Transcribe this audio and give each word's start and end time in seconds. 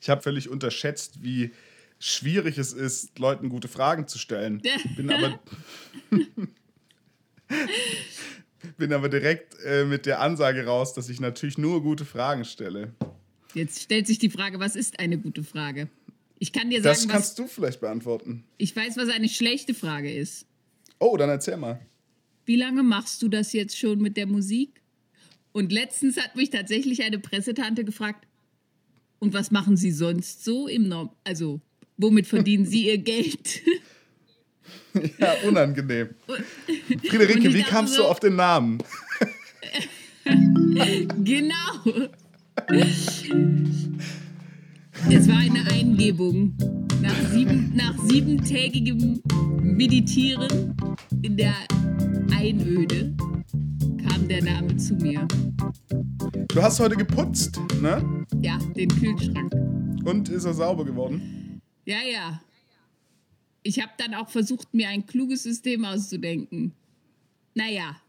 Ich 0.00 0.08
habe 0.08 0.22
völlig 0.22 0.48
unterschätzt, 0.48 1.22
wie 1.22 1.52
schwierig 1.98 2.58
es 2.58 2.72
ist, 2.72 3.18
Leuten 3.18 3.48
gute 3.48 3.68
Fragen 3.68 4.06
zu 4.06 4.18
stellen. 4.18 4.62
Bin 4.96 5.10
aber, 5.10 5.40
bin 8.76 8.92
aber 8.92 9.08
direkt 9.08 9.56
äh, 9.64 9.84
mit 9.84 10.06
der 10.06 10.20
Ansage 10.20 10.66
raus, 10.66 10.94
dass 10.94 11.08
ich 11.08 11.20
natürlich 11.20 11.58
nur 11.58 11.82
gute 11.82 12.04
Fragen 12.04 12.44
stelle. 12.44 12.92
Jetzt 13.54 13.82
stellt 13.82 14.06
sich 14.06 14.18
die 14.18 14.30
Frage, 14.30 14.60
was 14.60 14.76
ist 14.76 14.98
eine 14.98 15.18
gute 15.18 15.42
Frage? 15.42 15.88
Ich 16.38 16.52
kann 16.52 16.68
dir 16.68 16.82
sagen, 16.82 16.94
das 16.94 17.08
kannst 17.08 17.30
was, 17.30 17.34
du 17.36 17.46
vielleicht 17.46 17.80
beantworten. 17.80 18.44
Ich 18.58 18.76
weiß, 18.76 18.96
was 18.96 19.08
eine 19.08 19.28
schlechte 19.28 19.72
Frage 19.72 20.12
ist. 20.12 20.46
Oh, 20.98 21.16
dann 21.16 21.30
erzähl 21.30 21.56
mal. 21.56 21.80
Wie 22.44 22.56
lange 22.56 22.82
machst 22.82 23.22
du 23.22 23.28
das 23.28 23.52
jetzt 23.52 23.78
schon 23.78 24.00
mit 24.00 24.16
der 24.16 24.26
Musik? 24.26 24.82
Und 25.52 25.72
letztens 25.72 26.18
hat 26.18 26.36
mich 26.36 26.50
tatsächlich 26.50 27.02
eine 27.02 27.18
Pressetante 27.18 27.84
gefragt, 27.84 28.26
und 29.18 29.34
was 29.34 29.50
machen 29.50 29.76
Sie 29.76 29.90
sonst 29.90 30.44
so 30.44 30.68
im 30.68 30.88
Norm? 30.88 31.10
Also, 31.24 31.60
womit 31.96 32.26
verdienen 32.26 32.66
Sie 32.66 32.88
Ihr 32.88 32.98
Geld? 32.98 33.62
ja, 35.18 35.34
unangenehm. 35.46 36.10
Friederike, 37.08 37.52
wie 37.52 37.62
kamst 37.62 37.94
so, 37.94 38.02
du 38.02 38.08
auf 38.08 38.20
den 38.20 38.36
Namen? 38.36 38.78
genau. 41.24 42.06
Es 45.10 45.28
war 45.28 45.38
eine 45.38 45.64
Eingebung. 45.70 46.56
Nach, 47.00 47.30
sieben, 47.30 47.72
nach 47.74 47.96
siebentägigem 48.08 49.22
Meditieren 49.62 50.74
in 51.22 51.36
der 51.36 51.54
Einöde 52.34 53.14
kam 54.16 54.28
der 54.28 54.42
Name 54.42 54.74
zu 54.78 54.94
mir. 54.94 55.28
Du 56.48 56.62
hast 56.62 56.80
heute 56.80 56.96
geputzt, 56.96 57.60
ne? 57.82 58.24
Ja, 58.40 58.58
den 58.74 58.88
Kühlschrank. 58.88 59.52
Und 60.06 60.30
ist 60.30 60.46
er 60.46 60.54
sauber 60.54 60.86
geworden? 60.86 61.60
Ja, 61.84 61.98
ja. 62.02 62.42
Ich 63.62 63.78
habe 63.78 63.92
dann 63.98 64.14
auch 64.14 64.30
versucht, 64.30 64.72
mir 64.72 64.88
ein 64.88 65.04
kluges 65.04 65.42
System 65.42 65.84
auszudenken. 65.84 66.72
Naja, 67.54 68.00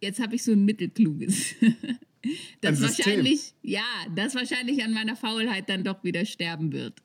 jetzt 0.00 0.20
habe 0.20 0.36
ich 0.36 0.42
so 0.42 0.52
ein 0.52 0.64
mittelkluges. 0.64 1.54
das 2.62 2.78
ein 2.78 2.88
wahrscheinlich, 2.88 3.52
ja, 3.62 3.84
das 4.14 4.34
wahrscheinlich 4.34 4.82
an 4.82 4.94
meiner 4.94 5.16
Faulheit 5.16 5.68
dann 5.68 5.84
doch 5.84 6.02
wieder 6.02 6.24
sterben 6.24 6.72
wird. 6.72 7.02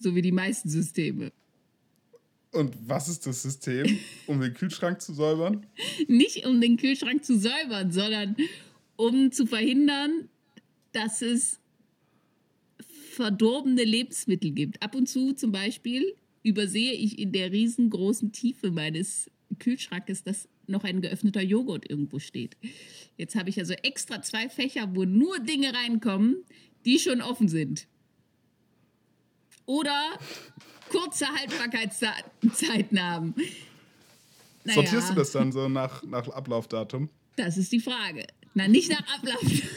So 0.00 0.16
wie 0.16 0.22
die 0.22 0.32
meisten 0.32 0.68
Systeme. 0.68 1.30
Und 2.52 2.74
was 2.88 3.08
ist 3.08 3.26
das 3.26 3.42
System, 3.42 3.98
um 4.26 4.40
den 4.40 4.54
Kühlschrank 4.54 5.00
zu 5.00 5.12
säubern? 5.12 5.66
Nicht 6.06 6.46
um 6.46 6.60
den 6.60 6.76
Kühlschrank 6.76 7.24
zu 7.24 7.38
säubern, 7.38 7.92
sondern 7.92 8.36
um 8.96 9.30
zu 9.30 9.46
verhindern, 9.46 10.28
dass 10.92 11.20
es 11.20 11.60
verdorbene 13.12 13.84
Lebensmittel 13.84 14.52
gibt. 14.52 14.82
Ab 14.82 14.94
und 14.94 15.08
zu 15.08 15.32
zum 15.32 15.52
Beispiel 15.52 16.14
übersehe 16.42 16.92
ich 16.92 17.18
in 17.18 17.32
der 17.32 17.52
riesengroßen 17.52 18.32
Tiefe 18.32 18.70
meines 18.70 19.30
Kühlschrankes, 19.58 20.22
dass 20.22 20.48
noch 20.66 20.84
ein 20.84 21.00
geöffneter 21.00 21.42
Joghurt 21.42 21.88
irgendwo 21.90 22.18
steht. 22.18 22.56
Jetzt 23.16 23.34
habe 23.34 23.50
ich 23.50 23.58
also 23.58 23.74
extra 23.74 24.22
zwei 24.22 24.48
Fächer, 24.48 24.94
wo 24.94 25.04
nur 25.04 25.38
Dinge 25.40 25.72
reinkommen, 25.74 26.44
die 26.84 26.98
schon 26.98 27.20
offen 27.20 27.48
sind. 27.48 27.88
Oder 29.66 30.18
kurze 30.88 31.26
Haltbarkeitszeiten 31.26 33.02
haben. 33.02 33.34
Naja, 34.64 34.74
Sortierst 34.74 35.10
du 35.10 35.14
das 35.14 35.32
dann 35.32 35.52
so 35.52 35.68
nach, 35.68 36.02
nach 36.04 36.28
Ablaufdatum? 36.28 37.08
Das 37.36 37.56
ist 37.56 37.72
die 37.72 37.80
Frage. 37.80 38.26
Na, 38.54 38.68
nicht 38.68 38.90
nach 38.90 39.02
Ablaufdatum. 39.16 39.68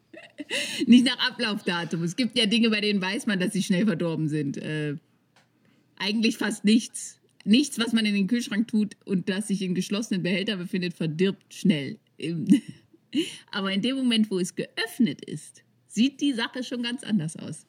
nicht 0.86 1.04
nach 1.04 1.18
Ablaufdatum. 1.28 2.02
Es 2.02 2.16
gibt 2.16 2.36
ja 2.36 2.46
Dinge, 2.46 2.70
bei 2.70 2.80
denen 2.80 3.00
weiß 3.00 3.26
man, 3.26 3.38
dass 3.38 3.52
sie 3.52 3.62
schnell 3.62 3.86
verdorben 3.86 4.28
sind. 4.28 4.56
Äh, 4.56 4.96
eigentlich 5.96 6.38
fast 6.38 6.64
nichts. 6.64 7.18
Nichts, 7.44 7.78
was 7.78 7.92
man 7.92 8.06
in 8.06 8.14
den 8.14 8.28
Kühlschrank 8.28 8.68
tut 8.68 8.96
und 9.04 9.28
das 9.28 9.48
sich 9.48 9.62
in 9.62 9.74
geschlossenen 9.74 10.22
Behälter 10.22 10.56
befindet, 10.56 10.94
verdirbt 10.94 11.52
schnell. 11.52 11.98
Aber 13.50 13.72
in 13.72 13.82
dem 13.82 13.96
Moment, 13.96 14.30
wo 14.30 14.38
es 14.38 14.54
geöffnet 14.54 15.24
ist, 15.24 15.62
sieht 15.88 16.20
die 16.20 16.32
Sache 16.32 16.62
schon 16.62 16.82
ganz 16.82 17.02
anders 17.02 17.36
aus. 17.36 17.66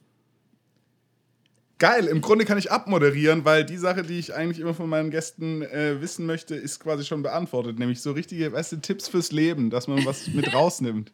Geil, 1.79 2.05
im 2.05 2.21
Grunde 2.21 2.45
kann 2.45 2.57
ich 2.57 2.71
abmoderieren, 2.71 3.45
weil 3.45 3.65
die 3.65 3.77
Sache, 3.77 4.03
die 4.03 4.19
ich 4.19 4.33
eigentlich 4.33 4.59
immer 4.59 4.73
von 4.73 4.87
meinen 4.87 5.09
Gästen 5.09 5.63
äh, 5.63 5.99
wissen 6.01 6.25
möchte, 6.25 6.55
ist 6.55 6.79
quasi 6.79 7.03
schon 7.03 7.23
beantwortet. 7.23 7.79
Nämlich 7.79 8.01
so 8.01 8.11
richtige, 8.11 8.53
weißt 8.53 8.73
du, 8.73 8.77
Tipps 8.77 9.07
fürs 9.07 9.31
Leben, 9.31 9.69
dass 9.69 9.87
man 9.87 10.05
was 10.05 10.27
mit 10.27 10.53
rausnimmt. 10.53 11.11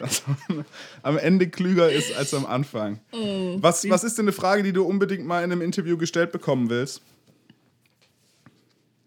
dass 0.00 0.24
man 0.26 0.64
am 1.02 1.18
Ende 1.18 1.48
klüger 1.48 1.92
ist 1.92 2.16
als 2.16 2.34
am 2.34 2.46
Anfang. 2.46 3.00
Oh, 3.12 3.58
was, 3.60 3.88
was 3.88 4.02
ist 4.02 4.18
denn 4.18 4.24
eine 4.24 4.32
Frage, 4.32 4.62
die 4.62 4.72
du 4.72 4.84
unbedingt 4.84 5.26
mal 5.26 5.44
in 5.44 5.52
einem 5.52 5.62
Interview 5.62 5.96
gestellt 5.96 6.32
bekommen 6.32 6.70
willst? 6.70 7.02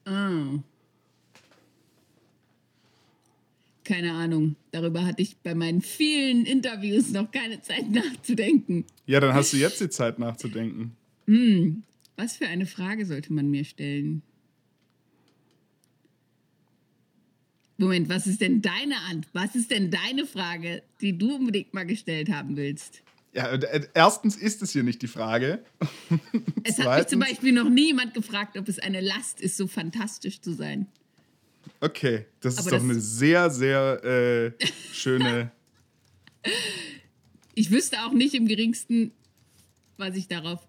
Oh. 0.07 0.59
Keine 3.83 4.13
Ahnung. 4.13 4.55
Darüber 4.71 5.05
hatte 5.05 5.21
ich 5.21 5.37
bei 5.37 5.55
meinen 5.55 5.81
vielen 5.81 6.45
Interviews 6.45 7.11
noch 7.11 7.31
keine 7.31 7.61
Zeit 7.61 7.89
nachzudenken. 7.89 8.85
Ja, 9.05 9.19
dann 9.19 9.33
hast 9.33 9.53
du 9.53 9.57
jetzt 9.57 9.81
die 9.81 9.89
Zeit 9.89 10.19
nachzudenken. 10.19 10.95
Hm. 11.27 11.83
Was 12.15 12.37
für 12.37 12.47
eine 12.47 12.65
Frage 12.65 13.05
sollte 13.05 13.33
man 13.33 13.49
mir 13.49 13.65
stellen? 13.65 14.21
Moment, 17.77 18.07
was 18.07 18.27
ist 18.27 18.39
denn 18.39 18.61
deine 18.61 18.95
Antwort? 19.09 19.33
Was 19.33 19.55
ist 19.55 19.71
denn 19.71 19.91
deine 19.91 20.25
Frage, 20.25 20.83
die 21.01 21.17
du 21.17 21.35
unbedingt 21.35 21.73
mal 21.73 21.85
gestellt 21.85 22.29
haben 22.29 22.55
willst? 22.55 23.01
Ja, 23.33 23.47
äh, 23.51 23.87
erstens 23.95 24.35
ist 24.35 24.61
es 24.61 24.71
hier 24.71 24.83
nicht 24.83 25.01
die 25.01 25.07
Frage. 25.07 25.63
es 26.63 26.77
hat 26.79 26.99
mich 26.99 27.07
zum 27.07 27.19
Beispiel 27.19 27.51
noch 27.51 27.67
niemand 27.67 28.13
gefragt, 28.13 28.57
ob 28.57 28.69
es 28.69 28.77
eine 28.77 29.01
Last 29.01 29.41
ist, 29.41 29.57
so 29.57 29.67
fantastisch 29.67 30.39
zu 30.39 30.53
sein. 30.53 30.87
Okay, 31.83 32.27
das 32.39 32.55
ist 32.55 32.67
doch 32.67 32.71
das 32.71 32.81
eine 32.81 32.97
sehr, 32.97 33.49
sehr 33.49 34.01
äh, 34.05 34.51
schöne. 34.93 35.51
ich 37.55 37.71
wüsste 37.71 37.97
auch 38.05 38.13
nicht 38.13 38.33
im 38.35 38.47
geringsten, 38.47 39.11
was 39.97 40.15
ich 40.15 40.29
darauf 40.29 40.65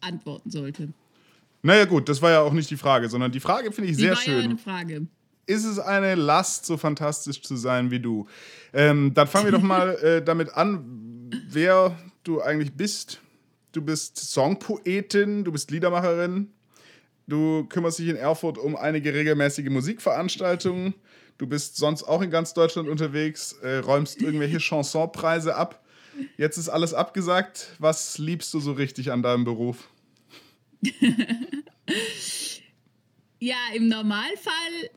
antworten 0.00 0.50
sollte. 0.50 0.94
Naja, 1.60 1.84
gut, 1.84 2.08
das 2.08 2.22
war 2.22 2.30
ja 2.30 2.40
auch 2.40 2.54
nicht 2.54 2.70
die 2.70 2.78
Frage, 2.78 3.10
sondern 3.10 3.32
die 3.32 3.40
Frage 3.40 3.70
finde 3.70 3.90
ich 3.90 3.96
die 3.98 4.04
sehr 4.04 4.12
war 4.12 4.22
schön. 4.22 4.38
Ja 4.38 4.44
eine 4.44 4.56
Frage. 4.56 5.06
Ist 5.44 5.66
es 5.66 5.78
eine 5.78 6.14
Last, 6.14 6.64
so 6.64 6.78
fantastisch 6.78 7.42
zu 7.42 7.56
sein 7.56 7.90
wie 7.90 8.00
du? 8.00 8.26
Ähm, 8.72 9.12
dann 9.12 9.28
fangen 9.28 9.44
wir 9.44 9.52
doch 9.52 9.60
mal 9.60 9.90
äh, 10.02 10.24
damit 10.24 10.54
an, 10.54 11.30
wer 11.50 11.98
du 12.24 12.40
eigentlich 12.40 12.72
bist. 12.72 13.20
Du 13.72 13.82
bist 13.82 14.16
Songpoetin, 14.16 15.44
du 15.44 15.52
bist 15.52 15.70
Liedermacherin, 15.70 16.50
Du 17.30 17.64
kümmerst 17.68 18.00
dich 18.00 18.08
in 18.08 18.16
Erfurt 18.16 18.58
um 18.58 18.74
einige 18.74 19.14
regelmäßige 19.14 19.70
Musikveranstaltungen. 19.70 20.94
Du 21.38 21.46
bist 21.46 21.76
sonst 21.76 22.02
auch 22.02 22.22
in 22.22 22.30
ganz 22.30 22.54
Deutschland 22.54 22.88
unterwegs, 22.88 23.52
äh, 23.62 23.76
räumst 23.76 24.20
irgendwelche 24.20 24.58
Chansonpreise 24.60 25.54
ab. 25.54 25.86
Jetzt 26.36 26.58
ist 26.58 26.68
alles 26.68 26.92
abgesagt. 26.92 27.68
Was 27.78 28.18
liebst 28.18 28.52
du 28.52 28.58
so 28.58 28.72
richtig 28.72 29.12
an 29.12 29.22
deinem 29.22 29.44
Beruf? 29.44 29.88
ja, 33.38 33.56
im 33.74 33.86
Normalfall 33.86 34.90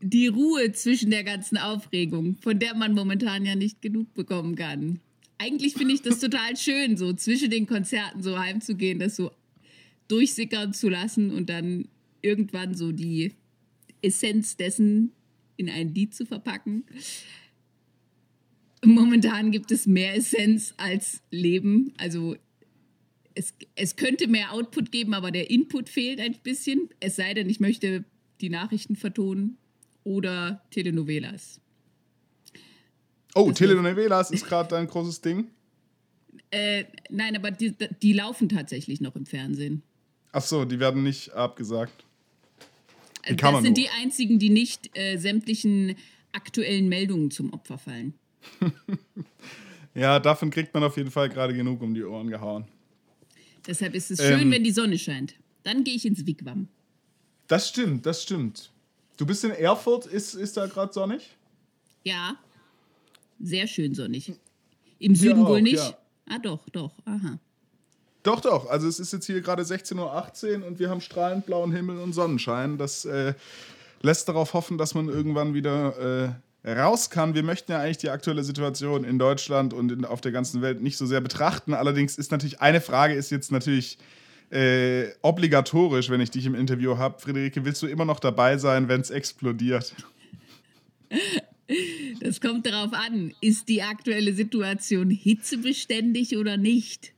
die 0.00 0.26
Ruhe 0.26 0.72
zwischen 0.72 1.12
der 1.12 1.22
ganzen 1.22 1.56
Aufregung, 1.56 2.36
von 2.42 2.58
der 2.58 2.74
man 2.74 2.94
momentan 2.94 3.44
ja 3.44 3.54
nicht 3.54 3.80
genug 3.80 4.12
bekommen 4.14 4.56
kann. 4.56 4.98
Eigentlich 5.38 5.74
finde 5.74 5.94
ich 5.94 6.02
das 6.02 6.18
total 6.20 6.56
schön, 6.56 6.96
so 6.96 7.12
zwischen 7.12 7.50
den 7.50 7.68
Konzerten 7.68 8.24
so 8.24 8.36
heimzugehen, 8.36 8.98
das 8.98 9.14
so 9.14 9.30
durchsickern 10.10 10.72
zu 10.72 10.88
lassen 10.88 11.30
und 11.30 11.48
dann 11.48 11.88
irgendwann 12.22 12.74
so 12.74 12.92
die 12.92 13.34
Essenz 14.02 14.56
dessen 14.56 15.12
in 15.56 15.68
ein 15.68 15.94
Lied 15.94 16.14
zu 16.14 16.26
verpacken. 16.26 16.84
Momentan 18.84 19.50
gibt 19.50 19.70
es 19.70 19.86
mehr 19.86 20.14
Essenz 20.14 20.74
als 20.78 21.22
Leben. 21.30 21.92
Also 21.98 22.36
es, 23.34 23.54
es 23.74 23.96
könnte 23.96 24.26
mehr 24.26 24.52
Output 24.52 24.90
geben, 24.90 25.14
aber 25.14 25.30
der 25.30 25.50
Input 25.50 25.88
fehlt 25.88 26.20
ein 26.20 26.36
bisschen. 26.42 26.88
Es 26.98 27.16
sei 27.16 27.34
denn, 27.34 27.48
ich 27.48 27.60
möchte 27.60 28.04
die 28.40 28.48
Nachrichten 28.48 28.96
vertonen 28.96 29.58
oder 30.02 30.62
Telenovelas. 30.70 31.60
Oh, 33.34 33.48
das 33.48 33.58
Telenovelas 33.58 34.30
ist 34.30 34.46
gerade 34.46 34.70
dein 34.70 34.86
großes 34.86 35.20
Ding? 35.20 35.48
Äh, 36.50 36.84
nein, 37.10 37.36
aber 37.36 37.50
die, 37.50 37.74
die 38.02 38.12
laufen 38.12 38.48
tatsächlich 38.48 39.00
noch 39.00 39.14
im 39.14 39.26
Fernsehen. 39.26 39.82
Ach 40.32 40.42
so, 40.42 40.64
die 40.64 40.78
werden 40.78 41.02
nicht 41.02 41.32
abgesagt. 41.32 42.04
Wie 43.26 43.36
das 43.36 43.50
sind 43.50 43.64
nur? 43.64 43.74
die 43.74 43.88
einzigen, 43.88 44.38
die 44.38 44.50
nicht 44.50 44.96
äh, 44.96 45.16
sämtlichen 45.16 45.96
aktuellen 46.32 46.88
Meldungen 46.88 47.30
zum 47.30 47.52
Opfer 47.52 47.78
fallen. 47.78 48.14
ja, 49.94 50.18
davon 50.18 50.50
kriegt 50.50 50.72
man 50.72 50.84
auf 50.84 50.96
jeden 50.96 51.10
Fall 51.10 51.28
gerade 51.28 51.54
genug 51.54 51.82
um 51.82 51.94
die 51.94 52.04
Ohren 52.04 52.28
gehauen. 52.28 52.64
Deshalb 53.66 53.94
ist 53.94 54.10
es 54.10 54.20
schön, 54.20 54.40
ähm, 54.40 54.50
wenn 54.50 54.64
die 54.64 54.70
Sonne 54.70 54.98
scheint. 54.98 55.34
Dann 55.64 55.84
gehe 55.84 55.94
ich 55.94 56.06
ins 56.06 56.24
Wigwam. 56.26 56.68
Das 57.46 57.68
stimmt, 57.68 58.06
das 58.06 58.22
stimmt. 58.22 58.70
Du 59.16 59.26
bist 59.26 59.44
in 59.44 59.50
Erfurt, 59.50 60.06
ist, 60.06 60.34
ist 60.34 60.56
da 60.56 60.66
gerade 60.66 60.92
sonnig? 60.92 61.36
Ja, 62.04 62.38
sehr 63.38 63.66
schön 63.66 63.94
sonnig. 63.94 64.32
Im 64.98 65.14
Süden 65.14 65.42
auch, 65.42 65.50
wohl 65.50 65.62
nicht. 65.62 65.76
ja. 65.76 65.98
Ah, 66.26 66.38
doch, 66.38 66.66
doch. 66.70 66.92
Aha. 67.04 67.38
Doch, 68.22 68.40
doch. 68.40 68.68
Also 68.68 68.86
es 68.86 69.00
ist 69.00 69.12
jetzt 69.12 69.26
hier 69.26 69.40
gerade 69.40 69.62
16.18 69.62 70.60
Uhr 70.60 70.66
und 70.66 70.78
wir 70.78 70.90
haben 70.90 71.00
strahlend 71.00 71.46
blauen 71.46 71.72
Himmel 71.72 71.98
und 71.98 72.12
Sonnenschein. 72.12 72.76
Das 72.76 73.04
äh, 73.04 73.34
lässt 74.02 74.28
darauf 74.28 74.52
hoffen, 74.54 74.78
dass 74.78 74.94
man 74.94 75.08
irgendwann 75.08 75.54
wieder 75.54 76.34
äh, 76.64 76.70
raus 76.70 77.08
kann. 77.10 77.34
Wir 77.34 77.42
möchten 77.42 77.72
ja 77.72 77.80
eigentlich 77.80 77.98
die 77.98 78.10
aktuelle 78.10 78.44
Situation 78.44 79.04
in 79.04 79.18
Deutschland 79.18 79.72
und 79.72 79.92
in, 79.92 80.04
auf 80.04 80.20
der 80.20 80.32
ganzen 80.32 80.60
Welt 80.60 80.82
nicht 80.82 80.98
so 80.98 81.06
sehr 81.06 81.20
betrachten. 81.20 81.72
Allerdings 81.72 82.18
ist 82.18 82.30
natürlich 82.30 82.60
eine 82.60 82.80
Frage 82.80 83.14
ist 83.14 83.30
jetzt 83.30 83.52
natürlich 83.52 83.98
äh, 84.50 85.08
obligatorisch, 85.22 86.10
wenn 86.10 86.20
ich 86.20 86.30
dich 86.30 86.44
im 86.44 86.54
Interview 86.54 86.98
habe. 86.98 87.18
Friederike, 87.20 87.64
willst 87.64 87.82
du 87.82 87.86
immer 87.86 88.04
noch 88.04 88.20
dabei 88.20 88.58
sein, 88.58 88.88
wenn 88.88 89.00
es 89.00 89.10
explodiert? 89.10 89.94
Das 92.20 92.40
kommt 92.40 92.66
darauf 92.66 92.92
an, 92.92 93.32
ist 93.40 93.68
die 93.68 93.82
aktuelle 93.82 94.34
Situation 94.34 95.08
hitzebeständig 95.08 96.36
oder 96.36 96.56
nicht? 96.56 97.12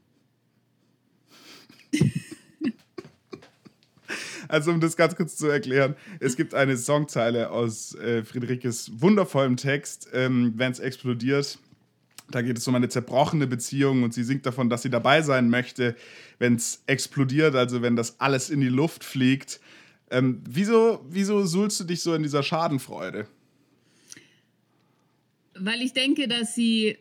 Also 4.52 4.70
um 4.70 4.80
das 4.80 4.98
ganz 4.98 5.16
kurz 5.16 5.36
zu 5.36 5.46
erklären, 5.46 5.96
es 6.20 6.36
gibt 6.36 6.52
eine 6.52 6.76
Songzeile 6.76 7.50
aus 7.50 7.94
äh, 7.94 8.22
Friederikes 8.22 8.92
wundervollem 9.00 9.56
Text, 9.56 10.10
ähm, 10.12 10.52
wenn 10.56 10.70
es 10.70 10.78
explodiert. 10.78 11.58
Da 12.30 12.42
geht 12.42 12.58
es 12.58 12.68
um 12.68 12.74
eine 12.74 12.90
zerbrochene 12.90 13.46
Beziehung 13.46 14.02
und 14.02 14.12
sie 14.12 14.22
singt 14.22 14.44
davon, 14.44 14.68
dass 14.68 14.82
sie 14.82 14.90
dabei 14.90 15.22
sein 15.22 15.48
möchte, 15.48 15.96
wenn 16.38 16.56
es 16.56 16.82
explodiert, 16.86 17.54
also 17.54 17.80
wenn 17.80 17.96
das 17.96 18.20
alles 18.20 18.50
in 18.50 18.60
die 18.60 18.68
Luft 18.68 19.04
fliegt. 19.04 19.58
Ähm, 20.10 20.42
wieso, 20.46 21.02
wieso 21.08 21.46
suhlst 21.46 21.80
du 21.80 21.84
dich 21.84 22.02
so 22.02 22.12
in 22.12 22.22
dieser 22.22 22.42
Schadenfreude? 22.42 23.26
Weil 25.54 25.80
ich 25.80 25.94
denke, 25.94 26.28
dass 26.28 26.54
sie 26.54 26.98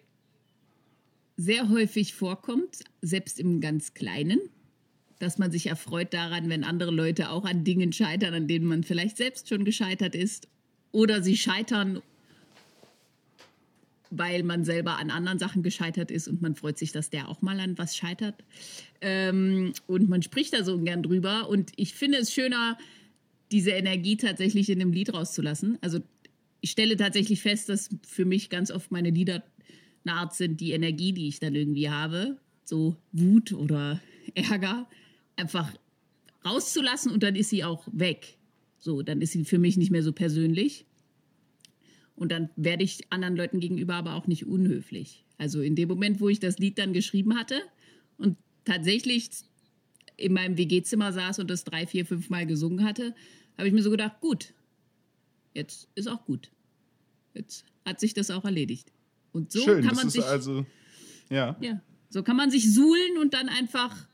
sehr 1.36 1.68
häufig 1.68 2.13
vorkommt, 2.13 2.86
selbst 3.01 3.42
im 3.42 3.59
ganz 3.59 3.94
Kleinen. 3.94 4.39
Dass 5.21 5.38
man 5.38 5.51
sich 5.51 5.68
erfreut 5.68 6.13
daran, 6.15 6.50
wenn 6.50 6.63
andere 6.63 6.89
Leute 6.89 7.29
auch 7.29 7.45
an 7.45 7.63
Dingen 7.63 7.94
scheitern, 7.94 8.33
an 8.33 8.47
denen 8.47 8.65
man 8.65 8.83
vielleicht 8.83 9.18
selbst 9.18 9.50
schon 9.50 9.65
gescheitert 9.65 10.15
ist. 10.15 10.47
Oder 10.91 11.21
sie 11.21 11.38
scheitern, 11.38 12.01
weil 14.09 14.41
man 14.41 14.65
selber 14.65 14.97
an 14.97 15.12
anderen 15.12 15.38
Sachen 15.38 15.62
gescheitert 15.62 16.09
ist 16.09 16.27
und 16.27 16.41
man 16.41 16.56
freut 16.56 16.79
sich, 16.79 16.91
dass 16.91 17.12
der 17.12 17.29
auch 17.29 17.44
mal 17.44 17.59
an 17.59 17.77
was 17.77 17.95
scheitert. 17.95 18.35
Ähm, 19.00 19.73
und 19.85 20.09
man 20.09 20.23
spricht 20.23 20.53
da 20.53 20.63
so 20.63 20.79
gern 20.79 21.03
drüber. 21.03 21.50
Und 21.50 21.71
ich 21.75 21.94
finde 21.94 22.18
es 22.18 22.33
schöner, 22.33 22.79
diese 23.51 23.71
Energie 23.71 24.18
tatsächlich 24.18 24.69
in 24.71 24.81
einem 24.81 24.91
Lied 24.91 25.13
rauszulassen. 25.13 25.77
Also 25.81 26.00
ich 26.62 26.71
stelle 26.71 26.97
tatsächlich 26.97 27.41
fest, 27.41 27.69
dass 27.69 27.89
für 28.07 28.25
mich 28.25 28.50
ganz 28.50 28.71
oft 28.71 28.91
meine 28.91 29.12
Lieder 29.12 29.44
eine 30.03 30.15
Art 30.15 30.33
sind, 30.33 30.59
die 30.62 30.71
Energie, 30.71 31.13
die 31.13 31.27
ich 31.27 31.39
dann 31.39 31.53
irgendwie 31.53 31.91
habe, 31.91 32.38
so 32.65 32.95
Wut 33.12 33.53
oder 33.53 34.01
Ärger, 34.33 34.88
einfach 35.41 35.73
rauszulassen 36.45 37.11
und 37.11 37.23
dann 37.23 37.35
ist 37.35 37.49
sie 37.49 37.63
auch 37.63 37.88
weg. 37.91 38.38
So, 38.79 39.01
dann 39.01 39.21
ist 39.21 39.33
sie 39.33 39.43
für 39.45 39.59
mich 39.59 39.77
nicht 39.77 39.91
mehr 39.91 40.03
so 40.03 40.13
persönlich. 40.13 40.85
Und 42.15 42.31
dann 42.31 42.49
werde 42.55 42.83
ich 42.83 43.11
anderen 43.11 43.35
Leuten 43.35 43.59
gegenüber 43.59 43.95
aber 43.95 44.15
auch 44.15 44.27
nicht 44.27 44.45
unhöflich. 44.45 45.25
Also 45.38 45.61
in 45.61 45.75
dem 45.75 45.89
Moment, 45.89 46.19
wo 46.19 46.29
ich 46.29 46.39
das 46.39 46.59
Lied 46.59 46.77
dann 46.77 46.93
geschrieben 46.93 47.38
hatte 47.38 47.61
und 48.17 48.38
tatsächlich 48.63 49.29
in 50.17 50.33
meinem 50.33 50.57
WG-Zimmer 50.57 51.11
saß 51.13 51.39
und 51.39 51.49
das 51.49 51.63
drei, 51.63 51.87
vier, 51.87 52.05
fünf 52.05 52.29
Mal 52.29 52.45
gesungen 52.45 52.85
hatte, 52.85 53.15
habe 53.57 53.67
ich 53.67 53.73
mir 53.73 53.81
so 53.81 53.89
gedacht, 53.89 54.21
gut, 54.21 54.53
jetzt 55.53 55.87
ist 55.95 56.07
auch 56.07 56.25
gut. 56.25 56.51
Jetzt 57.33 57.65
hat 57.85 57.99
sich 57.99 58.13
das 58.13 58.29
auch 58.29 58.45
erledigt. 58.45 58.91
Und 59.31 59.51
so 59.51 59.63
Schön, 59.63 59.83
kann 59.83 59.95
man 59.95 60.09
sich, 60.09 60.23
also, 60.23 60.65
ja. 61.29 61.57
ja, 61.61 61.81
so 62.09 62.21
kann 62.21 62.35
man 62.35 62.51
sich 62.51 62.71
suhlen 62.71 63.17
und 63.19 63.33
dann 63.33 63.49
einfach 63.49 64.07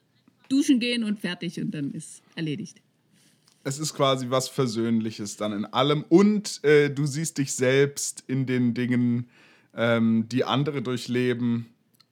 duschen 0.47 0.79
gehen 0.79 1.03
und 1.03 1.19
fertig 1.19 1.59
und 1.59 1.71
dann 1.71 1.91
ist 1.91 2.21
erledigt. 2.35 2.81
Es 3.63 3.79
ist 3.79 3.93
quasi 3.93 4.29
was 4.29 4.47
Versöhnliches 4.47 5.37
dann 5.37 5.51
in 5.51 5.65
allem 5.65 6.03
und 6.07 6.63
äh, 6.63 6.89
du 6.89 7.05
siehst 7.05 7.37
dich 7.37 7.53
selbst 7.53 8.23
in 8.27 8.45
den 8.45 8.73
Dingen, 8.73 9.27
ähm, 9.75 10.27
die 10.29 10.43
andere 10.45 10.81
durchleben 10.81 11.67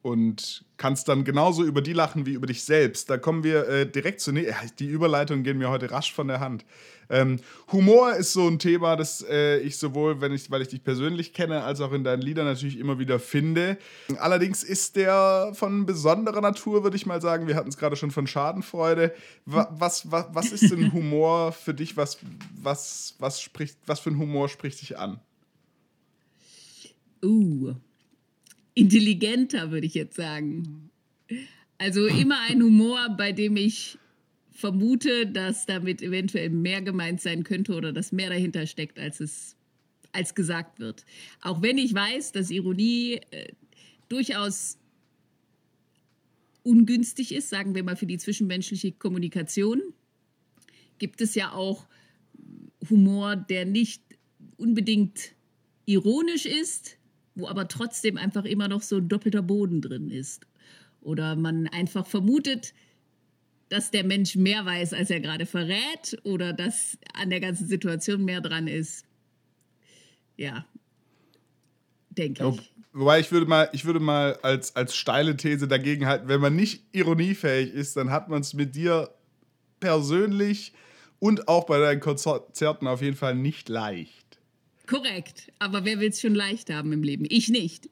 und 0.06 0.64
kannst 0.76 1.08
dann 1.08 1.24
genauso 1.24 1.64
über 1.64 1.82
die 1.82 1.92
lachen 1.92 2.26
wie 2.26 2.34
über 2.34 2.46
dich 2.46 2.62
selbst. 2.62 3.10
Da 3.10 3.18
kommen 3.18 3.42
wir 3.42 3.68
äh, 3.68 3.90
direkt 3.90 4.20
zu. 4.20 4.30
Ne 4.30 4.54
die 4.78 4.86
Überleitungen 4.86 5.42
gehen 5.42 5.58
mir 5.58 5.68
heute 5.68 5.90
rasch 5.90 6.14
von 6.14 6.28
der 6.28 6.38
Hand. 6.38 6.64
Ähm, 7.10 7.40
Humor 7.72 8.14
ist 8.14 8.32
so 8.32 8.46
ein 8.46 8.60
Thema, 8.60 8.94
das 8.94 9.24
äh, 9.28 9.58
ich 9.58 9.78
sowohl, 9.78 10.20
wenn 10.20 10.32
ich, 10.32 10.48
weil 10.48 10.62
ich 10.62 10.68
dich 10.68 10.84
persönlich 10.84 11.32
kenne, 11.32 11.64
als 11.64 11.80
auch 11.80 11.92
in 11.92 12.04
deinen 12.04 12.22
Liedern 12.22 12.46
natürlich 12.46 12.78
immer 12.78 13.00
wieder 13.00 13.18
finde. 13.18 13.78
Allerdings 14.18 14.62
ist 14.62 14.94
der 14.94 15.50
von 15.54 15.86
besonderer 15.86 16.40
Natur, 16.40 16.84
würde 16.84 16.96
ich 16.96 17.06
mal 17.06 17.20
sagen. 17.20 17.48
Wir 17.48 17.56
hatten 17.56 17.70
es 17.70 17.76
gerade 17.76 17.96
schon 17.96 18.12
von 18.12 18.28
Schadenfreude. 18.28 19.12
Was, 19.44 20.08
was, 20.12 20.28
was, 20.32 20.52
ist 20.52 20.70
denn 20.70 20.92
Humor 20.92 21.50
für 21.50 21.74
dich? 21.74 21.96
Was, 21.96 22.18
was, 22.62 23.16
was, 23.18 23.40
spricht, 23.40 23.76
was 23.86 23.98
für 23.98 24.10
ein 24.10 24.18
Humor 24.18 24.48
spricht 24.48 24.80
dich 24.82 24.98
an? 24.98 25.18
Uh, 27.24 27.74
intelligenter, 28.76 29.72
würde 29.72 29.86
ich 29.86 29.94
jetzt 29.94 30.14
sagen. 30.14 30.90
Also 31.78 32.06
immer 32.06 32.38
ein 32.48 32.62
Humor, 32.62 33.14
bei 33.18 33.32
dem 33.32 33.56
ich 33.56 33.98
vermute, 34.52 35.26
dass 35.26 35.66
damit 35.66 36.00
eventuell 36.00 36.50
mehr 36.50 36.82
gemeint 36.82 37.20
sein 37.20 37.42
könnte 37.42 37.74
oder 37.74 37.92
dass 37.92 38.12
mehr 38.12 38.30
dahinter 38.30 38.66
steckt, 38.66 38.98
als 38.98 39.18
es 39.20 39.56
als 40.12 40.34
gesagt 40.34 40.78
wird. 40.78 41.04
Auch 41.42 41.60
wenn 41.60 41.76
ich 41.76 41.92
weiß, 41.92 42.32
dass 42.32 42.50
Ironie 42.50 43.20
äh, 43.30 43.52
durchaus 44.08 44.78
ungünstig 46.62 47.34
ist, 47.34 47.50
sagen 47.50 47.74
wir 47.74 47.84
mal 47.84 47.96
für 47.96 48.06
die 48.06 48.16
zwischenmenschliche 48.16 48.92
Kommunikation, 48.92 49.82
gibt 50.98 51.20
es 51.20 51.34
ja 51.34 51.52
auch 51.52 51.86
Humor, 52.88 53.36
der 53.36 53.66
nicht 53.66 54.02
unbedingt 54.56 55.34
ironisch 55.84 56.46
ist, 56.46 56.96
wo 57.36 57.46
aber 57.46 57.68
trotzdem 57.68 58.16
einfach 58.16 58.44
immer 58.44 58.66
noch 58.66 58.82
so 58.82 58.96
ein 58.96 59.08
doppelter 59.08 59.42
Boden 59.42 59.80
drin 59.80 60.10
ist. 60.10 60.46
Oder 61.00 61.36
man 61.36 61.68
einfach 61.68 62.06
vermutet, 62.06 62.74
dass 63.68 63.90
der 63.90 64.04
Mensch 64.04 64.34
mehr 64.36 64.64
weiß, 64.64 64.92
als 64.92 65.10
er 65.10 65.20
gerade 65.20 65.46
verrät, 65.46 66.18
oder 66.24 66.52
dass 66.52 66.98
an 67.14 67.30
der 67.30 67.40
ganzen 67.40 67.68
Situation 67.68 68.24
mehr 68.24 68.40
dran 68.40 68.66
ist. 68.66 69.04
Ja, 70.36 70.66
denke 72.10 72.48
ich. 72.48 72.72
Wobei 72.92 73.20
ich 73.20 73.30
würde 73.30 73.46
mal, 73.46 73.68
ich 73.72 73.84
würde 73.84 74.00
mal 74.00 74.38
als, 74.42 74.74
als 74.74 74.96
steile 74.96 75.36
These 75.36 75.68
dagegen 75.68 76.06
halten, 76.06 76.28
wenn 76.28 76.40
man 76.40 76.56
nicht 76.56 76.82
ironiefähig 76.92 77.72
ist, 77.74 77.96
dann 77.96 78.10
hat 78.10 78.28
man 78.28 78.40
es 78.40 78.54
mit 78.54 78.74
dir 78.74 79.10
persönlich 79.80 80.72
und 81.18 81.48
auch 81.48 81.66
bei 81.66 81.78
deinen 81.78 82.00
Konzerten 82.00 82.86
auf 82.86 83.02
jeden 83.02 83.16
Fall 83.16 83.34
nicht 83.34 83.68
leicht. 83.68 84.35
Korrekt, 84.86 85.52
aber 85.58 85.84
wer 85.84 85.98
will 86.00 86.10
es 86.10 86.20
schon 86.20 86.34
leicht 86.34 86.70
haben 86.70 86.92
im 86.92 87.02
Leben? 87.02 87.26
Ich 87.28 87.48
nicht. 87.48 87.88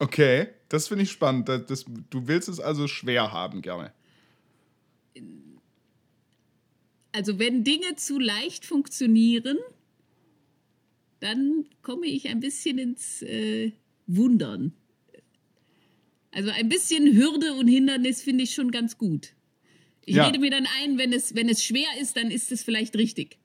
Okay, 0.00 0.48
das 0.68 0.88
finde 0.88 1.04
ich 1.04 1.10
spannend. 1.10 1.48
Das, 1.48 1.66
das, 1.66 1.84
du 2.10 2.26
willst 2.28 2.48
es 2.48 2.60
also 2.60 2.86
schwer 2.88 3.32
haben, 3.32 3.62
gerne. 3.62 3.92
Also 7.12 7.38
wenn 7.38 7.64
Dinge 7.64 7.96
zu 7.96 8.18
leicht 8.18 8.64
funktionieren, 8.64 9.58
dann 11.20 11.64
komme 11.82 12.06
ich 12.06 12.28
ein 12.28 12.40
bisschen 12.40 12.78
ins 12.78 13.22
äh, 13.22 13.72
Wundern. 14.06 14.72
Also 16.30 16.50
ein 16.50 16.68
bisschen 16.68 17.16
Hürde 17.16 17.54
und 17.54 17.66
Hindernis 17.66 18.22
finde 18.22 18.44
ich 18.44 18.54
schon 18.54 18.70
ganz 18.70 18.98
gut. 18.98 19.32
Ich 20.04 20.14
Ja. 20.16 20.26
rede 20.26 20.38
mir 20.38 20.50
dann 20.50 20.66
ein, 20.82 20.96
wenn 20.98 21.12
es, 21.12 21.34
wenn 21.34 21.48
es 21.48 21.64
schwer 21.64 21.88
ist, 22.00 22.16
dann 22.16 22.30
ist 22.30 22.52
es 22.52 22.62
vielleicht 22.62 22.96
richtig. 22.96 23.38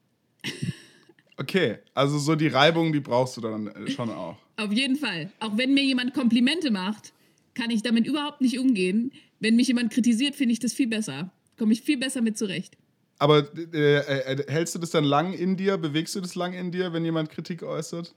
Okay, 1.37 1.77
also 1.93 2.19
so 2.19 2.35
die 2.35 2.47
Reibung, 2.47 2.93
die 2.93 2.99
brauchst 2.99 3.37
du 3.37 3.41
dann 3.41 3.67
äh, 3.67 3.89
schon 3.89 4.09
auch. 4.09 4.37
Auf 4.57 4.71
jeden 4.71 4.95
Fall. 4.95 5.31
Auch 5.39 5.57
wenn 5.57 5.73
mir 5.73 5.83
jemand 5.83 6.13
Komplimente 6.13 6.69
macht, 6.69 7.13
kann 7.53 7.71
ich 7.71 7.81
damit 7.81 8.05
überhaupt 8.05 8.41
nicht 8.41 8.59
umgehen. 8.59 9.11
Wenn 9.39 9.55
mich 9.55 9.67
jemand 9.67 9.91
kritisiert, 9.91 10.35
finde 10.35 10.53
ich 10.53 10.59
das 10.59 10.73
viel 10.73 10.87
besser. 10.87 11.31
Komme 11.57 11.73
ich 11.73 11.81
viel 11.81 11.97
besser 11.97 12.21
mit 12.21 12.37
zurecht. 12.37 12.77
Aber 13.19 13.47
äh, 13.73 13.97
äh, 13.97 14.51
hältst 14.51 14.75
du 14.75 14.79
das 14.79 14.91
dann 14.91 15.03
lang 15.03 15.33
in 15.33 15.57
dir? 15.57 15.77
Bewegst 15.77 16.15
du 16.15 16.21
das 16.21 16.35
lang 16.35 16.53
in 16.53 16.71
dir, 16.71 16.93
wenn 16.93 17.05
jemand 17.05 17.29
Kritik 17.29 17.63
äußert? 17.63 18.13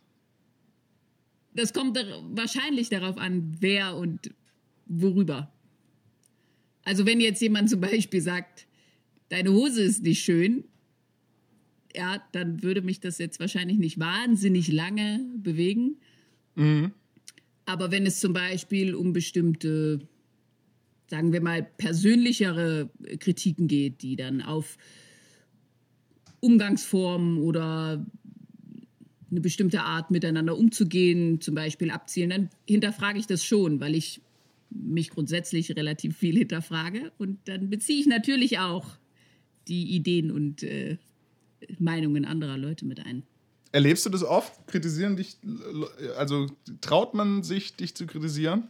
Das 1.55 1.73
kommt 1.73 1.99
wahrscheinlich 2.33 2.91
darauf 2.91 3.17
an, 3.17 3.57
wer 3.61 3.97
und 3.97 4.31
worüber. 4.87 5.53
Also 6.85 7.07
wenn 7.07 7.21
jetzt 7.21 7.41
jemand 7.41 7.71
zum 7.71 7.81
Beispiel 7.81 8.21
sagt, 8.21 8.67
deine 9.29 9.53
Hose 9.53 9.83
ist 9.83 10.03
nicht 10.03 10.23
schön, 10.23 10.65
ja, 11.97 12.23
dann 12.33 12.63
würde 12.63 12.83
mich 12.83 13.01
das 13.01 13.19
jetzt 13.19 13.41
wahrscheinlich 13.41 13.79
nicht 13.79 13.99
wahnsinnig 13.99 14.69
lange 14.69 15.21
bewegen. 15.37 15.97
Aber 17.67 17.91
wenn 17.91 18.07
es 18.07 18.21
zum 18.21 18.33
Beispiel 18.33 18.95
um 18.95 19.13
bestimmte, 19.13 20.01
sagen 21.09 21.33
wir 21.33 21.41
mal, 21.41 21.63
persönlichere 21.63 22.91
Kritiken 23.19 23.69
geht, 23.69 24.03
die 24.03 24.17
dann 24.17 24.41
auf 24.41 24.79
Umgangsformen 26.41 27.39
oder 27.39 28.07
eine 29.31 29.41
bestimmte 29.41 29.83
Art 29.83 30.11
miteinander 30.11 30.57
umzugehen, 30.57 31.41
zum 31.41 31.55
Beispiel 31.57 31.91
abzielen, 31.91 32.31
dann 32.31 32.51
hinterfrage 32.67 33.19
ich 33.19 33.27
das 33.27 33.45
schon, 33.45 33.81
weil 33.81 33.95
ich 33.95 34.21
mich 34.71 35.11
grundsätzlich 35.11 35.75
relativ 35.77 36.17
viel 36.17 36.37
hinterfrage. 36.37 37.13
Und 37.19 37.39
dann 37.47 37.69
beziehe 37.69 38.01
ich 38.01 38.07
natürlich 38.07 38.59
auch 38.59 38.97
die 39.69 39.95
Ideen 39.97 40.31
und 40.31 40.63
äh, 40.63 40.99
Meinungen 41.79 42.25
anderer 42.25 42.57
Leute 42.57 42.85
mit 42.85 43.05
ein. 43.05 43.23
Erlebst 43.73 44.07
du 44.07 44.11
das 44.11 44.23
oft? 44.23 44.67
Kritisieren 44.67 45.17
dich, 45.17 45.37
also 46.17 46.47
traut 46.81 47.15
man 47.15 47.43
sich, 47.43 47.75
dich 47.75 47.95
zu 47.95 48.07
kritisieren? 48.07 48.69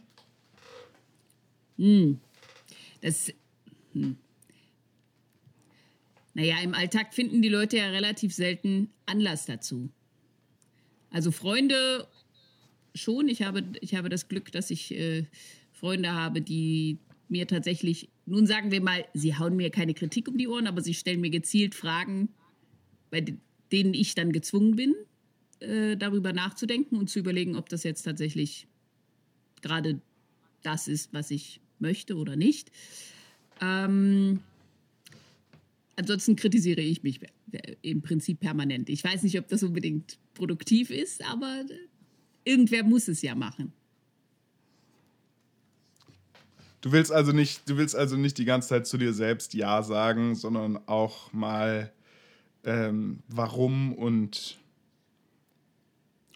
Hm. 1.77 2.19
Das. 3.01 3.31
Hm. 3.93 4.17
Naja, 6.33 6.59
im 6.61 6.73
Alltag 6.73 7.13
finden 7.13 7.41
die 7.41 7.49
Leute 7.49 7.77
ja 7.77 7.87
relativ 7.89 8.33
selten 8.33 8.89
Anlass 9.05 9.45
dazu. 9.45 9.89
Also 11.09 11.31
Freunde 11.31 12.07
schon. 12.93 13.27
Ich 13.29 13.41
habe, 13.43 13.63
ich 13.81 13.95
habe 13.95 14.09
das 14.09 14.27
Glück, 14.27 14.51
dass 14.51 14.69
ich 14.69 14.93
äh, 14.93 15.25
Freunde 15.71 16.13
habe, 16.13 16.41
die 16.41 16.99
mir 17.29 17.47
tatsächlich, 17.47 18.09
nun 18.25 18.45
sagen 18.45 18.71
wir 18.71 18.81
mal, 18.81 19.05
sie 19.13 19.37
hauen 19.37 19.55
mir 19.55 19.69
keine 19.69 19.93
Kritik 19.93 20.27
um 20.27 20.37
die 20.37 20.47
Ohren, 20.47 20.67
aber 20.67 20.81
sie 20.81 20.93
stellen 20.93 21.21
mir 21.21 21.29
gezielt 21.29 21.75
Fragen, 21.75 22.29
bei 23.09 23.23
denen 23.71 23.93
ich 23.93 24.15
dann 24.15 24.31
gezwungen 24.31 24.75
bin, 24.75 24.95
äh, 25.59 25.97
darüber 25.97 26.33
nachzudenken 26.33 26.97
und 26.97 27.09
zu 27.09 27.19
überlegen, 27.19 27.55
ob 27.55 27.69
das 27.69 27.83
jetzt 27.83 28.03
tatsächlich 28.03 28.67
gerade 29.61 30.01
das 30.63 30.87
ist, 30.87 31.13
was 31.13 31.31
ich 31.31 31.61
möchte 31.79 32.15
oder 32.15 32.35
nicht. 32.35 32.71
Ähm, 33.61 34.39
ansonsten 35.95 36.35
kritisiere 36.35 36.81
ich 36.81 37.03
mich 37.03 37.19
im 37.81 38.01
Prinzip 38.01 38.39
permanent. 38.39 38.89
Ich 38.89 39.03
weiß 39.03 39.23
nicht, 39.23 39.37
ob 39.39 39.47
das 39.47 39.63
unbedingt 39.63 40.19
produktiv 40.33 40.89
ist, 40.89 41.23
aber 41.25 41.65
irgendwer 42.43 42.83
muss 42.83 43.07
es 43.07 43.21
ja 43.21 43.35
machen. 43.35 43.73
Du 46.81 46.91
willst 46.91 47.11
also 47.11 47.31
nicht, 47.31 47.67
du 47.67 47.77
willst 47.77 47.95
also 47.95 48.15
nicht 48.15 48.37
die 48.37 48.45
ganze 48.45 48.69
Zeit 48.69 48.87
zu 48.87 48.97
dir 48.97 49.13
selbst 49.13 49.53
Ja 49.53 49.81
sagen, 49.81 50.35
sondern 50.35 50.77
auch 50.87 51.33
mal 51.33 51.91
ähm, 52.67 53.23
warum 53.29 53.93
und 53.93 54.59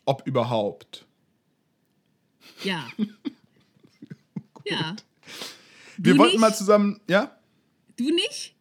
ob 0.05 0.25
überhaupt. 0.25 1.05
Ja. 2.63 2.87
ja. 4.65 4.95
Wir 5.97 6.17
wollten 6.17 6.33
nicht? 6.33 6.41
mal 6.41 6.55
zusammen, 6.55 7.01
ja? 7.07 7.37
Du 7.97 8.09
nicht? 8.09 8.55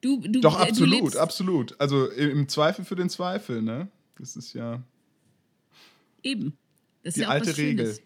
Du, 0.00 0.20
du, 0.20 0.40
Doch, 0.40 0.58
absolut, 0.58 1.14
du 1.14 1.18
absolut. 1.18 1.80
Also 1.80 2.10
im 2.10 2.48
Zweifel 2.48 2.84
für 2.84 2.96
den 2.96 3.08
Zweifel, 3.08 3.62
ne? 3.62 3.88
Das 4.18 4.36
ist 4.36 4.52
ja. 4.52 4.82
Eben. 6.22 6.58
Das 7.02 7.14
die 7.14 7.20
ja 7.20 7.28
alte 7.28 7.56
Regel. 7.56 7.98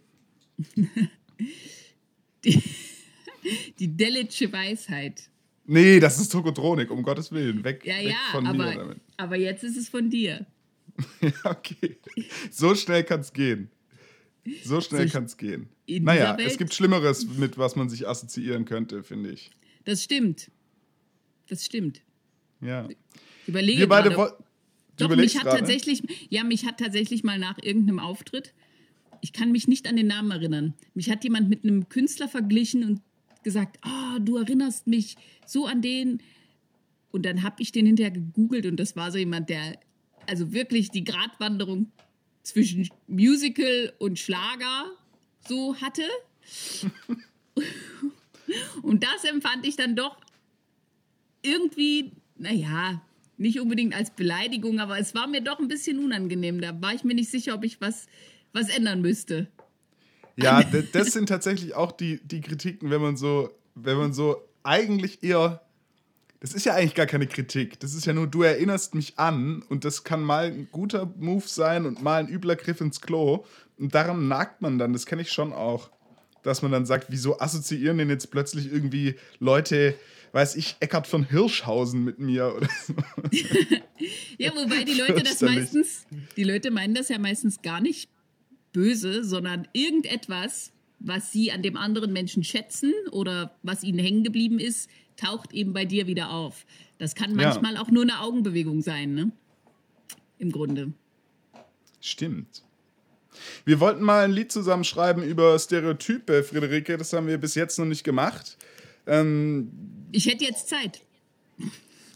die, 2.44 2.62
die 3.78 3.88
Delitsche 3.96 4.52
Weisheit. 4.52 5.30
Nee, 5.70 6.00
das 6.00 6.18
ist 6.18 6.32
Tokotronik, 6.32 6.90
um 6.90 7.00
Gottes 7.04 7.30
Willen. 7.30 7.62
Weg, 7.62 7.86
ja, 7.86 7.98
weg 7.98 8.08
ja, 8.08 8.16
von 8.32 8.44
aber, 8.44 8.58
mir 8.58 8.74
damit. 8.74 8.98
aber 9.16 9.36
jetzt 9.36 9.62
ist 9.62 9.76
es 9.76 9.88
von 9.88 10.10
dir. 10.10 10.44
ja, 11.20 11.30
okay. 11.44 11.96
So 12.50 12.74
schnell 12.74 13.04
kann 13.04 13.20
es 13.20 13.32
gehen. 13.32 13.70
So 14.64 14.80
schnell 14.80 15.06
so 15.06 15.12
kann 15.12 15.26
es 15.26 15.36
gehen. 15.36 15.68
Naja, 15.86 16.36
es 16.40 16.58
gibt 16.58 16.74
Schlimmeres, 16.74 17.24
mit 17.24 17.56
was 17.56 17.76
man 17.76 17.88
sich 17.88 18.08
assoziieren 18.08 18.64
könnte, 18.64 19.04
finde 19.04 19.30
ich. 19.30 19.52
Das 19.84 20.02
stimmt. 20.02 20.50
Das 21.48 21.64
stimmt. 21.64 22.00
Ja. 22.60 22.88
Ich 22.88 22.96
überlege 23.46 23.78
Wir 23.78 23.88
beide 23.88 24.10
gerade, 24.10 24.34
Doch, 24.96 25.14
mich 25.14 25.38
hat 25.38 25.44
tatsächlich, 25.44 26.02
ja, 26.30 26.42
mich 26.42 26.66
hat 26.66 26.78
tatsächlich 26.78 27.22
mal 27.22 27.38
nach 27.38 27.58
irgendeinem 27.62 28.00
Auftritt, 28.00 28.54
ich 29.20 29.32
kann 29.32 29.52
mich 29.52 29.68
nicht 29.68 29.86
an 29.86 29.94
den 29.94 30.08
Namen 30.08 30.32
erinnern. 30.32 30.74
Mich 30.94 31.10
hat 31.10 31.22
jemand 31.22 31.48
mit 31.48 31.62
einem 31.62 31.88
Künstler 31.88 32.26
verglichen 32.26 32.82
und 32.82 33.02
gesagt, 33.42 33.78
oh, 33.84 34.18
du 34.20 34.36
erinnerst 34.36 34.86
mich 34.86 35.16
so 35.46 35.66
an 35.66 35.82
den. 35.82 36.22
Und 37.10 37.26
dann 37.26 37.42
habe 37.42 37.62
ich 37.62 37.72
den 37.72 37.86
hinterher 37.86 38.12
gegoogelt 38.12 38.66
und 38.66 38.78
das 38.78 38.96
war 38.96 39.10
so 39.10 39.18
jemand, 39.18 39.50
der 39.50 39.78
also 40.26 40.52
wirklich 40.52 40.90
die 40.90 41.04
Gratwanderung 41.04 41.90
zwischen 42.42 42.88
Musical 43.06 43.92
und 43.98 44.18
Schlager 44.18 44.90
so 45.48 45.76
hatte. 45.76 46.02
und 48.82 49.02
das 49.02 49.24
empfand 49.24 49.66
ich 49.66 49.76
dann 49.76 49.96
doch 49.96 50.16
irgendwie, 51.42 52.12
naja, 52.36 53.02
nicht 53.36 53.58
unbedingt 53.58 53.94
als 53.94 54.10
Beleidigung, 54.10 54.80
aber 54.80 54.98
es 54.98 55.14
war 55.14 55.26
mir 55.26 55.40
doch 55.40 55.58
ein 55.58 55.68
bisschen 55.68 55.98
unangenehm. 55.98 56.60
Da 56.60 56.80
war 56.80 56.94
ich 56.94 57.04
mir 57.04 57.14
nicht 57.14 57.30
sicher, 57.30 57.54
ob 57.54 57.64
ich 57.64 57.80
was, 57.80 58.06
was 58.52 58.68
ändern 58.68 59.00
müsste. 59.00 59.48
Ja, 60.42 60.62
das 60.92 61.12
sind 61.12 61.28
tatsächlich 61.28 61.74
auch 61.74 61.92
die, 61.92 62.20
die 62.24 62.40
Kritiken, 62.40 62.90
wenn 62.90 63.00
man 63.00 63.16
so, 63.16 63.50
wenn 63.74 63.96
man 63.96 64.12
so 64.12 64.42
eigentlich 64.62 65.22
eher. 65.22 65.62
Das 66.40 66.54
ist 66.54 66.64
ja 66.64 66.74
eigentlich 66.74 66.94
gar 66.94 67.06
keine 67.06 67.26
Kritik. 67.26 67.78
Das 67.80 67.92
ist 67.92 68.06
ja 68.06 68.14
nur, 68.14 68.26
du 68.26 68.42
erinnerst 68.42 68.94
mich 68.94 69.18
an 69.18 69.62
und 69.68 69.84
das 69.84 70.04
kann 70.04 70.22
mal 70.22 70.46
ein 70.46 70.68
guter 70.72 71.12
Move 71.18 71.44
sein 71.46 71.84
und 71.84 72.02
mal 72.02 72.20
ein 72.20 72.28
übler 72.28 72.56
Griff 72.56 72.80
ins 72.80 73.02
Klo. 73.02 73.44
Und 73.78 73.94
daran 73.94 74.26
nagt 74.26 74.62
man 74.62 74.78
dann, 74.78 74.94
das 74.94 75.04
kenne 75.04 75.20
ich 75.20 75.32
schon 75.32 75.52
auch. 75.52 75.90
Dass 76.42 76.62
man 76.62 76.72
dann 76.72 76.86
sagt, 76.86 77.08
wieso 77.10 77.38
assoziieren 77.38 77.98
denn 77.98 78.08
jetzt 78.08 78.30
plötzlich 78.30 78.72
irgendwie 78.72 79.16
Leute 79.38 79.96
weiß 80.32 80.56
ich, 80.56 80.76
Eckart 80.80 81.06
von 81.06 81.24
Hirschhausen 81.24 82.04
mit 82.04 82.18
mir 82.18 82.54
oder 82.54 82.68
so. 82.86 82.94
ja, 84.38 84.52
wobei 84.54 84.84
die 84.84 84.94
Leute 84.94 85.22
das 85.24 85.40
meistens, 85.40 86.06
die 86.36 86.44
Leute 86.44 86.70
meinen 86.70 86.94
das 86.94 87.08
ja 87.08 87.18
meistens 87.18 87.62
gar 87.62 87.80
nicht 87.80 88.08
böse, 88.72 89.24
sondern 89.24 89.68
irgendetwas, 89.72 90.72
was 90.98 91.32
sie 91.32 91.50
an 91.52 91.62
dem 91.62 91.76
anderen 91.76 92.12
Menschen 92.12 92.44
schätzen 92.44 92.92
oder 93.10 93.56
was 93.62 93.82
ihnen 93.82 93.98
hängen 93.98 94.24
geblieben 94.24 94.58
ist, 94.58 94.90
taucht 95.16 95.52
eben 95.52 95.72
bei 95.72 95.84
dir 95.84 96.06
wieder 96.06 96.30
auf. 96.30 96.66
Das 96.98 97.14
kann 97.14 97.34
manchmal 97.34 97.74
ja. 97.74 97.82
auch 97.82 97.90
nur 97.90 98.02
eine 98.02 98.20
Augenbewegung 98.20 98.82
sein, 98.82 99.14
ne? 99.14 99.32
Im 100.38 100.52
Grunde. 100.52 100.92
Stimmt. 102.00 102.62
Wir 103.64 103.80
wollten 103.80 104.02
mal 104.02 104.24
ein 104.24 104.32
Lied 104.32 104.50
zusammenschreiben 104.50 105.22
über 105.22 105.58
Stereotype, 105.58 106.42
Friederike. 106.42 106.96
Das 106.96 107.12
haben 107.12 107.26
wir 107.26 107.38
bis 107.38 107.54
jetzt 107.54 107.78
noch 107.78 107.86
nicht 107.86 108.04
gemacht. 108.04 108.56
Ähm, 109.06 109.70
ich 110.12 110.26
hätte 110.26 110.44
jetzt 110.44 110.68
Zeit. 110.68 111.00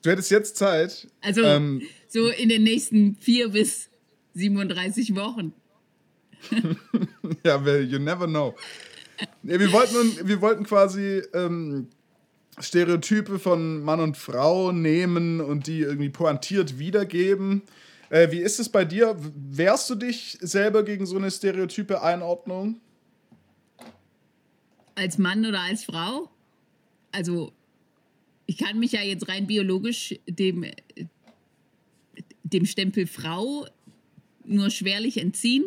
Du 0.02 0.10
hättest 0.10 0.30
jetzt 0.30 0.56
Zeit. 0.56 1.08
Also 1.20 1.42
ähm, 1.42 1.82
so 2.08 2.28
in 2.28 2.48
den 2.48 2.62
nächsten 2.62 3.16
vier 3.16 3.48
bis 3.48 3.88
37 4.34 5.14
Wochen. 5.14 5.52
ja, 7.44 7.64
well, 7.64 7.82
you 7.82 7.98
never 7.98 8.26
know. 8.26 8.54
Nee, 9.42 9.58
wir, 9.58 9.72
wollten, 9.72 10.28
wir 10.28 10.40
wollten 10.40 10.64
quasi 10.64 11.22
ähm, 11.32 11.88
Stereotype 12.60 13.38
von 13.38 13.82
Mann 13.82 14.00
und 14.00 14.16
Frau 14.16 14.72
nehmen 14.72 15.40
und 15.40 15.66
die 15.66 15.80
irgendwie 15.80 16.10
pointiert 16.10 16.78
wiedergeben. 16.78 17.62
Äh, 18.10 18.30
wie 18.30 18.40
ist 18.40 18.60
es 18.60 18.68
bei 18.68 18.84
dir? 18.84 19.16
Wehrst 19.34 19.90
du 19.90 19.94
dich 19.94 20.38
selber 20.40 20.82
gegen 20.82 21.06
so 21.06 21.16
eine 21.16 21.30
stereotype 21.30 22.02
Einordnung? 22.02 22.80
Als 24.94 25.18
Mann 25.18 25.44
oder 25.44 25.60
als 25.60 25.84
Frau? 25.84 26.30
Also 27.10 27.52
ich 28.46 28.58
kann 28.58 28.78
mich 28.78 28.92
ja 28.92 29.02
jetzt 29.02 29.28
rein 29.28 29.46
biologisch 29.46 30.14
dem, 30.28 30.64
dem 32.44 32.66
Stempel 32.66 33.06
Frau 33.06 33.66
nur 34.44 34.70
schwerlich 34.70 35.18
entziehen. 35.18 35.64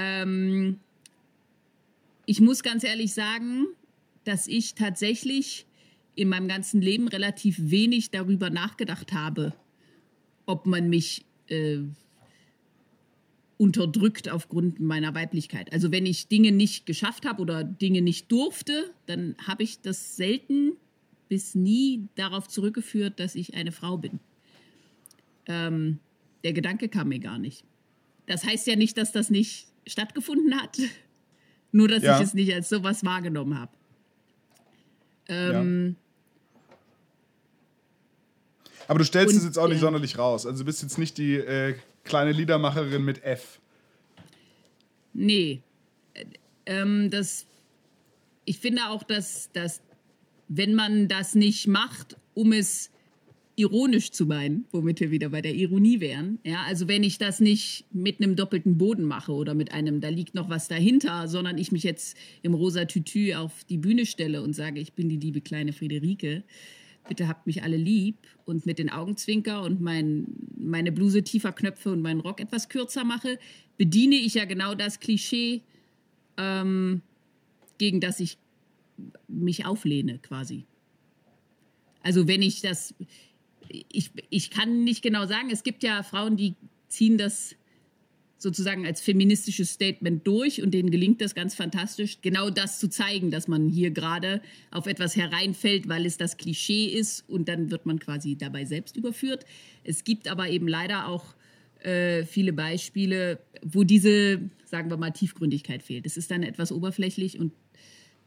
Ähm, 0.00 0.80
ich 2.24 2.40
muss 2.40 2.62
ganz 2.62 2.84
ehrlich 2.84 3.12
sagen, 3.12 3.66
dass 4.24 4.46
ich 4.46 4.74
tatsächlich 4.74 5.66
in 6.14 6.28
meinem 6.28 6.48
ganzen 6.48 6.80
Leben 6.80 7.08
relativ 7.08 7.56
wenig 7.58 8.10
darüber 8.10 8.50
nachgedacht 8.50 9.12
habe, 9.12 9.52
ob 10.46 10.66
man 10.66 10.88
mich 10.88 11.24
äh, 11.48 11.80
unterdrückt 13.58 14.30
aufgrund 14.30 14.80
meiner 14.80 15.14
Weiblichkeit. 15.14 15.72
Also 15.72 15.92
wenn 15.92 16.06
ich 16.06 16.28
Dinge 16.28 16.52
nicht 16.52 16.86
geschafft 16.86 17.26
habe 17.26 17.42
oder 17.42 17.62
Dinge 17.62 18.00
nicht 18.00 18.32
durfte, 18.32 18.90
dann 19.06 19.36
habe 19.46 19.62
ich 19.62 19.80
das 19.82 20.16
selten 20.16 20.72
bis 21.28 21.54
nie 21.54 22.08
darauf 22.14 22.48
zurückgeführt, 22.48 23.20
dass 23.20 23.34
ich 23.34 23.54
eine 23.54 23.70
Frau 23.70 23.98
bin. 23.98 24.18
Ähm, 25.46 25.98
der 26.42 26.54
Gedanke 26.54 26.88
kam 26.88 27.08
mir 27.08 27.20
gar 27.20 27.38
nicht. 27.38 27.64
Das 28.26 28.44
heißt 28.44 28.66
ja 28.66 28.76
nicht, 28.76 28.96
dass 28.96 29.12
das 29.12 29.30
nicht 29.30 29.69
stattgefunden 29.86 30.60
hat, 30.60 30.78
nur 31.72 31.88
dass 31.88 32.02
ja. 32.02 32.16
ich 32.16 32.26
es 32.26 32.34
nicht 32.34 32.52
als 32.52 32.68
sowas 32.68 33.04
wahrgenommen 33.04 33.58
habe. 33.58 33.72
Ähm, 35.28 35.96
ja. 35.96 36.76
Aber 38.88 38.98
du 38.98 39.04
stellst 39.04 39.34
und, 39.34 39.38
es 39.38 39.44
jetzt 39.44 39.58
auch 39.58 39.68
nicht 39.68 39.76
ja. 39.76 39.82
sonderlich 39.82 40.18
raus. 40.18 40.46
Also 40.46 40.58
du 40.58 40.64
bist 40.64 40.82
jetzt 40.82 40.98
nicht 40.98 41.16
die 41.16 41.36
äh, 41.36 41.76
kleine 42.02 42.32
Liedermacherin 42.32 43.04
mit 43.04 43.22
F. 43.22 43.60
Nee. 45.12 45.62
Äh, 46.14 46.24
ähm, 46.66 47.08
das, 47.10 47.46
ich 48.44 48.58
finde 48.58 48.86
auch, 48.88 49.04
dass, 49.04 49.50
dass 49.52 49.80
wenn 50.48 50.74
man 50.74 51.06
das 51.06 51.36
nicht 51.36 51.68
macht, 51.68 52.16
um 52.34 52.52
es 52.52 52.90
ironisch 53.60 54.10
zu 54.10 54.26
meinen, 54.26 54.66
womit 54.72 55.00
wir 55.00 55.10
wieder 55.10 55.28
bei 55.28 55.42
der 55.42 55.54
Ironie 55.54 56.00
wären. 56.00 56.38
Ja, 56.44 56.62
also 56.66 56.88
wenn 56.88 57.02
ich 57.02 57.18
das 57.18 57.40
nicht 57.40 57.84
mit 57.92 58.20
einem 58.20 58.36
doppelten 58.36 58.78
Boden 58.78 59.04
mache 59.04 59.32
oder 59.32 59.54
mit 59.54 59.72
einem, 59.72 60.00
da 60.00 60.08
liegt 60.08 60.34
noch 60.34 60.48
was 60.48 60.68
dahinter, 60.68 61.28
sondern 61.28 61.58
ich 61.58 61.72
mich 61.72 61.82
jetzt 61.82 62.16
im 62.42 62.54
rosa 62.54 62.86
Tütü 62.86 63.34
auf 63.34 63.64
die 63.64 63.78
Bühne 63.78 64.06
stelle 64.06 64.42
und 64.42 64.54
sage, 64.54 64.80
ich 64.80 64.94
bin 64.94 65.08
die 65.08 65.16
liebe 65.16 65.40
kleine 65.40 65.72
Friederike, 65.72 66.42
bitte 67.08 67.28
habt 67.28 67.46
mich 67.46 67.62
alle 67.62 67.76
lieb 67.76 68.16
und 68.44 68.66
mit 68.66 68.78
den 68.78 68.90
Augenzwinker 68.90 69.62
und 69.62 69.80
mein, 69.80 70.26
meine 70.56 70.92
Bluse 70.92 71.22
tiefer 71.22 71.52
knöpfe 71.52 71.90
und 71.90 72.02
meinen 72.02 72.20
Rock 72.20 72.40
etwas 72.40 72.68
kürzer 72.68 73.04
mache, 73.04 73.38
bediene 73.76 74.16
ich 74.16 74.34
ja 74.34 74.44
genau 74.44 74.74
das 74.74 75.00
Klischee, 75.00 75.62
ähm, 76.36 77.02
gegen 77.78 78.00
das 78.00 78.20
ich 78.20 78.38
mich 79.28 79.66
auflehne 79.66 80.18
quasi. 80.18 80.64
Also 82.02 82.26
wenn 82.26 82.42
ich 82.42 82.60
das, 82.60 82.94
ich, 83.70 84.10
ich 84.30 84.50
kann 84.50 84.84
nicht 84.84 85.02
genau 85.02 85.26
sagen, 85.26 85.50
es 85.50 85.62
gibt 85.62 85.82
ja 85.82 86.02
Frauen, 86.02 86.36
die 86.36 86.54
ziehen 86.88 87.18
das 87.18 87.54
sozusagen 88.38 88.86
als 88.86 89.02
feministisches 89.02 89.70
Statement 89.72 90.26
durch 90.26 90.62
und 90.62 90.72
denen 90.72 90.90
gelingt 90.90 91.20
das 91.20 91.34
ganz 91.34 91.54
fantastisch, 91.54 92.22
genau 92.22 92.48
das 92.48 92.78
zu 92.78 92.88
zeigen, 92.88 93.30
dass 93.30 93.48
man 93.48 93.68
hier 93.68 93.90
gerade 93.90 94.40
auf 94.70 94.86
etwas 94.86 95.14
hereinfällt, 95.14 95.88
weil 95.88 96.06
es 96.06 96.16
das 96.16 96.38
Klischee 96.38 96.86
ist 96.86 97.28
und 97.28 97.48
dann 97.48 97.70
wird 97.70 97.84
man 97.84 97.98
quasi 97.98 98.36
dabei 98.36 98.64
selbst 98.64 98.96
überführt. 98.96 99.44
Es 99.84 100.04
gibt 100.04 100.26
aber 100.26 100.48
eben 100.48 100.68
leider 100.68 101.06
auch 101.08 101.34
äh, 101.82 102.24
viele 102.24 102.54
Beispiele, 102.54 103.40
wo 103.62 103.84
diese, 103.84 104.40
sagen 104.64 104.88
wir 104.88 104.96
mal, 104.96 105.10
Tiefgründigkeit 105.10 105.82
fehlt. 105.82 106.06
Es 106.06 106.16
ist 106.16 106.30
dann 106.30 106.42
etwas 106.42 106.72
oberflächlich 106.72 107.38
und 107.38 107.52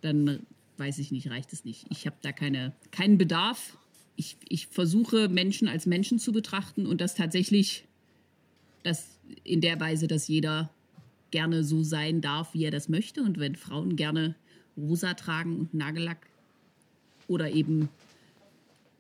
dann 0.02 0.46
weiß 0.78 1.00
ich 1.00 1.12
nicht, 1.12 1.30
reicht 1.30 1.54
es 1.54 1.66
nicht. 1.66 1.86
Ich 1.90 2.06
habe 2.06 2.18
da 2.22 2.32
keine, 2.32 2.74
keinen 2.92 3.18
Bedarf. 3.18 3.78
Ich, 4.16 4.38
ich 4.48 4.68
versuche, 4.68 5.28
Menschen 5.28 5.68
als 5.68 5.86
Menschen 5.86 6.20
zu 6.20 6.32
betrachten 6.32 6.86
und 6.86 7.02
das 7.02 7.16
tatsächlich 7.16 7.86
das 8.84 9.20
in 9.44 9.62
der 9.62 9.80
Weise, 9.80 10.08
dass 10.08 10.28
jeder 10.28 10.70
gerne 11.32 11.64
so 11.64 11.82
sein 11.84 12.22
darf, 12.22 12.54
wie 12.54 12.66
er 12.66 12.72
das 12.72 12.90
möchte. 12.90 13.24
Und 13.24 13.40
wenn 13.40 13.56
Frauen 13.56 13.96
gerne 13.96 14.36
rosa 14.78 15.14
tragen 15.14 15.58
und 15.58 15.74
Nagellack 15.74 16.28
oder 17.28 17.50
eben 17.50 17.90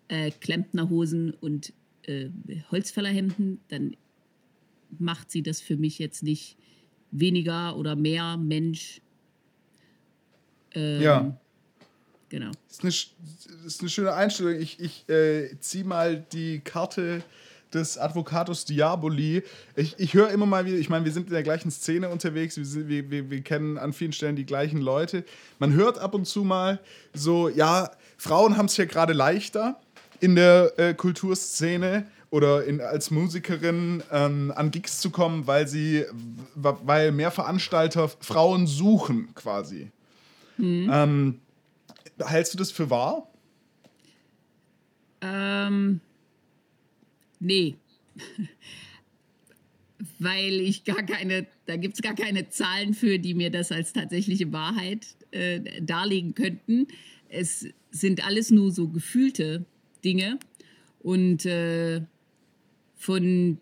äh, 0.08 0.32
Klempnerhosen 0.32 1.32
und 1.32 1.74
äh, 2.04 2.30
Holzfällerhemden, 2.72 3.60
dann 3.68 3.96
macht 4.98 5.32
sie 5.32 5.44
das 5.44 5.62
für 5.62 5.78
mich 5.78 6.00
jetzt 6.00 6.24
nicht 6.24 6.58
weniger 7.12 7.78
oder 7.78 7.96
mehr 7.96 8.38
Mensch. 8.38 9.02
Ähm, 10.74 11.02
ja. 11.02 11.42
Genau. 12.34 12.50
Das 12.68 12.80
ist 12.80 13.12
eine, 13.48 13.68
ist 13.68 13.82
eine 13.82 13.90
schöne 13.92 14.14
Einstellung. 14.14 14.60
Ich, 14.60 14.80
ich 14.80 15.08
äh, 15.08 15.56
ziehe 15.60 15.84
mal 15.84 16.26
die 16.32 16.62
Karte 16.62 17.22
des 17.72 18.00
Advocatus 18.00 18.66
Diaboli. 18.66 19.44
Ich, 19.76 19.94
ich 20.00 20.16
höre 20.16 20.30
immer 20.32 20.48
mal 20.48 20.66
wieder, 20.66 20.78
ich 20.78 20.90
meine, 20.90 21.06
wir 21.06 21.12
sind 21.12 21.28
in 21.28 21.34
der 21.34 21.44
gleichen 21.44 21.70
Szene 21.70 22.10
unterwegs, 22.10 22.58
wir, 22.58 22.88
wir, 22.88 23.12
wir, 23.12 23.30
wir 23.30 23.42
kennen 23.42 23.78
an 23.78 23.94
vielen 23.94 24.14
Stellen 24.14 24.36
die 24.36 24.48
gleichen 24.48 24.82
Leute. 24.82 25.26
Man 25.60 25.74
hört 25.74 26.00
ab 26.00 26.16
und 26.16 26.26
zu 26.26 26.44
mal 26.44 26.80
so, 27.14 27.50
ja, 27.50 27.92
Frauen 28.18 28.58
haben 28.58 28.66
es 28.66 28.78
ja 28.78 28.86
gerade 28.86 29.14
leichter 29.14 29.80
in 30.20 30.36
der 30.36 30.74
äh, 30.78 30.96
Kulturszene 30.96 32.08
oder 32.32 32.64
in, 32.64 32.82
als 32.82 33.12
Musikerin 33.12 34.02
ähm, 34.12 34.52
an 34.56 34.72
Gigs 34.72 35.02
zu 35.02 35.12
kommen, 35.12 35.46
weil 35.46 35.68
sie, 35.68 36.06
weil 36.56 37.12
mehr 37.12 37.30
Veranstalter 37.30 38.10
Frauen 38.10 38.66
suchen 38.66 39.36
quasi. 39.36 39.92
Mhm. 40.58 40.90
Ähm, 40.92 41.40
hältst 42.20 42.54
du 42.54 42.58
das 42.58 42.72
für 42.72 42.90
wahr? 42.90 43.32
Ähm, 45.22 46.02
nee. 47.40 47.76
Weil 50.20 50.60
ich 50.60 50.84
gar 50.84 51.04
keine, 51.04 51.48
da 51.66 51.76
gibt 51.78 51.96
es 51.96 52.02
gar 52.02 52.16
keine 52.16 52.50
Zahlen 52.50 52.94
für, 52.94 53.20
die 53.20 53.34
mir 53.34 53.50
das 53.50 53.72
als 53.72 53.94
tatsächliche 53.94 54.52
Wahrheit 54.52 55.16
äh, 55.32 55.82
darlegen 55.82 56.36
könnten. 56.36 56.88
Es 57.30 57.68
sind 57.92 58.26
alles 58.26 58.52
nur 58.52 58.72
so 58.72 58.90
gefühlte 58.90 59.66
Dinge. 60.04 60.40
Und 61.00 61.46
äh, 61.46 62.02
von 62.96 63.58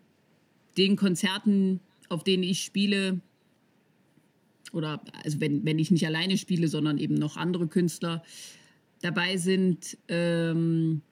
den 0.76 0.96
Konzerten, 0.96 1.80
auf 2.08 2.24
denen 2.24 2.42
ich 2.42 2.62
spiele, 2.62 3.20
oder 4.72 5.02
also 5.24 5.40
wenn, 5.40 5.64
wenn 5.64 5.78
ich 5.78 5.90
nicht 5.90 6.06
alleine 6.06 6.38
spiele, 6.38 6.68
sondern 6.68 6.98
eben 6.98 7.14
noch 7.14 7.36
andere 7.36 7.68
Künstler 7.68 8.22
dabei 9.00 9.36
sind, 9.36 9.98
ähm, 10.08 11.02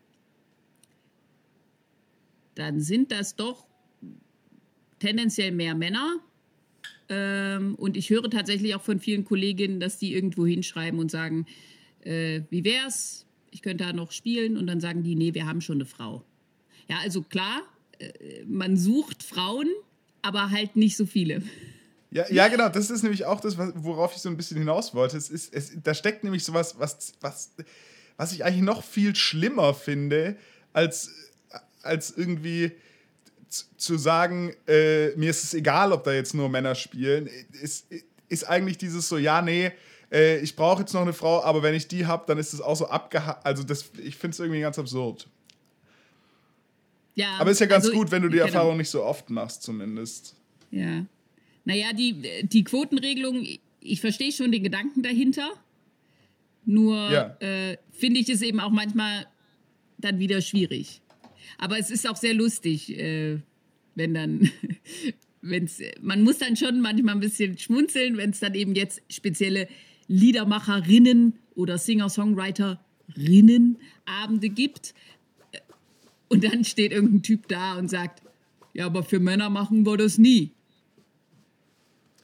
dann 2.55 2.81
sind 2.81 3.13
das 3.13 3.37
doch 3.37 3.67
tendenziell 4.99 5.53
mehr 5.53 5.75
Männer. 5.75 6.17
Ähm, 7.09 7.75
und 7.75 7.97
ich 7.97 8.11
höre 8.11 8.31
tatsächlich 8.31 8.75
auch 8.75 8.83
von 8.83 9.01
vielen 9.01 9.25
Kolleginnen, 9.25 9.81
dass 9.81 9.99
die 9.99 10.15
irgendwo 10.15 10.47
hinschreiben 10.47 11.01
und 11.01 11.11
sagen, 11.11 11.47
äh, 12.03 12.43
wie 12.51 12.65
wär's? 12.65 13.27
Ich 13.51 13.63
könnte 13.63 13.85
da 13.85 13.93
noch 13.93 14.13
spielen. 14.13 14.57
Und 14.57 14.67
dann 14.67 14.81
sagen 14.81 15.03
die, 15.03 15.17
nee, 15.17 15.35
wir 15.35 15.47
haben 15.47 15.61
schon 15.61 15.79
eine 15.79 15.87
Frau. 15.87 16.25
Ja, 16.89 16.99
also 16.99 17.23
klar, 17.23 17.63
äh, 17.99 18.45
man 18.47 18.77
sucht 18.77 19.23
Frauen, 19.23 19.69
aber 20.23 20.51
halt 20.51 20.77
nicht 20.77 20.97
so 20.97 21.07
viele. 21.07 21.43
Ja, 22.13 22.29
ja, 22.29 22.49
genau, 22.49 22.69
das 22.69 22.91
ist 22.91 23.03
nämlich 23.03 23.25
auch 23.25 23.41
das, 23.41 23.57
worauf 23.57 24.15
ich 24.17 24.21
so 24.21 24.29
ein 24.29 24.37
bisschen 24.37 24.59
hinaus 24.59 24.95
wollte. 24.95 25.17
Es 25.17 25.31
ist, 25.31 25.55
es, 25.55 25.73
da 25.83 25.95
steckt 25.95 26.25
nämlich 26.25 26.45
sowas, 26.45 26.77
was, 26.79 27.13
was, 27.21 27.51
was 28.17 28.33
ich 28.33 28.45
eigentlich 28.45 28.63
noch 28.63 28.83
viel 28.83 29.15
schlimmer 29.15 29.75
finde, 29.75 30.37
als, 30.73 31.11
als 31.83 32.11
irgendwie 32.11 32.73
zu 33.77 33.97
sagen, 33.97 34.55
äh, 34.67 35.11
mir 35.17 35.31
ist 35.31 35.45
es 35.45 35.55
egal, 35.55 35.93
ob 35.93 36.05
da 36.05 36.13
jetzt 36.13 36.35
nur 36.35 36.49
Männer 36.49 36.75
spielen, 36.75 37.29
ist, 37.63 37.87
ist 38.29 38.49
eigentlich 38.49 38.79
dieses 38.79 39.09
so, 39.09 39.17
ja, 39.17 39.41
nee, 39.41 39.73
äh, 40.11 40.39
ich 40.39 40.57
brauche 40.57 40.81
jetzt 40.81 40.93
noch 40.93 41.03
eine 41.03 41.13
Frau, 41.13 41.43
aber 41.43 41.63
wenn 41.63 41.75
ich 41.75 41.89
die 41.89 42.07
habe, 42.07 42.25
dann 42.27 42.39
ist 42.39 42.53
es 42.53 42.61
auch 42.61 42.77
so 42.77 42.89
abgehakt. 42.89 43.45
Also 43.47 43.63
das, 43.63 43.91
ich 44.03 44.17
finde 44.17 44.35
es 44.35 44.41
irgendwie 44.41 44.61
ganz 44.61 44.79
absurd. 44.79 45.29
Ja, 47.15 47.37
aber 47.39 47.51
ist 47.51 47.61
ja 47.61 47.67
ganz 47.67 47.87
also, 47.87 47.97
gut, 47.97 48.11
wenn 48.11 48.23
du 48.23 48.29
die. 48.29 48.39
Erfahrung 48.39 48.77
nicht 48.77 48.91
so 48.91 49.05
oft 49.05 49.31
machst, 49.31 49.63
zumindest. 49.63 50.37
Ja. 50.71 51.05
Naja, 51.65 51.93
die, 51.93 52.23
die 52.43 52.65
Quotenregelung, 52.65 53.47
ich 53.81 54.01
verstehe 54.01 54.33
schon 54.33 54.53
den 54.53 54.63
Gedanken 54.63 55.03
dahinter. 55.03 55.51
Nur 56.65 56.97
ja. 57.11 57.37
äh, 57.41 57.77
finde 57.91 58.21
ich 58.21 58.29
es 58.29 58.43
eben 58.43 58.61
auch 58.61 58.71
manchmal 58.71 59.27
dann 59.99 60.19
wieder 60.19 60.41
schwierig. 60.41 61.01
Aber 61.59 61.79
es 61.79 61.91
ist 61.91 62.09
auch 62.09 62.17
sehr 62.17 62.35
lustig, 62.35 62.99
äh, 62.99 63.39
wenn 63.95 64.15
dann, 64.15 64.51
wenn's, 65.43 65.81
man 66.01 66.23
muss 66.23 66.39
dann 66.39 66.57
schon 66.57 66.81
manchmal 66.81 67.15
ein 67.15 67.21
bisschen 67.21 67.59
schmunzeln, 67.59 68.17
wenn 68.17 68.31
es 68.31 68.41
dann 68.41 68.55
eben 68.55 68.75
jetzt 68.75 69.03
spezielle 69.11 69.69
Liedermacherinnen 70.09 71.35
oder 71.55 71.79
Singer-Songwriterinnen 71.79 73.77
Abende 74.07 74.49
gibt. 74.49 74.95
Und 76.29 76.45
dann 76.45 76.65
steht 76.65 76.93
irgendein 76.93 77.23
Typ 77.23 77.49
da 77.49 77.79
und 77.79 77.89
sagt, 77.89 78.23
ja, 78.73 78.87
aber 78.87 79.03
für 79.03 79.19
Männer 79.19 79.51
machen 79.51 79.85
wir 79.85 79.97
das 79.97 80.19
nie. 80.19 80.53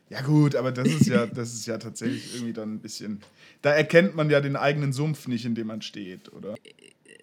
Ja, 0.08 0.22
gut, 0.22 0.54
aber 0.54 0.70
das 0.70 0.88
ist 0.88 1.06
ja, 1.06 1.26
das 1.26 1.52
ist 1.52 1.66
ja 1.66 1.78
tatsächlich 1.78 2.34
irgendwie 2.34 2.52
dann 2.52 2.74
ein 2.74 2.80
bisschen. 2.80 3.20
Da 3.62 3.72
erkennt 3.72 4.14
man 4.14 4.30
ja 4.30 4.40
den 4.40 4.54
eigenen 4.54 4.92
Sumpf 4.92 5.26
nicht, 5.26 5.44
in 5.44 5.54
dem 5.54 5.66
man 5.66 5.82
steht, 5.82 6.32
oder? 6.32 6.54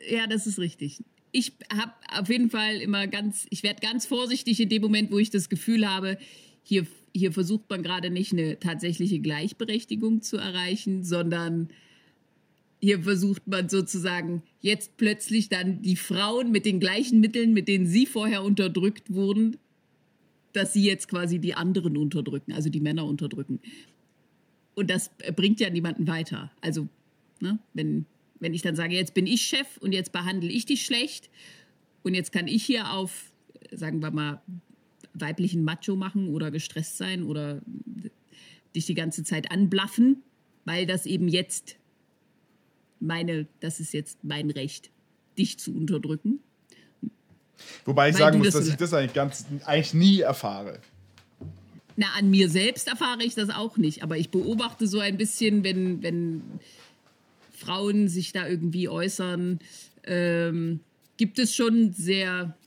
Ja, 0.10 0.28
das 0.28 0.48
ist 0.48 0.60
richtig. 0.60 1.02
Ich 1.32 1.54
habe 1.72 1.94
auf 2.14 2.30
jeden 2.30 2.50
Fall 2.50 2.76
immer 2.76 3.08
ganz, 3.08 3.48
ich 3.50 3.64
werde 3.64 3.80
ganz 3.82 4.06
vorsichtig 4.06 4.60
in 4.60 4.70
dem 4.70 4.82
Moment, 4.82 5.12
wo 5.12 5.18
ich 5.18 5.30
das 5.30 5.50
Gefühl 5.50 5.90
habe, 5.90 6.18
hier, 6.62 6.86
hier 7.16 7.32
versucht 7.32 7.70
man 7.70 7.84
gerade 7.84 8.10
nicht 8.10 8.34
eine 8.34 8.60
tatsächliche 8.60 9.20
Gleichberechtigung 9.20 10.22
zu 10.22 10.38
erreichen, 10.38 11.04
sondern 11.04 11.70
hier 12.82 13.02
versucht 13.02 13.48
man 13.48 13.70
sozusagen 13.70 14.44
jetzt 14.60 14.98
plötzlich 14.98 15.48
dann 15.48 15.82
die 15.82 15.96
Frauen 15.96 16.52
mit 16.52 16.66
den 16.66 16.82
gleichen 16.82 17.22
Mitteln, 17.22 17.54
mit 17.54 17.70
denen 17.70 17.88
sie 17.88 18.06
vorher 18.06 18.44
unterdrückt 18.44 19.14
wurden, 19.14 19.56
dass 20.54 20.74
sie 20.74 20.84
jetzt 20.84 21.08
quasi 21.08 21.40
die 21.40 21.56
anderen 21.56 21.98
unterdrücken, 21.98 22.54
also 22.54 22.70
die 22.70 22.80
Männer 22.80 23.06
unterdrücken. 23.06 23.60
Und 24.76 24.90
das 24.90 25.12
bringt 25.36 25.60
ja 25.60 25.70
niemanden 25.70 26.08
weiter. 26.08 26.52
Also, 26.62 26.88
ne, 27.40 27.60
wenn, 27.74 28.06
wenn 28.40 28.54
ich 28.54 28.62
dann 28.62 28.76
sage, 28.76 28.96
jetzt 28.96 29.14
bin 29.14 29.28
ich 29.28 29.42
Chef 29.42 29.78
und 29.78 29.92
jetzt 29.92 30.12
behandle 30.12 30.50
ich 30.50 30.66
dich 30.66 30.86
schlecht 30.86 31.30
und 32.04 32.14
jetzt 32.14 32.32
kann 32.32 32.48
ich 32.48 32.64
hier 32.64 32.92
auf, 32.92 33.32
sagen 33.72 34.02
wir 34.02 34.12
mal, 34.12 34.42
weiblichen 35.14 35.64
Macho 35.64 35.96
machen 35.96 36.30
oder 36.30 36.50
gestresst 36.52 36.98
sein 36.98 37.24
oder 37.24 37.62
dich 38.76 38.86
die 38.86 38.96
ganze 38.96 39.24
Zeit 39.24 39.52
anblaffen, 39.52 40.24
weil 40.66 40.86
das 40.86 41.06
eben 41.06 41.28
jetzt 41.28 41.78
meine, 43.00 43.48
das 43.60 43.80
ist 43.80 43.94
jetzt 43.94 44.24
mein 44.24 44.50
Recht, 44.50 44.90
dich 45.38 45.60
zu 45.60 45.76
unterdrücken. 45.76 46.40
Wobei 47.86 48.10
ich 48.10 48.16
Weil 48.16 48.20
sagen 48.20 48.38
muss, 48.40 48.48
das 48.48 48.56
dass 48.56 48.68
ich 48.68 48.76
das 48.76 48.94
eigentlich, 48.94 49.14
ganz, 49.14 49.46
eigentlich 49.66 49.94
nie 49.94 50.20
erfahre. 50.22 50.80
Na, 51.96 52.08
an 52.18 52.30
mir 52.30 52.50
selbst 52.50 52.88
erfahre 52.88 53.24
ich 53.24 53.36
das 53.36 53.50
auch 53.50 53.78
nicht, 53.78 54.04
aber 54.04 54.18
ich 54.18 54.30
beobachte 54.30 54.88
so 54.88 55.00
ein 55.00 55.18
bisschen, 55.18 55.64
wenn, 55.64 56.02
wenn 56.02 56.42
Frauen 57.52 58.08
sich 58.08 58.32
da 58.32 58.48
irgendwie 58.48 58.90
äußern, 58.90 59.60
ähm, 60.06 60.80
gibt 61.18 61.38
es 61.40 61.56
schon 61.56 61.94
sehr, 61.94 62.58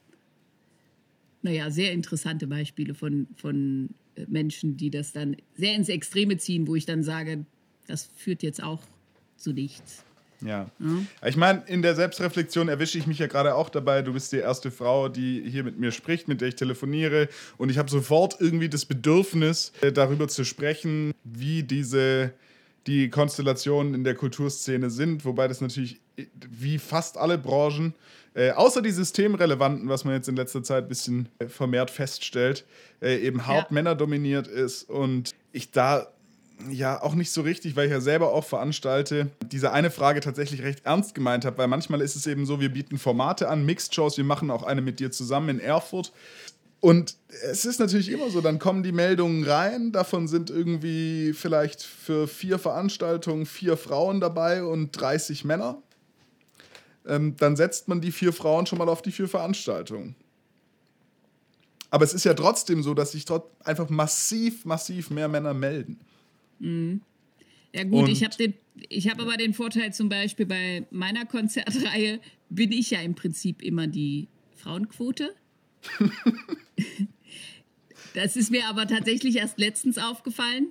naja, 1.42 1.70
sehr 1.70 1.92
interessante 1.92 2.46
Beispiele 2.46 2.94
von, 2.94 3.27
von 3.37 3.90
äh, 4.14 4.25
Menschen, 4.29 4.77
die 4.77 4.90
das 4.90 5.12
dann 5.12 5.37
sehr 5.57 5.75
ins 5.75 5.88
Extreme 5.88 6.37
ziehen, 6.38 6.66
wo 6.68 6.77
ich 6.77 6.87
dann 6.87 7.03
sage, 7.03 7.44
das 7.88 8.09
führt 8.16 8.42
jetzt 8.42 8.62
auch 8.62 8.83
zu 9.37 9.53
nichts. 9.53 10.06
Ja. 10.40 10.68
Mhm. 10.79 11.07
Ich 11.25 11.37
meine, 11.37 11.62
in 11.66 11.83
der 11.83 11.94
Selbstreflexion 11.94 12.68
erwische 12.68 12.99
ich 12.99 13.07
mich 13.07 13.18
ja 13.18 13.27
gerade 13.27 13.55
auch 13.55 13.68
dabei. 13.68 14.03
Du 14.03 14.12
bist 14.12 14.33
die 14.33 14.38
erste 14.38 14.70
Frau, 14.70 15.09
die 15.09 15.42
hier 15.49 15.64
mit 15.64 15.79
mir 15.79 15.92
spricht, 15.92 16.29
mit 16.29 16.40
der 16.40 16.49
ich 16.49 16.57
telefoniere. 16.57 17.29
Und 17.57 17.70
ich 17.70 17.79
habe 17.79 17.90
sofort 17.90 18.37
irgendwie 18.40 18.68
das 18.68 18.85
Bedürfnis, 18.85 19.72
äh, 19.81 19.92
darüber 19.92 20.29
zu 20.29 20.44
sprechen, 20.44 21.12
wie 21.25 21.62
diese 21.62 22.33
die 22.87 23.11
Konstellationen 23.11 23.94
in 23.94 24.05
der 24.05 24.14
Kulturszene 24.14 24.90
sind, 24.90 25.25
wobei 25.25 25.49
das 25.49 25.61
natürlich 25.61 26.01
äh, 26.16 26.27
wie 26.49 26.79
fast 26.79 27.18
alle 27.18 27.38
Branchen, 27.38 27.94
äh, 28.35 28.51
außer 28.51 28.83
die 28.83 28.90
systemrelevanten, 28.90 29.88
was 29.88 30.05
man 30.05 30.14
jetzt 30.14 30.29
in 30.29 30.37
letzter 30.37 30.62
Zeit 30.62 30.85
ein 30.85 30.88
bisschen 30.88 31.29
äh, 31.38 31.46
vermehrt 31.46 31.90
feststellt, 31.90 32.64
äh, 33.01 33.16
eben 33.16 33.46
hart 33.46 33.70
ja. 33.70 33.75
männerdominiert 33.75 34.46
ist 34.46 34.88
und 34.88 35.35
ich 35.53 35.70
da 35.70 36.07
ja 36.71 37.03
auch 37.03 37.14
nicht 37.14 37.31
so 37.31 37.42
richtig, 37.42 37.77
weil 37.77 37.87
ich 37.87 37.92
ja 37.92 38.01
selber 38.01 38.33
auch 38.33 38.45
veranstalte, 38.45 39.31
diese 39.53 39.73
eine 39.73 39.90
Frage 39.90 40.21
tatsächlich 40.21 40.62
recht 40.62 40.85
ernst 40.85 41.14
gemeint 41.14 41.45
habe, 41.45 41.59
weil 41.59 41.69
manchmal 41.69 42.01
ist 42.01 42.16
es 42.16 42.27
eben 42.27 42.47
so, 42.47 42.61
wir 42.61 42.71
bieten 42.71 42.99
Formate 42.99 43.49
an, 43.49 43.64
Mixed 43.64 43.95
Shows, 43.95 44.16
wir 44.16 44.25
machen 44.25 44.51
auch 44.51 44.62
eine 44.62 44.81
mit 44.81 45.01
dir 45.01 45.11
zusammen 45.11 45.49
in 45.49 45.61
Erfurt. 45.61 46.12
Und 46.81 47.16
es 47.42 47.64
ist 47.64 47.81
natürlich 47.81 48.11
immer 48.11 48.31
so, 48.31 48.40
dann 48.40 48.59
kommen 48.59 48.83
die 48.83 48.92
Meldungen 48.92 49.45
rein, 49.45 49.92
davon 49.92 50.29
sind 50.29 50.51
irgendwie 50.51 51.33
vielleicht 51.33 51.83
für 51.83 52.29
vier 52.29 52.59
Veranstaltungen 52.59 53.47
vier 53.47 53.77
Frauen 53.77 54.21
dabei 54.21 54.62
und 54.62 54.92
30 54.92 55.45
Männer. 55.45 55.83
Ähm, 57.07 57.37
dann 57.38 57.57
setzt 57.57 57.88
man 57.88 58.01
die 58.01 58.12
vier 58.12 58.33
Frauen 58.33 58.66
schon 58.66 58.79
mal 58.79 58.88
auf 58.88 59.03
die 59.03 59.12
vier 59.12 59.29
Veranstaltungen. 59.29 60.16
Aber 61.90 62.05
es 62.05 62.12
ist 62.12 62.25
ja 62.25 62.35
trotzdem 62.35 62.83
so, 62.83 62.95
dass 62.95 63.12
sich 63.12 63.25
dort 63.25 63.49
einfach 63.64 63.88
massiv, 63.88 64.64
massiv 64.64 65.11
mehr 65.11 65.29
Männer 65.29 65.55
melden. 65.55 66.01
Mhm. 66.59 67.01
Ja 67.75 67.85
gut, 67.85 68.05
und 68.05 68.09
ich 68.11 68.25
habe 68.25 68.35
den, 68.37 68.55
ich 68.88 69.09
habe 69.11 69.23
aber 69.23 69.37
den 69.37 69.53
Vorteil 69.53 69.92
zum 69.92 70.09
Beispiel 70.09 70.47
bei 70.47 70.87
meiner 70.90 71.27
Konzertreihe 71.27 72.21
bin 72.49 72.73
ich 72.73 72.90
ja 72.90 73.01
im 73.01 73.14
Prinzip 73.14 73.62
immer 73.62 73.87
die 73.87 74.29
Frauenquote. 74.57 75.35
das 78.14 78.37
ist 78.37 78.51
mir 78.51 78.66
aber 78.66 78.87
tatsächlich 78.87 79.37
erst 79.37 79.59
letztens 79.59 79.99
aufgefallen, 79.99 80.69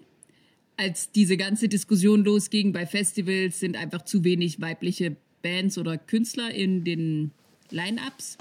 als 0.78 1.12
diese 1.12 1.38
ganze 1.38 1.70
Diskussion 1.70 2.24
losging. 2.24 2.74
Bei 2.74 2.86
Festivals 2.86 3.60
sind 3.60 3.78
einfach 3.78 4.04
zu 4.04 4.24
wenig 4.24 4.60
weibliche 4.62 5.16
Bands 5.42 5.78
oder 5.78 5.98
Künstler 5.98 6.52
in 6.52 6.84
den 6.84 7.32
Line-ups. 7.70 8.38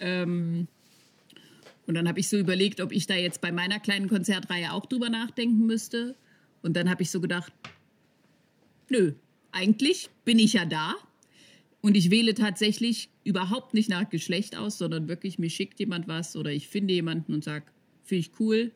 Ähm, 0.00 0.68
und 1.86 1.94
dann 1.94 2.08
habe 2.08 2.20
ich 2.20 2.28
so 2.28 2.36
überlegt, 2.36 2.80
ob 2.80 2.92
ich 2.92 3.06
da 3.06 3.14
jetzt 3.14 3.40
bei 3.40 3.52
meiner 3.52 3.80
kleinen 3.80 4.08
Konzertreihe 4.08 4.72
auch 4.72 4.86
drüber 4.86 5.08
nachdenken 5.08 5.66
müsste. 5.66 6.16
Und 6.66 6.72
dann 6.72 6.90
habe 6.90 7.00
ich 7.04 7.12
so 7.12 7.20
gedacht, 7.20 7.52
nö, 8.90 9.12
eigentlich 9.52 10.10
bin 10.24 10.40
ich 10.40 10.54
ja 10.54 10.64
da. 10.64 10.96
Und 11.80 11.96
ich 11.96 12.10
wähle 12.10 12.34
tatsächlich 12.34 13.08
überhaupt 13.22 13.72
nicht 13.72 13.88
nach 13.88 14.10
Geschlecht 14.10 14.56
aus, 14.56 14.76
sondern 14.76 15.06
wirklich, 15.06 15.38
mir 15.38 15.48
schickt 15.48 15.78
jemand 15.78 16.08
was 16.08 16.34
oder 16.34 16.50
ich 16.50 16.66
finde 16.66 16.92
jemanden 16.92 17.34
und 17.34 17.44
sage, 17.44 17.66
finde 18.02 18.20
ich 18.20 18.40
cool, 18.40 18.72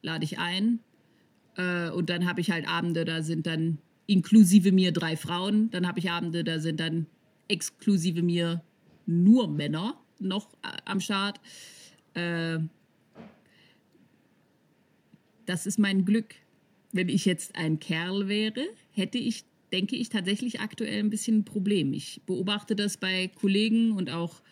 lade 0.00 0.24
ich 0.24 0.38
ein. 0.38 0.78
Äh, 1.56 1.90
und 1.90 2.08
dann 2.08 2.26
habe 2.26 2.40
ich 2.40 2.50
halt 2.50 2.66
Abende, 2.66 3.04
da 3.04 3.22
sind 3.22 3.46
dann 3.46 3.76
inklusive 4.06 4.72
mir 4.72 4.90
drei 4.90 5.14
Frauen. 5.14 5.68
Dann 5.68 5.86
habe 5.86 5.98
ich 5.98 6.10
Abende, 6.10 6.44
da 6.44 6.60
sind 6.60 6.80
dann 6.80 7.04
exklusive 7.46 8.22
mir 8.22 8.62
nur 9.04 9.48
Männer 9.48 10.00
noch 10.18 10.54
äh, 10.62 10.68
am 10.86 11.00
Start. 11.00 11.42
Äh, 12.14 12.60
das 15.44 15.66
ist 15.66 15.78
mein 15.78 16.06
Glück 16.06 16.34
wenn 16.92 17.08
ich 17.08 17.24
jetzt 17.24 17.56
ein 17.56 17.78
Kerl 17.78 18.28
wäre, 18.28 18.64
hätte 18.92 19.18
ich, 19.18 19.44
denke 19.72 19.96
ich, 19.96 20.08
tatsächlich 20.08 20.60
aktuell 20.60 21.00
ein 21.00 21.10
bisschen 21.10 21.38
ein 21.38 21.44
Problem. 21.44 21.92
Ich 21.92 22.22
beobachte 22.26 22.74
das 22.74 22.96
bei 22.96 23.28
Kollegen 23.28 23.92
und 23.92 24.10
auch 24.10 24.42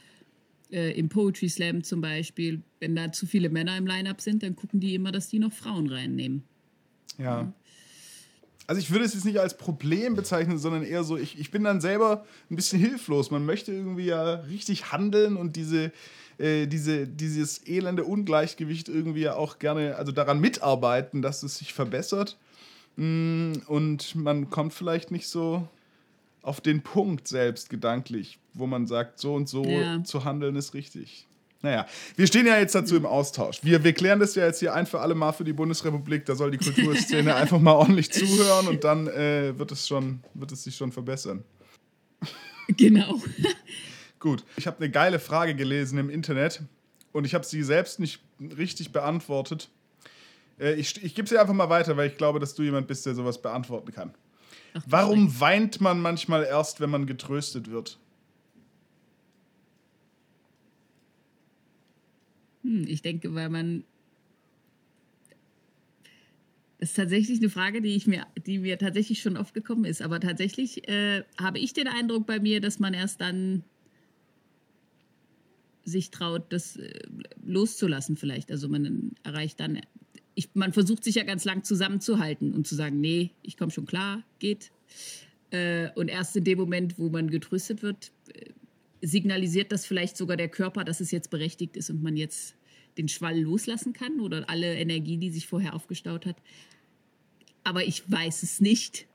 äh, 0.71 0.99
im 0.99 1.09
Poetry 1.09 1.49
Slam 1.49 1.83
zum 1.83 2.01
Beispiel. 2.01 2.63
Wenn 2.81 2.95
da 2.95 3.13
zu 3.13 3.27
viele 3.27 3.49
Männer 3.49 3.77
im 3.77 3.87
Line-Up 3.87 4.21
sind, 4.21 4.43
dann 4.43 4.57
gucken 4.57 4.81
die 4.81 4.95
immer, 4.95 5.13
dass 5.13 5.29
die 5.29 5.39
noch 5.39 5.53
Frauen 5.53 5.89
reinnehmen. 5.89 6.43
Ja. 7.19 7.53
Also 8.67 8.81
ich 8.81 8.91
würde 8.91 9.05
es 9.05 9.15
jetzt 9.15 9.25
nicht 9.25 9.39
als 9.39 9.57
Problem 9.57 10.17
bezeichnen, 10.17 10.59
sondern 10.59 10.83
eher 10.83 11.05
so, 11.05 11.17
ich, 11.17 11.39
ich 11.39 11.51
bin 11.51 11.63
dann 11.65 11.81
selber 11.81 12.25
ein 12.51 12.57
bisschen 12.57 12.81
hilflos. 12.81 13.31
Man 13.31 13.47
möchte 13.47 13.73
irgendwie 13.73 14.07
ja 14.07 14.35
richtig 14.35 14.93
handeln 14.93 15.37
und 15.37 15.57
diese, 15.57 15.93
äh, 16.39 16.67
diese, 16.67 17.07
dieses 17.07 17.67
elende 17.67 18.05
Ungleichgewicht 18.05 18.89
irgendwie 18.89 19.29
auch 19.29 19.59
gerne, 19.59 19.97
also 19.97 20.11
daran 20.11 20.41
mitarbeiten, 20.41 21.23
dass 21.23 21.43
es 21.43 21.59
sich 21.59 21.73
verbessert. 21.73 22.37
Mm, 22.97 23.53
und 23.67 24.17
man 24.17 24.51
kommt 24.51 24.75
vielleicht 24.75 25.11
nicht 25.11 25.29
so 25.29 25.69
auf 26.43 26.61
den 26.61 26.83
Punkt 26.83 27.29
selbst 27.29 27.71
gedanklich, 27.71 28.39
wo 28.55 28.67
man 28.67 28.87
sagt, 28.87 29.19
so 29.19 29.35
und 29.35 29.49
so 29.49 29.65
ja. 29.65 30.03
zu 30.05 30.25
handeln 30.25 30.57
ist 30.57 30.75
richtig. 30.75 31.27
Naja, 31.67 31.85
wir 32.15 32.29
stehen 32.29 32.47
ja 32.47 32.61
jetzt 32.61 32.77
dazu 32.77 32.95
im 32.95 33.07
Austausch. 33.07 33.59
Wir, 33.65 33.83
wir 33.83 33.93
klären 33.93 34.21
das 34.21 34.37
ja 34.37 34.47
jetzt 34.47 34.61
hier 34.61 34.73
ein 34.73 34.87
für 34.87 35.01
alle 35.01 35.17
Mal 35.17 35.33
für 35.33 35.43
die 35.43 35.53
Bundesrepublik. 35.53 36.25
Da 36.25 36.37
soll 36.37 36.53
die 36.53 36.59
Kulturszene 36.59 37.35
einfach 37.35 37.59
mal 37.59 37.73
ordentlich 37.73 38.13
zuhören 38.13 38.69
und 38.69 38.85
dann 38.85 39.09
äh, 39.09 39.59
wird, 39.59 39.73
es 39.73 39.89
schon, 39.89 40.21
wird 40.35 40.53
es 40.53 40.63
sich 40.63 40.77
schon 40.77 40.93
verbessern. 40.93 41.43
Genau. 42.69 43.21
Gut, 44.21 44.45
ich 44.57 44.69
habe 44.69 44.77
eine 44.77 44.91
geile 44.91 45.19
Frage 45.19 45.57
gelesen 45.57 45.99
im 45.99 46.09
Internet 46.09 46.63
und 47.11 47.25
ich 47.25 47.35
habe 47.35 47.45
sie 47.45 47.65
selbst 47.65 47.99
nicht 47.99 48.21
richtig 48.57 48.93
beantwortet. 48.93 49.69
Äh, 50.61 50.75
ich 50.75 51.03
ich 51.03 51.17
gebe 51.17 51.29
sie 51.29 51.37
einfach 51.37 51.53
mal 51.53 51.69
weiter, 51.69 51.97
weil 51.97 52.11
ich 52.11 52.17
glaube, 52.17 52.39
dass 52.39 52.55
du 52.55 52.63
jemand 52.63 52.87
bist, 52.87 53.05
der 53.07 53.17
sowas 53.17 53.43
beantworten 53.43 53.91
kann. 53.91 54.15
Ach, 54.75 54.83
Warum 54.87 55.41
weint 55.41 55.81
man 55.81 56.01
manchmal 56.01 56.45
erst, 56.45 56.79
wenn 56.79 56.91
man 56.91 57.07
getröstet 57.07 57.73
wird? 57.73 57.99
Hm, 62.67 62.85
ich 62.89 63.01
denke, 63.01 63.35
weil 63.35 63.49
man 63.49 63.85
das 66.79 66.91
ist 66.91 66.97
tatsächlich 66.97 67.39
eine 67.39 67.49
Frage, 67.49 67.81
die, 67.81 67.97
ich 67.97 68.07
mir, 68.07 68.27
die 68.47 68.59
mir 68.59 68.79
tatsächlich 68.79 69.23
schon 69.23 69.39
oft 69.39 69.55
gekommen 69.55 69.87
ist. 69.87 70.03
Aber 70.03 70.21
tatsächlich 70.21 70.87
äh, 70.89 71.23
habe 71.41 71.59
ich 71.59 71.73
den 71.73 71.89
Eindruck 71.89 72.27
bei 72.27 72.39
mir, 72.39 72.61
dass 72.61 72.79
man 72.79 72.93
erst 72.93 73.23
dann 73.23 73.65
sich 75.85 76.11
traut, 76.11 76.53
das 76.53 76.77
äh, 76.77 77.01
loszulassen 77.43 78.19
vielleicht. 78.19 78.51
Also 78.51 78.69
man 78.69 79.13
erreicht 79.23 79.59
dann, 79.59 79.81
ich, 80.35 80.51
man 80.53 80.75
versucht 80.75 81.03
sich 81.03 81.15
ja 81.15 81.25
ganz 81.25 81.47
lang 81.47 81.65
zusammenzuhalten 81.65 82.53
und 82.53 82.67
zu 82.67 82.75
sagen, 82.75 83.01
nee, 83.01 83.31
ich 83.43 83.57
komme 83.57 83.71
schon 83.71 83.87
klar, 83.87 84.23
geht. 84.39 84.71
Äh, 85.51 85.89
und 85.95 86.09
erst 86.09 86.37
in 86.37 86.45
dem 86.45 86.59
Moment, 86.59 86.99
wo 86.99 87.09
man 87.09 87.31
getröstet 87.31 87.83
wird, 87.83 88.13
äh, 88.35 88.51
signalisiert 89.03 89.73
das 89.73 89.87
vielleicht 89.87 90.17
sogar 90.17 90.37
der 90.37 90.49
Körper, 90.49 90.85
dass 90.85 91.01
es 91.01 91.11
jetzt 91.11 91.31
berechtigt 91.31 91.77
ist 91.77 91.91
und 91.91 92.03
man 92.03 92.17
jetzt 92.17 92.55
den 92.99 93.09
Schwall 93.09 93.39
loslassen 93.41 93.93
kann 93.93 94.21
oder 94.21 94.49
alle 94.49 94.75
Energie, 94.77 95.19
die 95.19 95.31
sich 95.31 95.47
vorher 95.47 95.75
aufgestaut 95.75 96.27
hat. 96.27 96.37
Aber 97.65 97.85
ich 97.85 98.11
weiß 98.11 98.43
es 98.43 98.61
nicht. 98.61 99.07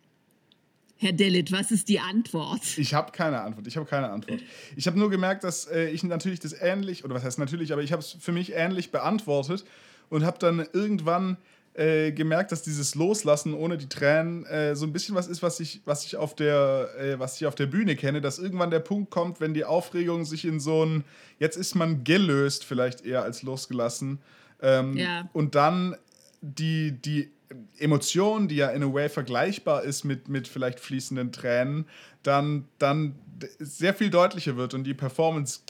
Herr 0.98 1.14
Dellit, 1.14 1.52
was 1.52 1.72
ist 1.72 1.90
die 1.90 2.00
Antwort? 2.00 2.78
Ich 2.78 2.94
habe 2.94 3.12
keine 3.12 3.42
Antwort. 3.42 3.66
Ich 3.66 3.76
habe 3.76 3.88
keine 3.88 4.12
Antwort. 4.12 4.44
Ich 4.76 4.86
habe 4.86 5.00
nur 5.00 5.10
gemerkt, 5.10 5.44
dass 5.44 5.66
äh, 5.66 5.90
ich 5.90 6.04
natürlich 6.04 6.40
das 6.40 6.54
ähnlich, 6.54 7.04
oder 7.04 7.16
was 7.16 7.24
heißt 7.24 7.40
natürlich, 7.40 7.74
aber 7.74 7.82
ich 7.82 7.92
habe 7.92 8.02
es 8.02 8.18
für 8.20 8.32
mich 8.32 8.54
ähnlich 8.54 8.92
beantwortet 8.92 9.66
und 10.10 10.24
habe 10.24 10.38
dann 10.38 10.68
irgendwann 10.74 11.38
äh, 11.74 12.12
gemerkt, 12.12 12.52
dass 12.52 12.64
dieses 12.64 12.96
Loslassen 12.96 13.54
ohne 13.54 13.78
die 13.78 13.88
Tränen 13.88 14.46
äh, 14.46 14.76
so 14.76 14.86
ein 14.86 14.92
bisschen 14.92 15.16
was 15.16 15.28
ist, 15.28 15.42
was 15.42 15.60
ich, 15.62 15.82
was 15.86 16.06
ich, 16.06 16.18
auf 16.18 16.36
der, 16.36 16.90
äh, 17.00 17.20
was 17.20 17.40
ich 17.40 17.48
auf 17.48 17.56
der 17.56 17.68
Bühne 17.68 17.96
kenne, 17.96 18.20
dass 18.20 18.40
irgendwann 18.40 18.72
der 18.72 18.80
Punkt 18.80 19.10
kommt, 19.10 19.40
wenn 19.40 19.54
die 19.54 19.64
Aufregung 19.64 20.26
sich 20.26 20.44
in 20.44 20.60
so 20.60 20.86
ein, 20.86 21.06
jetzt 21.40 21.56
ist 21.56 21.76
man 21.76 22.04
gelöst 22.04 22.66
vielleicht 22.66 23.06
eher 23.06 23.24
als 23.24 23.42
losgelassen. 23.44 24.20
Ähm, 24.62 24.98
ja. 24.98 25.30
Und 25.32 25.56
dann 25.56 25.96
die, 26.42 26.92
die 26.92 27.32
Emotion, 27.78 28.48
die 28.48 28.58
ja 28.58 28.70
in 28.70 28.84
a 28.84 28.94
way 28.94 29.08
vergleichbar 29.08 29.84
ist 29.84 30.04
mit, 30.04 30.28
mit 30.28 30.48
vielleicht 30.48 30.80
fließenden 30.80 31.32
Tränen, 31.32 31.86
dann, 32.24 32.66
dann 32.80 33.16
sehr 33.60 33.94
viel 33.94 34.10
deutlicher 34.10 34.58
wird 34.58 34.74
und 34.74 34.84
die 34.84 34.94
Performance 34.94 35.62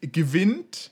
gewinnt. 0.00 0.90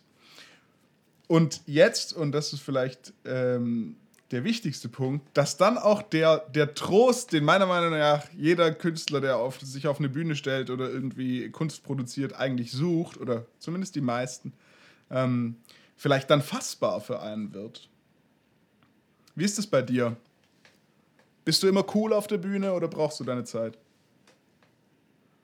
Und 1.27 1.63
jetzt, 1.67 2.13
und 2.13 2.33
das 2.33 2.53
ist 2.53 2.61
vielleicht 2.61 3.13
ähm, 3.25 3.97
der 4.33 4.43
wichtigste 4.43 4.89
Punkt, 4.89 5.27
dass 5.35 5.57
dann 5.57 5.79
auch 5.79 6.03
der, 6.03 6.39
der 6.51 6.75
Trost, 6.75 7.33
den 7.33 7.45
meiner 7.45 7.67
Meinung 7.67 7.91
nach 7.91 8.25
jeder 8.37 8.73
Künstler, 8.73 9.21
der 9.21 9.37
auf, 9.37 9.61
sich 9.61 9.87
auf 9.87 9.99
eine 9.99 10.09
Bühne 10.09 10.35
stellt 10.35 10.71
oder 10.71 10.91
irgendwie 10.91 11.49
Kunst 11.51 11.85
produziert, 11.85 12.35
eigentlich 12.35 12.73
sucht, 12.73 13.19
oder 13.19 13.47
zumindest 13.59 13.95
die 13.95 14.01
meisten, 14.01 14.53
ähm, 15.11 15.57
vielleicht 15.97 16.29
dann 16.31 16.43
fassbar 16.43 17.01
für 17.01 17.21
einen 17.23 17.55
wird. 17.55 17.89
Wie 19.37 19.45
ist 19.45 19.59
es 19.59 19.67
bei 19.67 19.83
dir? 19.83 20.17
Bist 21.45 21.63
du 21.63 21.69
immer 21.69 21.85
cool 21.95 22.13
auf 22.13 22.27
der 22.27 22.39
Bühne 22.39 22.73
oder 22.73 22.89
brauchst 22.89 23.21
du 23.21 23.25
deine 23.25 23.45
Zeit? 23.45 23.79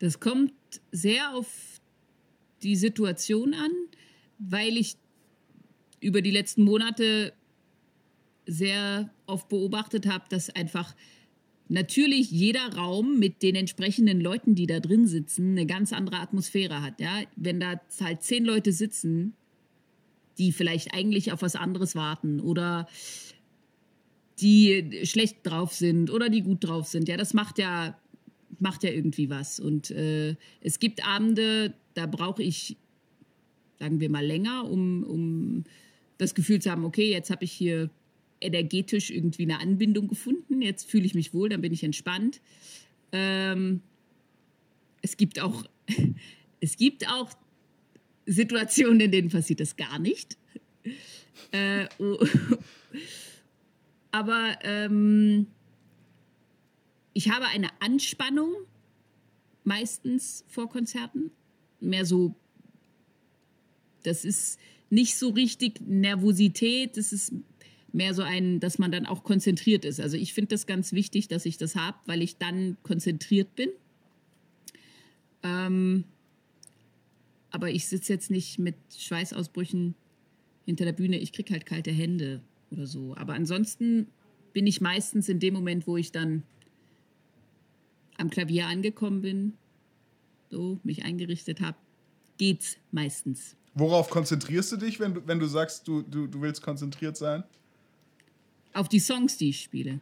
Das 0.01 0.19
kommt 0.19 0.53
sehr 0.91 1.33
auf 1.35 1.47
die 2.65 2.75
Situation 2.75 3.55
an, 3.55 3.71
weil 4.39 4.77
ich 4.77 4.97
über 6.01 6.21
die 6.21 6.33
letzten 6.33 6.65
Monate 6.65 7.33
sehr 8.53 9.11
oft 9.27 9.49
beobachtet 9.49 10.07
habe, 10.07 10.25
dass 10.29 10.51
einfach 10.51 10.95
natürlich 11.69 12.31
jeder 12.31 12.75
Raum 12.75 13.19
mit 13.19 13.43
den 13.43 13.55
entsprechenden 13.55 14.21
Leuten, 14.21 14.55
die 14.55 14.67
da 14.67 14.79
drin 14.79 15.07
sitzen, 15.07 15.53
eine 15.53 15.67
ganz 15.67 15.93
andere 15.93 16.19
Atmosphäre 16.19 16.83
hat. 16.83 17.01
Ja? 17.01 17.23
Wenn 17.37 17.61
da 17.61 17.81
halt 18.01 18.23
zehn 18.23 18.45
Leute 18.45 18.73
sitzen, 18.73 19.35
die 20.39 20.53
vielleicht 20.53 20.95
eigentlich 20.95 21.33
auf 21.33 21.43
was 21.43 21.57
anderes 21.57 21.95
warten 21.95 22.41
oder 22.41 22.87
die 24.41 25.01
schlecht 25.05 25.39
drauf 25.45 25.73
sind 25.73 26.11
oder 26.11 26.29
die 26.29 26.43
gut 26.43 26.65
drauf 26.65 26.89
sind, 26.89 27.09
ja, 27.09 27.17
das 27.17 27.33
macht 27.33 27.59
ja, 27.59 27.99
macht 28.59 28.83
ja 28.83 28.91
irgendwie 28.91 29.31
was. 29.31 29.61
Und 29.61 29.91
äh, 29.91 30.37
es 30.61 30.79
gibt 30.79 31.07
Abende, 31.07 31.75
da 31.95 32.07
brauche 32.07 32.43
ich, 32.43 32.77
sagen 33.79 34.01
wir 34.01 34.11
mal, 34.11 34.25
länger, 34.25 34.69
um, 34.69 35.05
um 35.05 35.65
das 36.19 36.35
Gefühl 36.35 36.61
zu 36.61 36.71
haben, 36.71 36.85
okay, 36.85 37.11
jetzt 37.11 37.31
habe 37.31 37.45
ich 37.45 37.53
hier 37.53 37.91
energetisch 38.43 39.11
irgendwie 39.11 39.43
eine 39.43 39.61
Anbindung 39.61 40.09
gefunden. 40.09 40.63
Jetzt 40.63 40.91
fühle 40.91 41.05
ich 41.05 41.15
mich 41.15 41.33
wohl, 41.33 41.49
dann 41.49 41.61
bin 41.61 41.73
ich 41.73 41.85
entspannt. 41.85 42.41
Ähm, 43.13 43.81
es 45.03 45.17
gibt 45.17 45.41
auch, 45.41 45.65
es 46.61 46.77
gibt 46.77 47.09
auch 47.09 47.31
Situationen, 48.27 49.01
in 49.01 49.11
denen 49.11 49.29
passiert 49.31 49.61
das 49.61 49.77
gar 49.77 49.99
nicht. 49.99 50.37
Äh, 51.51 51.87
aber 54.11 54.59
ähm, 54.63 55.47
ich 57.13 57.31
habe 57.31 57.47
eine 57.47 57.69
Anspannung 57.81 58.53
meistens 59.65 60.45
vor 60.49 60.69
Konzerten. 60.69 61.31
Mehr 61.81 62.07
so, 62.07 62.35
das 64.03 64.25
ist 64.25 64.59
nicht 64.89 65.17
so 65.17 65.31
richtig 65.31 65.81
Nervosität, 65.81 66.97
das 66.97 67.13
ist 67.13 67.33
mehr 67.93 68.15
so 68.15 68.23
ein, 68.23 68.61
dass 68.61 68.79
man 68.79 68.91
dann 68.91 69.07
auch 69.07 69.23
konzentriert 69.23 69.85
ist. 69.85 70.01
Also 70.01 70.17
ich 70.17 70.33
finde 70.33 70.49
das 70.49 70.67
ganz 70.67 70.93
wichtig, 70.93 71.29
dass 71.29 71.47
ich 71.47 71.59
das 71.59 71.77
habe, 71.77 71.99
weil 72.07 72.23
ich 72.23 72.39
dann 72.39 72.77
konzentriert 72.83 73.55
bin. 73.55 73.71
Ähm, 75.43 76.05
aber 77.51 77.71
ich 77.71 77.87
sitze 77.87 78.13
jetzt 78.13 78.31
nicht 78.31 78.59
mit 78.59 78.77
Schweißausbrüchen 78.97 79.95
hinter 80.65 80.85
der 80.85 80.93
Bühne. 80.93 81.19
Ich 81.19 81.33
kriege 81.33 81.53
halt 81.53 81.67
kalte 81.67 81.91
Hände 81.91 82.41
oder 82.71 82.87
so. 82.87 83.15
Aber 83.17 83.35
ansonsten 83.35 84.07
bin 84.53 84.67
ich 84.67 84.81
meistens 84.81 85.29
in 85.29 85.39
dem 85.39 85.55
Moment, 85.55 85.87
wo 85.87 85.97
ich 85.97 86.13
dann 86.13 86.43
am 88.17 88.31
Klavier 88.31 88.67
angekommen 88.67 89.21
bin, 89.21 89.53
so 90.51 90.79
mich 90.83 91.05
eingerichtet 91.05 91.61
habe, 91.61 91.77
geht's 92.39 92.77
meistens. 92.91 93.57
Worauf 93.75 94.11
konzentrierst 94.11 94.73
du 94.73 94.77
dich, 94.77 95.01
wenn 95.01 95.15
du, 95.15 95.27
wenn 95.27 95.39
du 95.39 95.47
sagst, 95.47 95.89
du, 95.89 96.03
du, 96.03 96.27
du 96.27 96.41
willst 96.41 96.63
konzentriert 96.63 97.17
sein? 97.17 97.43
Auf 98.75 98.89
die 98.89 98.99
Songs, 98.99 99.37
die 99.37 99.51
ich 99.51 99.61
spiele. 99.61 100.01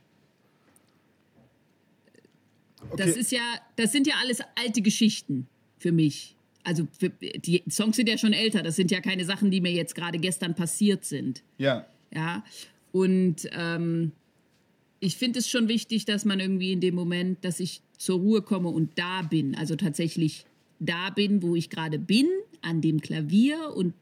Okay. 2.90 2.96
Das 2.96 3.16
ist 3.16 3.32
ja, 3.32 3.60
das 3.76 3.92
sind 3.92 4.06
ja 4.06 4.14
alles 4.20 4.40
alte 4.56 4.82
Geschichten 4.82 5.46
für 5.78 5.92
mich. 5.92 6.36
Also 6.64 6.86
für, 6.98 7.10
die 7.10 7.62
Songs 7.70 7.96
sind 7.96 8.08
ja 8.08 8.18
schon 8.18 8.32
älter. 8.32 8.62
Das 8.62 8.76
sind 8.76 8.90
ja 8.90 9.00
keine 9.00 9.24
Sachen, 9.24 9.50
die 9.50 9.60
mir 9.60 9.72
jetzt 9.72 9.94
gerade 9.94 10.18
gestern 10.18 10.54
passiert 10.54 11.04
sind. 11.04 11.42
Ja. 11.58 11.86
Ja. 12.14 12.44
Und 12.92 13.48
ähm, 13.52 14.12
ich 14.98 15.16
finde 15.16 15.38
es 15.38 15.48
schon 15.48 15.68
wichtig, 15.68 16.04
dass 16.04 16.24
man 16.24 16.40
irgendwie 16.40 16.72
in 16.72 16.80
dem 16.80 16.94
Moment, 16.94 17.44
dass 17.44 17.60
ich 17.60 17.80
zur 17.96 18.18
Ruhe 18.18 18.42
komme 18.42 18.68
und 18.68 18.98
da 18.98 19.22
bin, 19.22 19.54
also 19.54 19.76
tatsächlich 19.76 20.44
da 20.78 21.10
bin, 21.10 21.42
wo 21.42 21.56
ich 21.56 21.70
gerade 21.70 21.98
bin, 21.98 22.26
an 22.62 22.80
dem 22.80 23.00
Klavier 23.00 23.72
und 23.74 23.94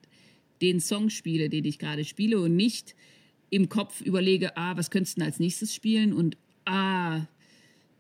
den 0.61 0.81
Song 0.81 1.11
spiele, 1.11 1.48
den 1.48 1.64
ich 1.64 1.78
gerade 1.78 2.04
spiele 2.04 2.40
und 2.40 2.57
nicht 2.57 2.94
im 3.50 3.68
Kopf 3.68 4.00
überlege, 4.00 4.56
ah, 4.56 4.76
was 4.76 4.90
könntest 4.90 5.16
du 5.16 5.20
denn 5.20 5.28
als 5.28 5.40
nächstes 5.40 5.74
spielen 5.74 6.12
und 6.12 6.37
ah, 6.64 7.26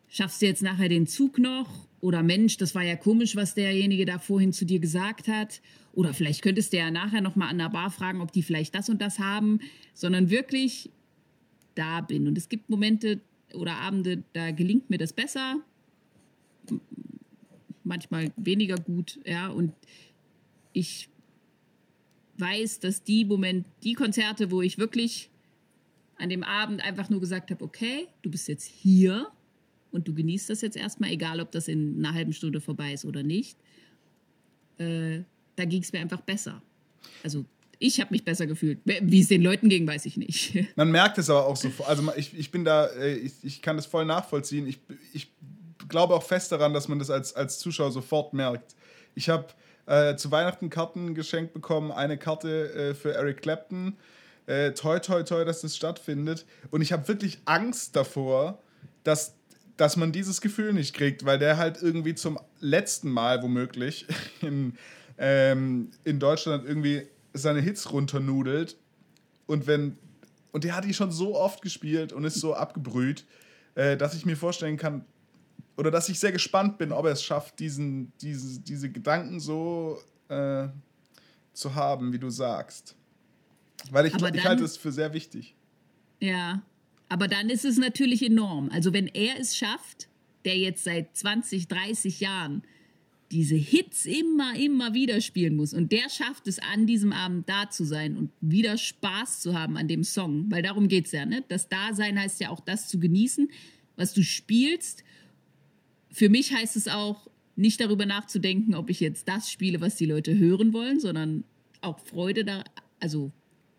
schaffst 0.08 0.42
du 0.42 0.46
jetzt 0.46 0.62
nachher 0.62 0.88
den 0.88 1.06
Zug 1.06 1.38
noch? 1.38 1.88
Oder 2.00 2.22
Mensch, 2.22 2.56
das 2.58 2.74
war 2.74 2.82
ja 2.82 2.96
komisch, 2.96 3.34
was 3.34 3.54
derjenige 3.54 4.06
da 4.06 4.18
vorhin 4.18 4.52
zu 4.52 4.64
dir 4.64 4.78
gesagt 4.78 5.26
hat. 5.26 5.60
Oder 5.92 6.14
vielleicht 6.14 6.42
könntest 6.42 6.72
du 6.72 6.76
ja 6.76 6.90
nachher 6.90 7.20
noch 7.20 7.34
mal 7.34 7.48
an 7.48 7.58
der 7.58 7.70
Bar 7.70 7.90
fragen, 7.90 8.20
ob 8.20 8.30
die 8.30 8.42
vielleicht 8.42 8.74
das 8.74 8.88
und 8.88 9.02
das 9.02 9.18
haben, 9.18 9.60
sondern 9.94 10.30
wirklich 10.30 10.90
da 11.74 12.00
bin. 12.00 12.28
Und 12.28 12.38
es 12.38 12.48
gibt 12.48 12.70
Momente 12.70 13.20
oder 13.54 13.76
Abende, 13.76 14.22
da 14.32 14.50
gelingt 14.52 14.90
mir 14.90 14.98
das 14.98 15.12
besser, 15.12 15.56
manchmal 17.82 18.32
weniger 18.36 18.76
gut, 18.76 19.18
ja. 19.24 19.48
Und 19.48 19.72
ich 20.72 21.08
weiß, 22.36 22.80
dass 22.80 23.02
die 23.02 23.24
Moment, 23.24 23.66
die 23.82 23.94
Konzerte, 23.94 24.50
wo 24.50 24.62
ich 24.62 24.78
wirklich 24.78 25.30
an 26.18 26.28
dem 26.28 26.42
Abend 26.42 26.84
einfach 26.84 27.08
nur 27.10 27.20
gesagt 27.20 27.50
habe, 27.50 27.64
okay, 27.64 28.08
du 28.22 28.30
bist 28.30 28.48
jetzt 28.48 28.66
hier 28.66 29.28
und 29.90 30.06
du 30.06 30.14
genießt 30.14 30.50
das 30.50 30.60
jetzt 30.60 30.76
erstmal, 30.76 31.10
egal 31.10 31.40
ob 31.40 31.50
das 31.52 31.68
in 31.68 32.04
einer 32.04 32.14
halben 32.14 32.32
Stunde 32.32 32.60
vorbei 32.60 32.92
ist 32.92 33.04
oder 33.04 33.22
nicht, 33.22 33.56
äh, 34.78 35.20
da 35.56 35.64
ging 35.64 35.82
es 35.82 35.92
mir 35.92 36.00
einfach 36.00 36.20
besser. 36.20 36.62
Also 37.22 37.44
ich 37.78 38.00
habe 38.00 38.10
mich 38.10 38.24
besser 38.24 38.46
gefühlt. 38.46 38.80
Wie 38.84 39.20
es 39.20 39.28
den 39.28 39.42
Leuten 39.42 39.68
ging, 39.68 39.86
weiß 39.86 40.06
ich 40.06 40.16
nicht. 40.16 40.56
Man 40.76 40.90
merkt 40.90 41.18
es 41.18 41.30
aber 41.30 41.46
auch 41.46 41.56
so. 41.56 41.70
Also 41.86 42.12
ich, 42.16 42.36
ich 42.36 42.50
bin 42.50 42.64
da, 42.64 42.86
äh, 42.86 43.14
ich, 43.14 43.32
ich 43.42 43.62
kann 43.62 43.76
das 43.76 43.86
voll 43.86 44.04
nachvollziehen. 44.04 44.66
Ich, 44.66 44.80
ich 45.12 45.30
glaube 45.88 46.14
auch 46.14 46.22
fest 46.22 46.52
daran, 46.52 46.74
dass 46.74 46.88
man 46.88 46.98
das 46.98 47.08
als, 47.08 47.34
als 47.34 47.58
Zuschauer 47.58 47.92
sofort 47.92 48.34
merkt. 48.34 48.74
Ich 49.14 49.28
habe 49.28 49.46
äh, 49.86 50.16
zu 50.16 50.30
Weihnachten 50.30 50.70
Karten 50.70 51.14
geschenkt 51.14 51.54
bekommen, 51.54 51.92
eine 51.92 52.18
Karte 52.18 52.72
äh, 52.72 52.94
für 52.94 53.14
Eric 53.14 53.42
Clapton 53.42 53.96
äh, 54.48 54.72
toi, 54.72 54.98
toi, 54.98 55.22
toi, 55.22 55.44
dass 55.44 55.60
das 55.60 55.76
stattfindet. 55.76 56.46
Und 56.70 56.80
ich 56.80 56.92
habe 56.92 57.06
wirklich 57.06 57.38
Angst 57.44 57.94
davor, 57.94 58.62
dass, 59.04 59.36
dass 59.76 59.96
man 59.96 60.10
dieses 60.10 60.40
Gefühl 60.40 60.72
nicht 60.72 60.94
kriegt, 60.94 61.26
weil 61.26 61.38
der 61.38 61.58
halt 61.58 61.82
irgendwie 61.82 62.14
zum 62.14 62.38
letzten 62.58 63.10
Mal 63.10 63.42
womöglich 63.42 64.06
in, 64.40 64.76
ähm, 65.18 65.90
in 66.04 66.18
Deutschland 66.18 66.66
irgendwie 66.66 67.06
seine 67.34 67.60
Hits 67.60 67.92
runternudelt. 67.92 68.76
Und 69.46 69.66
wenn. 69.66 69.98
Und 70.50 70.64
der 70.64 70.74
hat 70.74 70.86
die 70.86 70.94
schon 70.94 71.12
so 71.12 71.36
oft 71.36 71.60
gespielt 71.60 72.14
und 72.14 72.24
ist 72.24 72.40
so 72.40 72.54
abgebrüht, 72.54 73.26
äh, 73.74 73.98
dass 73.98 74.14
ich 74.14 74.24
mir 74.24 74.36
vorstellen 74.36 74.78
kann, 74.78 75.04
oder 75.76 75.90
dass 75.90 76.08
ich 76.08 76.18
sehr 76.18 76.32
gespannt 76.32 76.78
bin, 76.78 76.90
ob 76.90 77.04
er 77.04 77.12
es 77.12 77.22
schafft, 77.22 77.58
diesen, 77.60 78.12
diese, 78.22 78.60
diese 78.60 78.90
Gedanken 78.90 79.40
so 79.40 80.00
äh, 80.28 80.68
zu 81.52 81.74
haben, 81.74 82.14
wie 82.14 82.18
du 82.18 82.30
sagst. 82.30 82.97
Weil 83.90 84.06
ich, 84.06 84.12
dann, 84.12 84.34
ich 84.34 84.44
halte 84.44 84.64
es 84.64 84.76
für 84.76 84.92
sehr 84.92 85.12
wichtig. 85.12 85.54
Ja, 86.20 86.62
aber 87.08 87.28
dann 87.28 87.48
ist 87.48 87.64
es 87.64 87.78
natürlich 87.78 88.22
enorm. 88.22 88.70
Also 88.70 88.92
wenn 88.92 89.06
er 89.06 89.38
es 89.38 89.56
schafft, 89.56 90.08
der 90.44 90.56
jetzt 90.56 90.84
seit 90.84 91.16
20, 91.16 91.68
30 91.68 92.20
Jahren 92.20 92.62
diese 93.30 93.56
Hits 93.56 94.06
immer, 94.06 94.56
immer 94.56 94.94
wieder 94.94 95.20
spielen 95.20 95.54
muss 95.54 95.74
und 95.74 95.92
der 95.92 96.08
schafft 96.08 96.46
es 96.48 96.58
an 96.58 96.86
diesem 96.86 97.12
Abend 97.12 97.48
da 97.48 97.68
zu 97.68 97.84
sein 97.84 98.16
und 98.16 98.30
wieder 98.40 98.78
Spaß 98.78 99.40
zu 99.40 99.58
haben 99.58 99.76
an 99.76 99.86
dem 99.86 100.02
Song, 100.02 100.50
weil 100.50 100.62
darum 100.62 100.88
geht 100.88 101.06
es 101.06 101.12
ja, 101.12 101.26
ne? 101.26 101.44
Das 101.48 101.68
Dasein 101.68 102.18
heißt 102.18 102.40
ja 102.40 102.48
auch 102.48 102.60
das 102.60 102.88
zu 102.88 102.98
genießen, 102.98 103.50
was 103.96 104.14
du 104.14 104.22
spielst. 104.22 105.04
Für 106.10 106.30
mich 106.30 106.54
heißt 106.54 106.76
es 106.76 106.88
auch, 106.88 107.28
nicht 107.54 107.80
darüber 107.80 108.06
nachzudenken, 108.06 108.76
ob 108.76 108.88
ich 108.88 109.00
jetzt 109.00 109.28
das 109.28 109.50
spiele, 109.50 109.80
was 109.80 109.96
die 109.96 110.06
Leute 110.06 110.38
hören 110.38 110.72
wollen, 110.72 111.00
sondern 111.00 111.42
auch 111.80 111.98
Freude 111.98 112.44
da, 112.44 112.62
also 113.00 113.32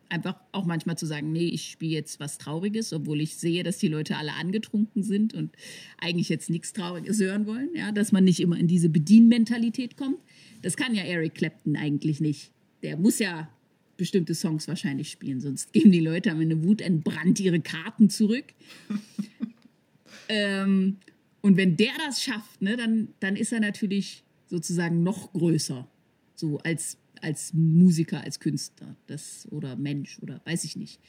einfach 0.09 0.35
auch 0.51 0.65
manchmal 0.65 0.97
zu 0.97 1.05
sagen, 1.05 1.31
nee, 1.31 1.47
ich 1.47 1.69
spiele 1.71 1.93
jetzt 1.93 2.19
was 2.19 2.37
Trauriges, 2.37 2.93
obwohl 2.93 3.21
ich 3.21 3.35
sehe, 3.35 3.63
dass 3.63 3.77
die 3.77 3.87
Leute 3.87 4.17
alle 4.17 4.33
angetrunken 4.33 5.03
sind 5.03 5.33
und 5.33 5.55
eigentlich 5.99 6.29
jetzt 6.29 6.49
nichts 6.49 6.73
Trauriges 6.73 7.19
hören 7.19 7.45
wollen, 7.45 7.69
ja, 7.75 7.91
dass 7.91 8.11
man 8.11 8.23
nicht 8.23 8.39
immer 8.39 8.57
in 8.57 8.67
diese 8.67 8.89
Bedienmentalität 8.89 9.97
kommt. 9.97 10.17
Das 10.61 10.75
kann 10.75 10.95
ja 10.95 11.03
Eric 11.03 11.35
Clapton 11.35 11.75
eigentlich 11.75 12.19
nicht. 12.19 12.51
Der 12.81 12.97
muss 12.97 13.19
ja 13.19 13.49
bestimmte 13.97 14.33
Songs 14.33 14.67
wahrscheinlich 14.67 15.11
spielen, 15.11 15.41
sonst 15.41 15.73
geben 15.73 15.91
die 15.91 15.99
Leute 15.99 16.31
am 16.31 16.41
Ende 16.41 16.63
Wut 16.63 16.81
entbrannt 16.81 17.39
ihre 17.39 17.59
Karten 17.59 18.09
zurück. 18.09 18.45
ähm, 20.29 20.97
und 21.41 21.57
wenn 21.57 21.77
der 21.77 21.91
das 22.05 22.23
schafft, 22.23 22.61
ne, 22.61 22.77
dann, 22.77 23.09
dann 23.19 23.35
ist 23.35 23.53
er 23.53 23.59
natürlich 23.59 24.23
sozusagen 24.47 25.03
noch 25.03 25.31
größer, 25.33 25.87
so 26.35 26.57
als 26.59 26.97
als 27.21 27.53
Musiker, 27.53 28.21
als 28.21 28.39
Künstler 28.39 28.95
das, 29.07 29.47
oder 29.51 29.75
Mensch 29.75 30.19
oder 30.19 30.41
weiß 30.45 30.63
ich 30.63 30.75
nicht. 30.75 30.99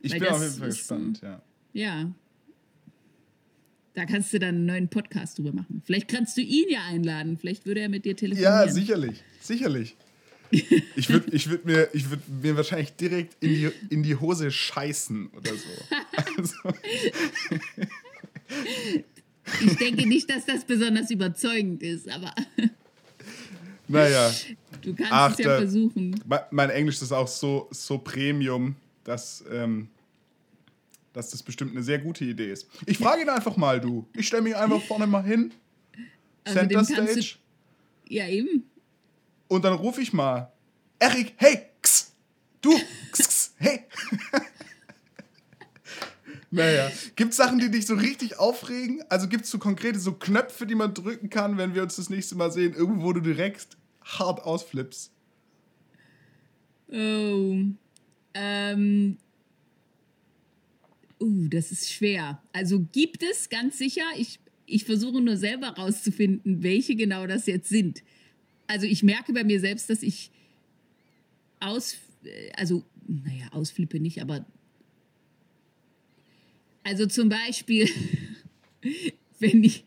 Ich 0.00 0.12
Weil 0.12 0.20
bin 0.20 0.28
auf 0.28 0.42
jeden 0.42 0.54
Fall 0.54 0.68
ist, 0.68 0.78
gespannt, 0.78 1.20
ja. 1.22 1.42
Ja. 1.72 2.12
Da 3.94 4.06
kannst 4.06 4.32
du 4.32 4.38
dann 4.38 4.56
einen 4.56 4.66
neuen 4.66 4.88
Podcast 4.88 5.38
drüber 5.38 5.52
machen. 5.52 5.82
Vielleicht 5.84 6.08
kannst 6.08 6.36
du 6.36 6.40
ihn 6.40 6.68
ja 6.68 6.80
einladen. 6.88 7.36
Vielleicht 7.38 7.64
würde 7.64 7.80
er 7.80 7.88
mit 7.88 8.04
dir 8.04 8.16
telefonieren. 8.16 8.52
Ja, 8.52 8.68
sicherlich. 8.68 9.22
Sicherlich. 9.40 9.96
Ich 10.96 11.08
würde 11.08 11.34
ich 11.34 11.50
würd 11.50 11.64
mir, 11.64 11.88
würd 11.92 12.20
mir 12.28 12.56
wahrscheinlich 12.56 12.92
direkt 12.92 13.42
in 13.42 13.54
die, 13.54 13.70
in 13.90 14.02
die 14.04 14.14
Hose 14.14 14.52
scheißen 14.52 15.28
oder 15.28 15.50
so. 15.52 15.96
Also. 16.36 16.56
Ich 19.66 19.76
denke 19.76 20.06
nicht, 20.06 20.30
dass 20.30 20.46
das 20.46 20.64
besonders 20.64 21.10
überzeugend 21.10 21.82
ist, 21.82 22.08
aber. 22.08 22.34
Naja. 23.88 24.32
Du 24.84 24.94
kannst 24.94 25.12
Ach, 25.12 25.32
es 25.32 25.38
ja 25.38 25.48
da, 25.48 25.58
versuchen. 25.58 26.20
Mein 26.50 26.70
Englisch 26.70 27.00
ist 27.00 27.12
auch 27.12 27.26
so, 27.26 27.68
so 27.70 27.98
Premium, 27.98 28.76
dass, 29.02 29.42
ähm, 29.50 29.88
dass 31.12 31.30
das 31.30 31.42
bestimmt 31.42 31.72
eine 31.72 31.82
sehr 31.82 31.98
gute 31.98 32.24
Idee 32.24 32.52
ist. 32.52 32.68
Ich 32.84 32.98
frage 32.98 33.22
ihn 33.22 33.28
einfach 33.30 33.56
mal, 33.56 33.80
du. 33.80 34.06
Ich 34.14 34.26
stelle 34.26 34.42
mich 34.42 34.54
einfach 34.54 34.82
vorne 34.82 35.06
mal 35.06 35.24
hin. 35.24 35.52
Also 36.44 36.58
Center 36.58 36.84
Stage. 36.84 37.36
Du, 38.06 38.14
ja, 38.14 38.28
eben. 38.28 38.64
Und 39.48 39.64
dann 39.64 39.72
rufe 39.72 40.02
ich 40.02 40.12
mal. 40.12 40.52
Erik, 40.98 41.32
hey, 41.36 41.60
x, 41.78 42.12
du, 42.60 42.72
x, 43.08 43.20
x, 43.20 43.54
hey. 43.56 43.80
Naja. 46.50 46.88
Gibt 47.16 47.32
es 47.32 47.36
Sachen, 47.36 47.58
die 47.58 47.68
dich 47.68 47.84
so 47.84 47.94
richtig 47.94 48.38
aufregen? 48.38 49.02
Also 49.08 49.26
gibt 49.26 49.44
es 49.44 49.50
so 49.50 49.58
konkrete 49.58 49.98
so 49.98 50.12
Knöpfe, 50.12 50.66
die 50.66 50.76
man 50.76 50.94
drücken 50.94 51.28
kann, 51.28 51.58
wenn 51.58 51.74
wir 51.74 51.82
uns 51.82 51.96
das 51.96 52.10
nächste 52.10 52.36
Mal 52.36 52.52
sehen, 52.52 52.74
irgendwo, 52.74 53.06
wo 53.06 53.12
du 53.12 53.20
direkt 53.20 53.76
hart 54.04 54.42
ausflippst? 54.42 55.12
Oh. 56.88 57.56
Ähm. 58.34 59.16
Uh, 61.20 61.48
das 61.48 61.72
ist 61.72 61.92
schwer. 61.92 62.42
Also 62.52 62.86
gibt 62.92 63.22
es 63.22 63.48
ganz 63.48 63.78
sicher. 63.78 64.02
Ich, 64.16 64.40
ich 64.66 64.84
versuche 64.84 65.20
nur 65.20 65.36
selber 65.36 65.68
rauszufinden, 65.68 66.62
welche 66.62 66.96
genau 66.96 67.26
das 67.26 67.46
jetzt 67.46 67.68
sind. 67.68 68.02
Also 68.66 68.86
ich 68.86 69.02
merke 69.02 69.32
bei 69.32 69.44
mir 69.44 69.60
selbst, 69.60 69.88
dass 69.90 70.02
ich 70.02 70.30
aus, 71.60 71.96
äh, 72.24 72.50
also 72.56 72.84
naja, 73.06 73.48
ausflippe 73.52 74.00
nicht, 74.00 74.20
aber 74.20 74.44
also 76.82 77.06
zum 77.06 77.30
Beispiel, 77.30 77.88
wenn, 79.38 79.64
ich, 79.64 79.84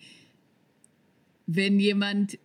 wenn 1.46 1.80
jemand 1.80 2.40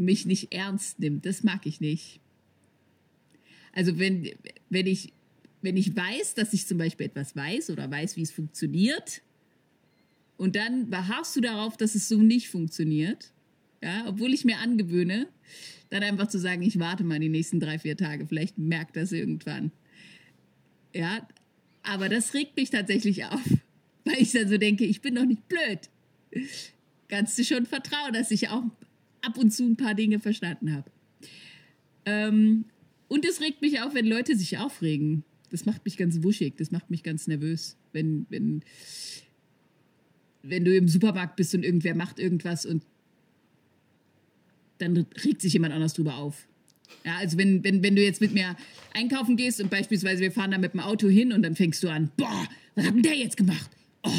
mich 0.00 0.26
nicht 0.26 0.52
ernst 0.52 0.98
nimmt, 0.98 1.26
das 1.26 1.42
mag 1.42 1.66
ich 1.66 1.80
nicht. 1.80 2.20
Also 3.72 3.98
wenn, 3.98 4.28
wenn, 4.68 4.86
ich, 4.86 5.12
wenn 5.62 5.76
ich 5.76 5.94
weiß, 5.94 6.34
dass 6.34 6.52
ich 6.52 6.66
zum 6.66 6.78
Beispiel 6.78 7.06
etwas 7.06 7.36
weiß 7.36 7.70
oder 7.70 7.90
weiß, 7.90 8.16
wie 8.16 8.22
es 8.22 8.30
funktioniert, 8.30 9.22
und 10.40 10.56
dann 10.56 10.88
beharrst 10.88 11.36
du 11.36 11.42
darauf, 11.42 11.76
dass 11.76 11.94
es 11.94 12.08
so 12.08 12.16
nicht 12.16 12.48
funktioniert, 12.48 13.30
ja, 13.82 14.06
obwohl 14.08 14.32
ich 14.32 14.46
mir 14.46 14.56
angewöhne, 14.56 15.28
dann 15.90 16.02
einfach 16.02 16.28
zu 16.28 16.38
sagen, 16.38 16.62
ich 16.62 16.78
warte 16.78 17.04
mal 17.04 17.18
die 17.18 17.28
nächsten 17.28 17.60
drei, 17.60 17.78
vier 17.78 17.94
Tage, 17.94 18.26
vielleicht 18.26 18.56
merkt 18.56 18.96
das 18.96 19.12
irgendwann. 19.12 19.70
Ja, 20.94 21.28
aber 21.82 22.08
das 22.08 22.32
regt 22.32 22.56
mich 22.56 22.70
tatsächlich 22.70 23.26
auf, 23.26 23.44
weil 24.06 24.16
ich 24.18 24.32
dann 24.32 24.48
so 24.48 24.56
denke, 24.56 24.86
ich 24.86 25.02
bin 25.02 25.16
doch 25.16 25.26
nicht 25.26 25.46
blöd. 25.46 25.90
Kannst 27.08 27.38
du 27.38 27.44
schon 27.44 27.66
vertrauen, 27.66 28.14
dass 28.14 28.30
ich 28.30 28.48
auch 28.48 28.64
ab 29.22 29.38
und 29.38 29.50
zu 29.50 29.64
ein 29.64 29.76
paar 29.76 29.94
Dinge 29.94 30.20
verstanden 30.20 30.72
habe. 30.72 30.90
Ähm, 32.04 32.64
und 33.08 33.24
es 33.24 33.40
regt 33.40 33.60
mich 33.60 33.80
auf, 33.80 33.94
wenn 33.94 34.06
Leute 34.06 34.36
sich 34.36 34.58
aufregen. 34.58 35.24
Das 35.50 35.66
macht 35.66 35.84
mich 35.84 35.96
ganz 35.96 36.22
wuschig, 36.22 36.54
das 36.56 36.70
macht 36.70 36.90
mich 36.90 37.02
ganz 37.02 37.26
nervös. 37.26 37.76
Wenn, 37.92 38.26
wenn, 38.28 38.62
wenn 40.42 40.64
du 40.64 40.76
im 40.76 40.88
Supermarkt 40.88 41.36
bist 41.36 41.54
und 41.54 41.64
irgendwer 41.64 41.94
macht 41.94 42.18
irgendwas 42.18 42.64
und 42.64 42.84
dann 44.78 45.06
regt 45.24 45.42
sich 45.42 45.52
jemand 45.52 45.74
anders 45.74 45.92
drüber 45.92 46.16
auf. 46.16 46.46
Ja, 47.04 47.16
also 47.16 47.36
wenn, 47.38 47.62
wenn, 47.64 47.82
wenn 47.82 47.96
du 47.96 48.02
jetzt 48.02 48.20
mit 48.20 48.32
mir 48.32 48.56
einkaufen 48.94 49.36
gehst 49.36 49.60
und 49.60 49.70
beispielsweise 49.70 50.20
wir 50.22 50.32
fahren 50.32 50.50
da 50.50 50.58
mit 50.58 50.72
dem 50.72 50.80
Auto 50.80 51.08
hin 51.08 51.32
und 51.32 51.42
dann 51.42 51.56
fängst 51.56 51.82
du 51.82 51.88
an, 51.88 52.10
boah, 52.16 52.46
was 52.74 52.86
hat 52.86 52.94
denn 52.94 53.02
der 53.02 53.16
jetzt 53.16 53.36
gemacht? 53.36 53.70
Oh. 54.02 54.10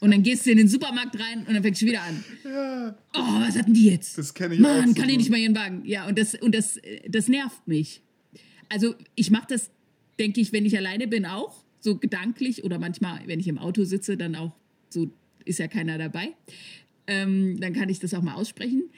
Und 0.00 0.10
dann 0.10 0.22
gehst 0.22 0.44
du 0.46 0.50
in 0.50 0.58
den 0.58 0.68
Supermarkt 0.68 1.18
rein 1.18 1.46
und 1.46 1.54
dann 1.54 1.62
fängst 1.62 1.82
du 1.82 1.86
wieder 1.86 2.02
an. 2.02 2.24
Ja. 2.44 2.98
Oh, 3.14 3.40
was 3.40 3.56
hatten 3.56 3.74
die 3.74 3.86
jetzt? 3.86 4.18
Das 4.18 4.34
kenne 4.34 4.54
ich 4.54 4.60
Mann, 4.60 4.70
auch. 4.72 4.80
Mann, 4.80 4.94
so 4.94 5.00
kann 5.00 5.10
ich 5.10 5.18
nicht 5.18 5.30
mal 5.30 5.38
ihren 5.38 5.54
Wagen. 5.54 5.82
Ja, 5.84 6.06
und 6.08 6.18
das, 6.18 6.34
und 6.34 6.54
das, 6.54 6.80
das 7.08 7.28
nervt 7.28 7.66
mich. 7.68 8.02
Also 8.68 8.94
ich 9.14 9.30
mache 9.30 9.46
das, 9.50 9.70
denke 10.18 10.40
ich, 10.40 10.52
wenn 10.52 10.66
ich 10.66 10.76
alleine 10.76 11.06
bin 11.06 11.26
auch, 11.26 11.64
so 11.80 11.96
gedanklich 11.96 12.64
oder 12.64 12.78
manchmal, 12.78 13.20
wenn 13.26 13.38
ich 13.38 13.46
im 13.46 13.58
Auto 13.58 13.84
sitze, 13.84 14.16
dann 14.16 14.34
auch 14.34 14.52
so, 14.88 15.10
ist 15.44 15.58
ja 15.58 15.68
keiner 15.68 15.96
dabei. 15.96 16.34
Ähm, 17.06 17.60
dann 17.60 17.72
kann 17.72 17.88
ich 17.88 18.00
das 18.00 18.14
auch 18.14 18.22
mal 18.22 18.34
aussprechen. 18.34 18.90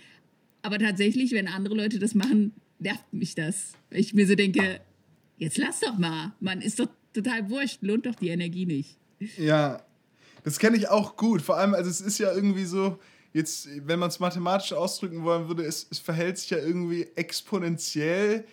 Aber 0.63 0.79
tatsächlich, 0.79 1.33
wenn 1.33 1.47
andere 1.47 1.75
Leute 1.75 1.99
das 1.99 2.15
machen, 2.15 2.53
nervt 2.79 3.13
mich 3.13 3.35
das. 3.35 3.75
Weil 3.91 4.01
ich 4.01 4.15
mir 4.15 4.27
so 4.27 4.35
denke, 4.35 4.81
jetzt 5.37 5.59
lass 5.59 5.81
doch 5.81 5.99
mal. 5.99 6.33
Man 6.41 6.61
ist 6.63 6.81
doch 6.81 6.89
total 7.13 7.51
wurscht, 7.51 7.79
lohnt 7.83 8.07
doch 8.07 8.15
die 8.15 8.29
Energie 8.29 8.67
nicht. 8.67 8.97
Ja, 9.37 9.85
das 10.45 10.59
kenne 10.59 10.77
ich 10.77 10.89
auch 10.89 11.17
gut. 11.17 11.43
Vor 11.43 11.57
allem, 11.57 11.75
also 11.75 11.91
es 11.91 12.01
ist 12.01 12.19
ja 12.19 12.33
irgendwie 12.33 12.65
so, 12.65 12.99
jetzt, 13.33 13.69
wenn 13.87 13.99
man 13.99 14.09
es 14.09 14.21
mathematisch 14.21 14.73
ausdrücken 14.73 15.25
wollen 15.25 15.49
würde, 15.49 15.65
es, 15.65 15.87
es 15.91 15.99
verhält 15.99 16.39
sich 16.39 16.51
ja 16.51 16.59
irgendwie 16.59 17.09
exponentiell 17.15 18.45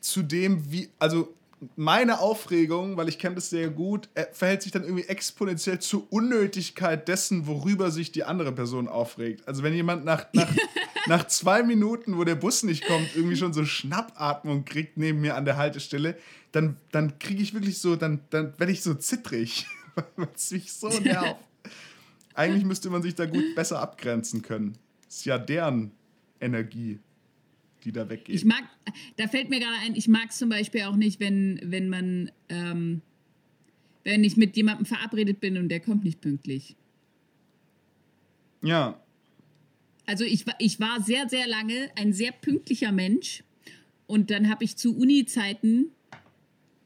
zu 0.00 0.22
dem, 0.22 0.70
wie, 0.70 0.90
also 0.98 1.34
meine 1.76 2.20
Aufregung, 2.20 2.96
weil 2.96 3.08
ich 3.08 3.18
kenne 3.18 3.36
das 3.36 3.50
sehr 3.50 3.70
gut, 3.70 4.08
äh, 4.14 4.26
verhält 4.32 4.62
sich 4.62 4.72
dann 4.72 4.84
irgendwie 4.84 5.04
exponentiell 5.04 5.78
zur 5.78 6.12
Unnötigkeit 6.12 7.08
dessen, 7.08 7.46
worüber 7.46 7.90
sich 7.90 8.12
die 8.12 8.24
andere 8.24 8.52
Person 8.52 8.88
aufregt. 8.88 9.46
Also 9.46 9.62
wenn 9.62 9.72
jemand 9.72 10.04
nach, 10.04 10.26
nach, 10.32 10.52
nach 11.06 11.26
zwei 11.26 11.62
Minuten, 11.62 12.18
wo 12.18 12.24
der 12.24 12.34
Bus 12.34 12.62
nicht 12.64 12.86
kommt, 12.86 13.14
irgendwie 13.14 13.36
schon 13.36 13.52
so 13.52 13.64
Schnappatmung 13.64 14.64
kriegt 14.64 14.96
neben 14.96 15.20
mir 15.20 15.36
an 15.36 15.44
der 15.44 15.56
Haltestelle, 15.56 16.16
dann, 16.52 16.76
dann 16.92 17.18
kriege 17.18 17.42
ich 17.42 17.54
wirklich 17.54 17.78
so, 17.78 17.96
dann, 17.96 18.20
dann 18.30 18.52
werde 18.58 18.72
ich 18.72 18.82
so 18.82 18.94
zittrig, 18.94 19.66
weil 20.16 20.28
es 20.34 20.50
mich 20.50 20.72
so 20.72 20.88
nervt. 21.00 21.40
Eigentlich 22.34 22.64
müsste 22.64 22.90
man 22.90 23.02
sich 23.02 23.14
da 23.14 23.26
gut 23.26 23.54
besser 23.54 23.80
abgrenzen 23.80 24.42
können. 24.42 24.76
Ist 25.08 25.24
ja 25.24 25.38
deren 25.38 25.92
Energie 26.40 26.98
die 27.84 27.92
da 27.92 28.08
weggehen. 28.08 28.36
Ich 28.36 28.44
mag, 28.44 28.64
da 29.16 29.28
fällt 29.28 29.50
mir 29.50 29.60
gerade 29.60 29.76
ein, 29.82 29.94
ich 29.94 30.08
mag 30.08 30.30
es 30.30 30.38
zum 30.38 30.48
Beispiel 30.48 30.82
auch 30.82 30.96
nicht, 30.96 31.20
wenn, 31.20 31.60
wenn 31.62 31.88
man, 31.88 32.30
ähm, 32.48 33.02
wenn 34.04 34.24
ich 34.24 34.36
mit 34.36 34.56
jemandem 34.56 34.86
verabredet 34.86 35.40
bin 35.40 35.56
und 35.56 35.68
der 35.68 35.80
kommt 35.80 36.04
nicht 36.04 36.20
pünktlich. 36.20 36.76
Ja. 38.62 39.00
Also 40.06 40.24
ich, 40.24 40.44
ich 40.58 40.80
war 40.80 41.02
sehr, 41.02 41.28
sehr 41.28 41.46
lange 41.46 41.90
ein 41.96 42.12
sehr 42.12 42.32
pünktlicher 42.32 42.92
Mensch 42.92 43.44
und 44.06 44.30
dann 44.30 44.48
habe 44.50 44.64
ich 44.64 44.76
zu 44.76 44.96
Uni-Zeiten 44.96 45.90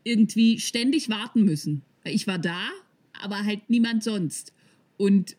irgendwie 0.05 0.59
ständig 0.61 1.09
warten 1.09 1.45
müssen. 1.45 1.83
Ich 2.05 2.27
war 2.27 2.39
da, 2.39 2.69
aber 3.23 3.45
halt 3.45 3.69
niemand 3.69 4.03
sonst. 4.03 4.53
Und 4.97 5.37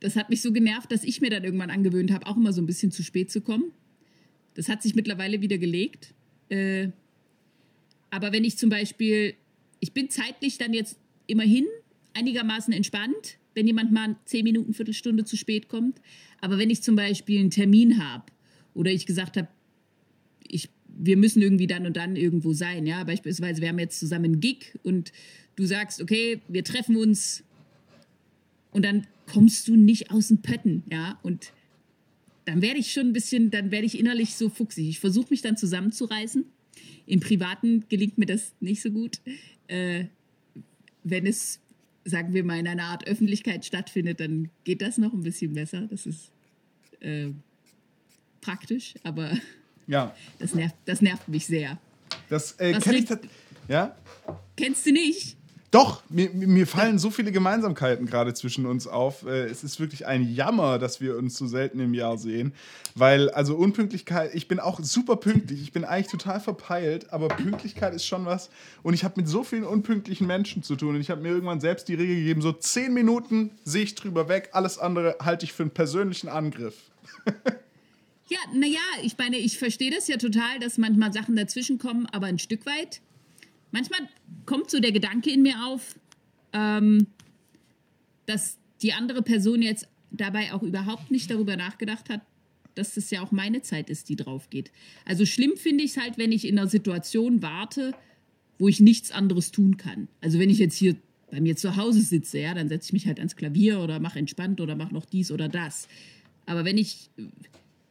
das 0.00 0.16
hat 0.16 0.30
mich 0.30 0.42
so 0.42 0.52
genervt, 0.52 0.92
dass 0.92 1.04
ich 1.04 1.20
mir 1.20 1.30
dann 1.30 1.44
irgendwann 1.44 1.70
angewöhnt 1.70 2.12
habe, 2.12 2.26
auch 2.26 2.36
immer 2.36 2.52
so 2.52 2.60
ein 2.60 2.66
bisschen 2.66 2.92
zu 2.92 3.02
spät 3.02 3.30
zu 3.30 3.40
kommen. 3.40 3.72
Das 4.54 4.68
hat 4.68 4.82
sich 4.82 4.94
mittlerweile 4.94 5.40
wieder 5.40 5.58
gelegt. 5.58 6.14
Äh, 6.48 6.88
aber 8.10 8.32
wenn 8.32 8.44
ich 8.44 8.56
zum 8.56 8.70
Beispiel, 8.70 9.34
ich 9.80 9.92
bin 9.92 10.10
zeitlich 10.10 10.58
dann 10.58 10.72
jetzt 10.72 10.98
immerhin 11.26 11.66
einigermaßen 12.14 12.72
entspannt, 12.72 13.38
wenn 13.54 13.66
jemand 13.66 13.92
mal 13.92 14.16
zehn 14.24 14.44
Minuten, 14.44 14.74
Viertelstunde 14.74 15.24
zu 15.24 15.36
spät 15.36 15.68
kommt. 15.68 16.00
Aber 16.40 16.58
wenn 16.58 16.70
ich 16.70 16.82
zum 16.82 16.96
Beispiel 16.96 17.40
einen 17.40 17.50
Termin 17.50 18.02
habe 18.02 18.24
oder 18.74 18.90
ich 18.90 19.06
gesagt 19.06 19.36
habe, 19.36 19.48
ich, 20.46 20.68
wir 20.86 21.16
müssen 21.16 21.42
irgendwie 21.42 21.66
dann 21.66 21.86
und 21.86 21.96
dann 21.96 22.16
irgendwo 22.16 22.52
sein, 22.52 22.86
ja, 22.86 23.02
beispielsweise 23.04 23.60
wir 23.60 23.68
haben 23.68 23.78
jetzt 23.78 23.98
zusammen 23.98 24.26
einen 24.26 24.40
Gig 24.40 24.78
und 24.82 25.12
du 25.56 25.66
sagst, 25.66 26.00
okay, 26.00 26.40
wir 26.48 26.64
treffen 26.64 26.96
uns 26.96 27.42
und 28.70 28.84
dann 28.84 29.06
kommst 29.26 29.68
du 29.68 29.76
nicht 29.76 30.10
aus 30.10 30.28
den 30.28 30.42
Pötten, 30.42 30.84
ja, 30.90 31.18
und 31.22 31.52
dann 32.44 32.62
werde 32.62 32.78
ich 32.78 32.92
schon 32.92 33.08
ein 33.08 33.12
bisschen, 33.12 33.50
dann 33.50 33.70
werde 33.70 33.86
ich 33.86 33.98
innerlich 33.98 34.36
so 34.36 34.48
fuchsig. 34.48 34.88
Ich 34.88 35.00
versuche 35.00 35.26
mich 35.30 35.42
dann 35.42 35.56
zusammenzureißen. 35.56 36.44
Im 37.06 37.20
Privaten 37.20 37.84
gelingt 37.88 38.18
mir 38.18 38.26
das 38.26 38.54
nicht 38.60 38.80
so 38.80 38.90
gut. 38.90 39.20
Äh, 39.66 40.04
wenn 41.02 41.26
es, 41.26 41.60
sagen 42.04 42.34
wir 42.34 42.44
mal, 42.44 42.58
in 42.58 42.68
einer 42.68 42.84
Art 42.84 43.06
Öffentlichkeit 43.08 43.64
stattfindet, 43.64 44.20
dann 44.20 44.50
geht 44.62 44.80
das 44.80 44.96
noch 44.96 45.12
ein 45.12 45.24
bisschen 45.24 45.54
besser. 45.54 45.88
Das 45.88 46.06
ist 46.06 46.30
äh, 47.00 47.30
praktisch, 48.40 48.94
aber 49.02 49.36
ja. 49.88 50.14
das, 50.38 50.54
nervt, 50.54 50.76
das 50.84 51.02
nervt 51.02 51.28
mich 51.28 51.46
sehr. 51.46 51.80
Das 52.28 52.52
äh, 52.58 52.78
kenn 52.78 52.94
ich, 52.94 53.08
ja? 53.68 53.96
Kennst 54.56 54.86
du 54.86 54.92
nicht? 54.92 55.36
Doch, 55.72 56.02
mir, 56.08 56.30
mir 56.30 56.66
fallen 56.66 56.98
so 56.98 57.10
viele 57.10 57.32
Gemeinsamkeiten 57.32 58.06
gerade 58.06 58.34
zwischen 58.34 58.66
uns 58.66 58.86
auf. 58.86 59.26
Äh, 59.26 59.46
es 59.46 59.64
ist 59.64 59.80
wirklich 59.80 60.06
ein 60.06 60.32
Jammer, 60.32 60.78
dass 60.78 61.00
wir 61.00 61.16
uns 61.16 61.36
so 61.36 61.46
selten 61.46 61.80
im 61.80 61.92
Jahr 61.92 62.18
sehen. 62.18 62.52
Weil, 62.94 63.30
also 63.30 63.56
Unpünktlichkeit, 63.56 64.34
ich 64.34 64.46
bin 64.46 64.60
auch 64.60 64.78
super 64.80 65.16
pünktlich. 65.16 65.60
Ich 65.62 65.72
bin 65.72 65.84
eigentlich 65.84 66.06
total 66.06 66.40
verpeilt, 66.40 67.12
aber 67.12 67.28
Pünktlichkeit 67.28 67.94
ist 67.94 68.06
schon 68.06 68.26
was. 68.26 68.48
Und 68.84 68.94
ich 68.94 69.02
habe 69.02 69.14
mit 69.16 69.28
so 69.28 69.42
vielen 69.42 69.64
unpünktlichen 69.64 70.26
Menschen 70.26 70.62
zu 70.62 70.76
tun. 70.76 70.94
Und 70.94 71.00
ich 71.00 71.10
habe 71.10 71.20
mir 71.20 71.30
irgendwann 71.30 71.60
selbst 71.60 71.88
die 71.88 71.94
Regel 71.94 72.16
gegeben: 72.16 72.42
so 72.42 72.52
zehn 72.52 72.94
Minuten 72.94 73.50
sehe 73.64 73.82
ich 73.82 73.96
drüber 73.96 74.28
weg, 74.28 74.50
alles 74.52 74.78
andere 74.78 75.16
halte 75.20 75.44
ich 75.44 75.52
für 75.52 75.64
einen 75.64 75.72
persönlichen 75.72 76.28
Angriff. 76.28 76.74
ja, 78.28 78.38
naja, 78.54 78.78
ich 79.02 79.18
meine, 79.18 79.36
ich 79.36 79.58
verstehe 79.58 79.90
das 79.90 80.06
ja 80.06 80.16
total, 80.16 80.60
dass 80.60 80.78
manchmal 80.78 81.12
Sachen 81.12 81.34
dazwischen 81.34 81.78
kommen, 81.78 82.06
aber 82.12 82.26
ein 82.26 82.38
Stück 82.38 82.64
weit 82.66 83.00
manchmal 83.70 84.00
kommt 84.44 84.70
so 84.70 84.80
der 84.80 84.92
Gedanke 84.92 85.30
in 85.30 85.42
mir 85.42 85.66
auf, 85.66 85.98
ähm, 86.52 87.06
dass 88.26 88.58
die 88.82 88.92
andere 88.92 89.22
Person 89.22 89.62
jetzt 89.62 89.88
dabei 90.10 90.52
auch 90.52 90.62
überhaupt 90.62 91.10
nicht 91.10 91.30
darüber 91.30 91.56
nachgedacht 91.56 92.08
hat, 92.10 92.20
dass 92.74 92.94
das 92.94 93.10
ja 93.10 93.22
auch 93.22 93.32
meine 93.32 93.62
Zeit 93.62 93.90
ist, 93.90 94.08
die 94.08 94.16
drauf 94.16 94.50
geht. 94.50 94.70
Also 95.04 95.24
schlimm 95.24 95.56
finde 95.56 95.84
ich 95.84 95.92
es 95.92 95.96
halt, 95.96 96.18
wenn 96.18 96.32
ich 96.32 96.46
in 96.46 96.58
einer 96.58 96.68
Situation 96.68 97.42
warte, 97.42 97.92
wo 98.58 98.68
ich 98.68 98.80
nichts 98.80 99.10
anderes 99.10 99.50
tun 99.50 99.76
kann. 99.76 100.08
Also 100.20 100.38
wenn 100.38 100.50
ich 100.50 100.58
jetzt 100.58 100.76
hier 100.76 100.96
bei 101.30 101.40
mir 101.40 101.56
zu 101.56 101.76
Hause 101.76 102.00
sitze, 102.02 102.38
ja, 102.38 102.54
dann 102.54 102.68
setze 102.68 102.86
ich 102.86 102.92
mich 102.92 103.06
halt 103.06 103.18
ans 103.18 103.36
Klavier 103.36 103.80
oder 103.80 103.98
mache 103.98 104.18
entspannt 104.18 104.60
oder 104.60 104.76
mache 104.76 104.94
noch 104.94 105.06
dies 105.06 105.32
oder 105.32 105.48
das. 105.48 105.88
Aber 106.44 106.64
wenn 106.64 106.78
ich, 106.78 107.10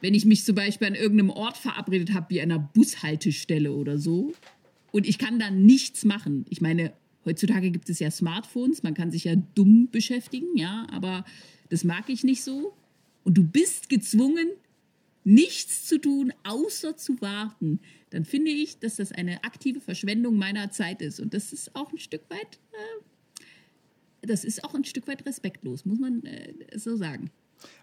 wenn 0.00 0.14
ich 0.14 0.24
mich 0.24 0.44
zum 0.44 0.54
Beispiel 0.54 0.86
an 0.86 0.94
irgendeinem 0.94 1.30
Ort 1.30 1.56
verabredet 1.56 2.14
habe, 2.14 2.30
wie 2.30 2.40
einer 2.40 2.58
Bushaltestelle 2.58 3.72
oder 3.72 3.98
so, 3.98 4.32
und 4.96 5.06
ich 5.06 5.18
kann 5.18 5.38
dann 5.38 5.66
nichts 5.66 6.06
machen. 6.06 6.46
Ich 6.48 6.62
meine, 6.62 6.94
heutzutage 7.26 7.70
gibt 7.70 7.90
es 7.90 7.98
ja 7.98 8.10
Smartphones, 8.10 8.82
man 8.82 8.94
kann 8.94 9.10
sich 9.10 9.24
ja 9.24 9.36
dumm 9.36 9.90
beschäftigen, 9.90 10.56
ja, 10.56 10.86
aber 10.90 11.26
das 11.68 11.84
mag 11.84 12.08
ich 12.08 12.24
nicht 12.24 12.42
so. 12.42 12.74
Und 13.22 13.36
du 13.36 13.44
bist 13.44 13.90
gezwungen, 13.90 14.48
nichts 15.22 15.84
zu 15.86 15.98
tun, 15.98 16.32
außer 16.44 16.96
zu 16.96 17.20
warten, 17.20 17.80
dann 18.08 18.24
finde 18.24 18.52
ich, 18.52 18.78
dass 18.78 18.96
das 18.96 19.12
eine 19.12 19.44
aktive 19.44 19.82
Verschwendung 19.82 20.38
meiner 20.38 20.70
Zeit 20.70 21.02
ist. 21.02 21.20
Und 21.20 21.34
das 21.34 21.52
ist 21.52 21.76
auch 21.76 21.92
ein 21.92 21.98
Stück 21.98 22.22
weit, 22.30 22.58
äh, 22.72 24.26
das 24.26 24.44
ist 24.44 24.64
auch 24.64 24.74
ein 24.74 24.84
Stück 24.84 25.06
weit 25.08 25.26
respektlos, 25.26 25.84
muss 25.84 25.98
man 25.98 26.24
äh, 26.24 26.54
so 26.78 26.96
sagen. 26.96 27.30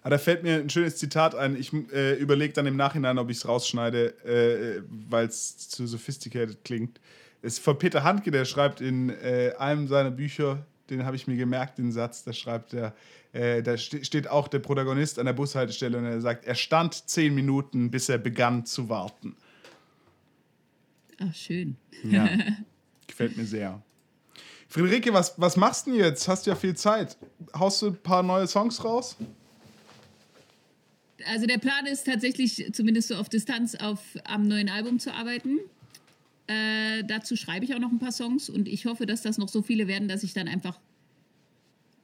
Ah, 0.01 0.09
da 0.09 0.17
fällt 0.17 0.43
mir 0.43 0.57
ein 0.57 0.69
schönes 0.69 0.97
Zitat 0.97 1.33
ein. 1.33 1.55
Ich 1.55 1.71
äh, 1.93 2.15
überlege 2.15 2.53
dann 2.53 2.65
im 2.65 2.75
Nachhinein, 2.75 3.17
ob 3.17 3.29
ich 3.29 3.37
es 3.37 3.47
rausschneide, 3.47 4.07
äh, 4.25 4.83
weil 5.09 5.27
es 5.27 5.57
zu 5.69 5.87
sophisticated 5.87 6.63
klingt. 6.63 6.99
Es 7.41 7.53
ist 7.53 7.63
von 7.63 7.77
Peter 7.77 8.03
Handke, 8.03 8.31
der 8.31 8.45
schreibt 8.45 8.81
in 8.81 9.09
äh, 9.09 9.53
einem 9.57 9.87
seiner 9.87 10.11
Bücher, 10.11 10.65
den 10.89 11.05
habe 11.05 11.15
ich 11.15 11.27
mir 11.27 11.37
gemerkt, 11.37 11.77
den 11.77 11.91
Satz, 11.91 12.23
da 12.23 12.33
schreibt 12.33 12.73
er, 12.73 12.93
äh, 13.31 13.63
da 13.63 13.77
st 13.77 14.05
steht 14.05 14.27
auch 14.27 14.47
der 14.47 14.59
Protagonist 14.59 15.19
an 15.19 15.25
der 15.25 15.33
Bushaltestelle 15.33 15.97
und 15.97 16.05
er 16.05 16.21
sagt, 16.21 16.45
er 16.45 16.55
stand 16.55 17.09
zehn 17.09 17.33
Minuten, 17.33 17.89
bis 17.89 18.09
er 18.09 18.17
begann 18.17 18.65
zu 18.65 18.89
warten. 18.89 19.35
Ach, 21.19 21.33
schön. 21.33 21.77
Ja, 22.03 22.27
gefällt 23.07 23.37
mir 23.37 23.45
sehr. 23.45 23.81
Friederike, 24.67 25.13
was, 25.13 25.39
was 25.39 25.55
machst 25.55 25.85
du 25.85 25.91
denn 25.91 25.99
jetzt? 25.99 26.27
Hast 26.27 26.45
ja 26.47 26.55
viel 26.55 26.75
Zeit. 26.75 27.17
Haust 27.57 27.81
du 27.81 27.87
ein 27.87 27.97
paar 27.97 28.23
neue 28.23 28.47
Songs 28.47 28.83
raus? 28.83 29.15
Also 31.25 31.45
der 31.45 31.57
Plan 31.57 31.85
ist 31.85 32.05
tatsächlich, 32.05 32.71
zumindest 32.73 33.09
so 33.09 33.15
auf 33.15 33.29
Distanz, 33.29 33.75
auf 33.75 33.99
am 34.23 34.47
neuen 34.47 34.69
Album 34.69 34.99
zu 34.99 35.13
arbeiten. 35.13 35.59
Äh, 36.47 37.03
dazu 37.05 37.35
schreibe 37.35 37.65
ich 37.65 37.73
auch 37.73 37.79
noch 37.79 37.91
ein 37.91 37.99
paar 37.99 38.11
Songs 38.11 38.49
und 38.49 38.67
ich 38.67 38.85
hoffe, 38.85 39.05
dass 39.05 39.21
das 39.21 39.37
noch 39.37 39.49
so 39.49 39.61
viele 39.61 39.87
werden, 39.87 40.07
dass 40.07 40.23
ich 40.23 40.33
dann 40.33 40.47
einfach 40.47 40.79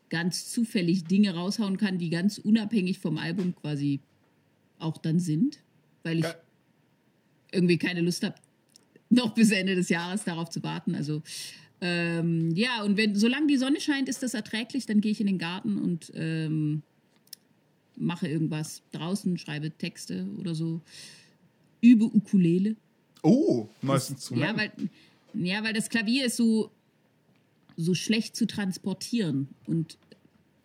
ganz 0.10 0.52
zufällig 0.52 1.06
Dinge 1.06 1.36
raushauen 1.36 1.78
kann, 1.78 1.98
die 1.98 2.10
ganz 2.10 2.38
unabhängig 2.38 3.00
vom 3.00 3.18
Album 3.18 3.56
quasi 3.56 4.00
auch 4.80 4.98
dann 4.98 5.20
sind, 5.20 5.60
weil 6.04 6.20
ich 6.20 6.26
ja. 6.26 6.36
irgendwie 7.52 7.78
keine 7.78 8.02
Lust 8.02 8.24
habe, 8.24 8.36
noch 9.10 9.34
bis 9.34 9.52
Ende 9.52 9.76
des 9.76 9.90
Jahres 9.90 10.24
darauf 10.24 10.50
zu 10.50 10.64
warten. 10.64 10.96
Also 10.96 11.22
ähm, 11.82 12.52
ja, 12.56 12.84
und 12.84 12.98
wenn 12.98 13.16
solange 13.16 13.48
die 13.48 13.58
Sonne 13.58 13.80
scheint, 13.80 14.10
ist 14.10 14.24
das 14.24 14.34
erträglich, 14.34 14.86
dann 14.86 15.02
gehe 15.02 15.12
ich 15.12 15.22
in 15.22 15.28
den 15.28 15.38
Garten 15.38 15.78
und 15.78 16.12
ähm, 16.16 16.82
mache 18.00 18.28
irgendwas 18.28 18.82
draußen, 18.92 19.38
schreibe 19.38 19.72
Texte 19.72 20.28
oder 20.38 20.56
so. 20.56 20.82
Übe 21.82 22.06
Ukulele. 22.06 22.76
Oh, 23.22 23.68
meistens 23.82 24.22
zu 24.22 24.36
Ja, 24.36 24.56
weil, 24.58 24.72
ja, 25.34 25.64
weil 25.64 25.74
das 25.74 25.90
Klavier 25.90 26.26
ist 26.26 26.38
so, 26.38 26.72
so 27.76 27.94
schlecht 27.94 28.36
zu 28.36 28.48
transportieren. 28.48 29.50
Und 29.68 29.98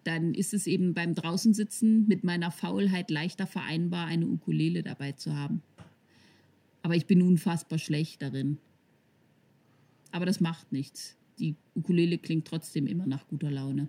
dann 0.05 0.35
ist 0.35 0.55
es 0.55 0.67
eben 0.67 0.95
beim 0.95 1.15
Draußensitzen 1.15 2.07
mit 2.07 2.25
meiner 2.25 2.51
Faulheit 2.51 3.11
leichter 3.11 3.47
vereinbar, 3.47 4.07
eine 4.07 4.27
Ukulele 4.27 4.83
dabei 4.83 5.13
zu 5.13 5.35
haben. 5.35 5.63
Aber 6.83 6.95
ich 6.95 7.07
bin 7.07 7.23
unfassbar 7.23 7.79
schlecht 7.79 8.23
darin. 8.23 8.59
Aber 10.13 10.27
das 10.27 10.41
macht 10.41 10.71
nichts. 10.71 11.17
Die 11.39 11.57
Ukulele 11.75 12.19
klingt 12.19 12.47
trotzdem 12.47 12.87
immer 12.87 13.07
nach 13.07 13.27
guter 13.27 13.51
Laune. 13.51 13.89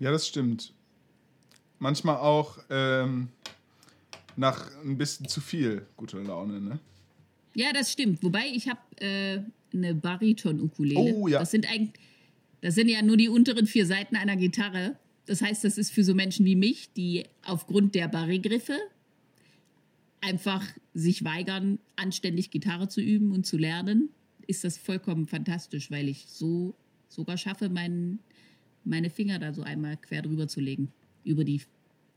Ja, 0.00 0.10
das 0.10 0.26
stimmt. 0.26 0.72
Manchmal 1.78 2.16
auch 2.16 2.58
ähm, 2.70 3.28
nach 4.36 4.70
ein 4.82 4.98
bisschen 4.98 5.28
zu 5.28 5.40
viel 5.40 5.86
guter 5.96 6.22
Laune, 6.22 6.60
ne? 6.60 6.78
Ja, 7.54 7.72
das 7.72 7.92
stimmt. 7.92 8.22
Wobei 8.22 8.46
ich 8.52 8.68
habe 8.68 8.80
äh, 9.00 9.40
eine 9.72 9.94
Bariton-Ukulele. 9.94 11.14
Oh 11.14 11.28
ja. 11.28 11.40
Das 11.40 11.50
sind 11.50 11.68
eigentlich, 11.68 12.00
das 12.60 12.74
sind 12.74 12.88
ja 12.88 13.02
nur 13.02 13.16
die 13.16 13.28
unteren 13.28 13.66
vier 13.66 13.86
Seiten 13.86 14.16
einer 14.16 14.36
Gitarre. 14.36 14.96
Das 15.26 15.42
heißt, 15.42 15.64
das 15.64 15.76
ist 15.76 15.90
für 15.90 16.04
so 16.04 16.14
Menschen 16.14 16.46
wie 16.46 16.56
mich, 16.56 16.92
die 16.92 17.24
aufgrund 17.44 17.94
der 17.94 18.08
Barregriffe 18.08 18.78
einfach 20.20 20.64
sich 20.94 21.24
weigern, 21.24 21.78
anständig 21.96 22.50
Gitarre 22.50 22.88
zu 22.88 23.00
üben 23.00 23.32
und 23.32 23.46
zu 23.46 23.56
lernen, 23.56 24.10
ist 24.46 24.64
das 24.64 24.78
vollkommen 24.78 25.26
fantastisch, 25.26 25.90
weil 25.90 26.08
ich 26.08 26.26
so 26.28 26.74
sogar 27.08 27.36
schaffe, 27.36 27.68
mein, 27.68 28.18
meine 28.84 29.10
Finger 29.10 29.38
da 29.38 29.52
so 29.52 29.62
einmal 29.62 29.96
quer 29.96 30.22
drüber 30.22 30.48
zu 30.48 30.60
legen, 30.60 30.92
über 31.28 31.44
die 31.44 31.62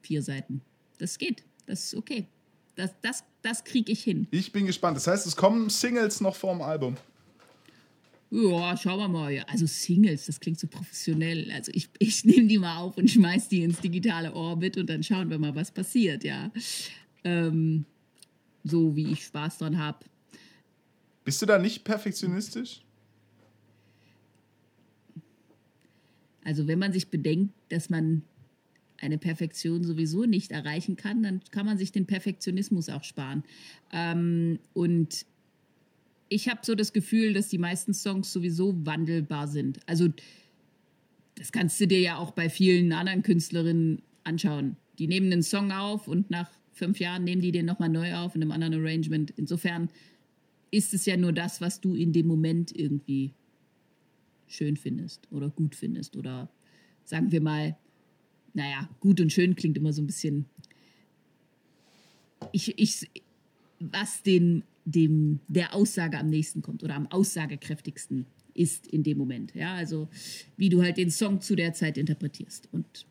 vier 0.01 0.21
Seiten. 0.21 0.61
Das 0.97 1.17
geht, 1.17 1.43
das 1.65 1.85
ist 1.85 1.95
okay. 1.95 2.27
Das, 2.75 2.91
das, 3.01 3.23
das 3.41 3.63
kriege 3.63 3.91
ich 3.91 4.03
hin. 4.03 4.27
Ich 4.31 4.51
bin 4.51 4.65
gespannt. 4.65 4.97
Das 4.97 5.07
heißt, 5.07 5.27
es 5.27 5.35
kommen 5.35 5.69
Singles 5.69 6.21
noch 6.21 6.35
vorm 6.35 6.61
Album. 6.61 6.95
Ja, 8.31 8.77
schauen 8.77 8.99
wir 8.99 9.09
mal. 9.09 9.43
Also 9.47 9.65
Singles, 9.65 10.25
das 10.25 10.39
klingt 10.39 10.57
so 10.57 10.67
professionell. 10.67 11.51
Also 11.51 11.71
ich, 11.75 11.89
ich 11.99 12.23
nehme 12.23 12.47
die 12.47 12.57
mal 12.57 12.77
auf 12.77 12.97
und 12.97 13.09
schmeiß 13.09 13.49
die 13.49 13.63
ins 13.63 13.81
digitale 13.81 14.33
Orbit 14.33 14.77
und 14.77 14.89
dann 14.89 15.03
schauen 15.03 15.29
wir 15.29 15.37
mal, 15.37 15.53
was 15.53 15.69
passiert, 15.69 16.23
ja. 16.23 16.49
Ähm, 17.25 17.85
so 18.63 18.95
wie 18.95 19.11
ich 19.11 19.25
Spaß 19.25 19.57
dran 19.57 19.77
habe. 19.77 19.99
Bist 21.25 21.41
du 21.41 21.45
da 21.45 21.59
nicht 21.59 21.83
perfektionistisch? 21.83 22.81
Also 26.43 26.67
wenn 26.67 26.79
man 26.79 26.93
sich 26.93 27.09
bedenkt, 27.09 27.53
dass 27.69 27.89
man 27.89 28.23
eine 29.01 29.17
Perfektion 29.17 29.83
sowieso 29.83 30.25
nicht 30.25 30.51
erreichen 30.51 30.95
kann, 30.95 31.23
dann 31.23 31.41
kann 31.51 31.65
man 31.65 31.77
sich 31.77 31.91
den 31.91 32.05
Perfektionismus 32.05 32.89
auch 32.89 33.03
sparen. 33.03 33.43
Ähm, 33.91 34.59
und 34.73 35.25
ich 36.29 36.47
habe 36.47 36.61
so 36.63 36.75
das 36.75 36.93
Gefühl, 36.93 37.33
dass 37.33 37.49
die 37.49 37.57
meisten 37.57 37.93
Songs 37.93 38.31
sowieso 38.31 38.85
wandelbar 38.85 39.47
sind. 39.47 39.79
Also 39.87 40.07
das 41.35 41.51
kannst 41.51 41.79
du 41.81 41.87
dir 41.87 41.99
ja 41.99 42.17
auch 42.17 42.31
bei 42.31 42.49
vielen 42.49 42.93
anderen 42.93 43.23
Künstlerinnen 43.23 44.01
anschauen. 44.23 44.77
Die 44.99 45.07
nehmen 45.07 45.31
einen 45.31 45.43
Song 45.43 45.71
auf 45.71 46.07
und 46.07 46.29
nach 46.29 46.49
fünf 46.71 46.99
Jahren 46.99 47.23
nehmen 47.23 47.41
die 47.41 47.51
den 47.51 47.65
nochmal 47.65 47.89
neu 47.89 48.15
auf 48.15 48.35
in 48.35 48.41
einem 48.41 48.51
anderen 48.51 48.75
Arrangement. 48.75 49.33
Insofern 49.35 49.89
ist 50.69 50.93
es 50.93 51.05
ja 51.05 51.17
nur 51.17 51.33
das, 51.33 51.59
was 51.59 51.81
du 51.81 51.95
in 51.95 52.13
dem 52.13 52.27
Moment 52.27 52.73
irgendwie 52.73 53.33
schön 54.47 54.77
findest 54.77 55.27
oder 55.31 55.49
gut 55.49 55.75
findest 55.75 56.15
oder 56.15 56.49
sagen 57.03 57.31
wir 57.31 57.41
mal, 57.41 57.77
naja, 58.53 58.89
gut 58.99 59.19
und 59.21 59.31
schön 59.31 59.55
klingt 59.55 59.77
immer 59.77 59.93
so 59.93 60.01
ein 60.01 60.07
bisschen. 60.07 60.45
Ich, 62.51 62.77
ich, 62.79 63.09
was 63.79 64.23
den, 64.23 64.63
dem, 64.85 65.39
der 65.47 65.73
Aussage 65.73 66.17
am 66.17 66.27
nächsten 66.27 66.61
kommt 66.61 66.83
oder 66.83 66.95
am 66.95 67.07
aussagekräftigsten 67.07 68.25
ist 68.53 68.87
in 68.87 69.03
dem 69.03 69.17
Moment. 69.17 69.53
Ja, 69.55 69.73
also 69.75 70.09
wie 70.57 70.69
du 70.69 70.81
halt 70.81 70.97
den 70.97 71.11
Song 71.11 71.41
zu 71.41 71.55
der 71.55 71.73
Zeit 71.73 71.97
interpretierst. 71.97 72.67
Und 72.71 73.05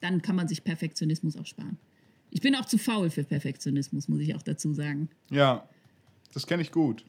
dann 0.00 0.22
kann 0.22 0.36
man 0.36 0.48
sich 0.48 0.64
Perfektionismus 0.64 1.36
auch 1.36 1.46
sparen. 1.46 1.78
Ich 2.30 2.40
bin 2.40 2.54
auch 2.54 2.64
zu 2.64 2.78
faul 2.78 3.10
für 3.10 3.24
Perfektionismus, 3.24 4.08
muss 4.08 4.20
ich 4.20 4.34
auch 4.34 4.42
dazu 4.42 4.72
sagen. 4.72 5.08
Ja, 5.30 5.68
das 6.32 6.46
kenne 6.46 6.62
ich 6.62 6.70
gut. 6.70 7.04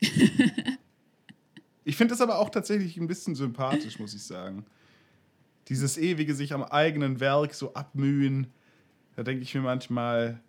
ich 1.84 1.96
finde 1.96 2.12
das 2.12 2.22
aber 2.22 2.38
auch 2.38 2.48
tatsächlich 2.48 2.96
ein 2.96 3.06
bisschen 3.06 3.34
sympathisch, 3.34 3.98
muss 3.98 4.14
ich 4.14 4.22
sagen. 4.22 4.64
Dieses 5.68 5.96
ewige 5.98 6.34
sich 6.34 6.52
am 6.52 6.62
eigenen 6.64 7.20
Werk 7.20 7.54
so 7.54 7.74
abmühen, 7.74 8.48
da 9.16 9.22
denke 9.22 9.42
ich 9.42 9.54
mir 9.54 9.60
manchmal, 9.60 10.40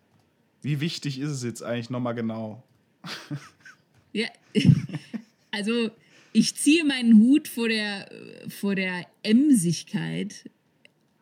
wie 0.62 0.80
wichtig 0.80 1.20
ist 1.20 1.32
es 1.32 1.44
jetzt 1.44 1.62
eigentlich 1.62 1.90
nochmal 1.90 2.16
genau? 2.16 2.64
ja, 4.14 4.28
also 5.52 5.92
ich 6.34 6.56
ziehe 6.56 6.86
meinen 6.86 7.20
Hut 7.20 7.48
vor 7.48 7.68
der, 7.68 8.10
vor 8.48 8.76
der 8.76 9.06
Emsigkeit, 9.24 10.50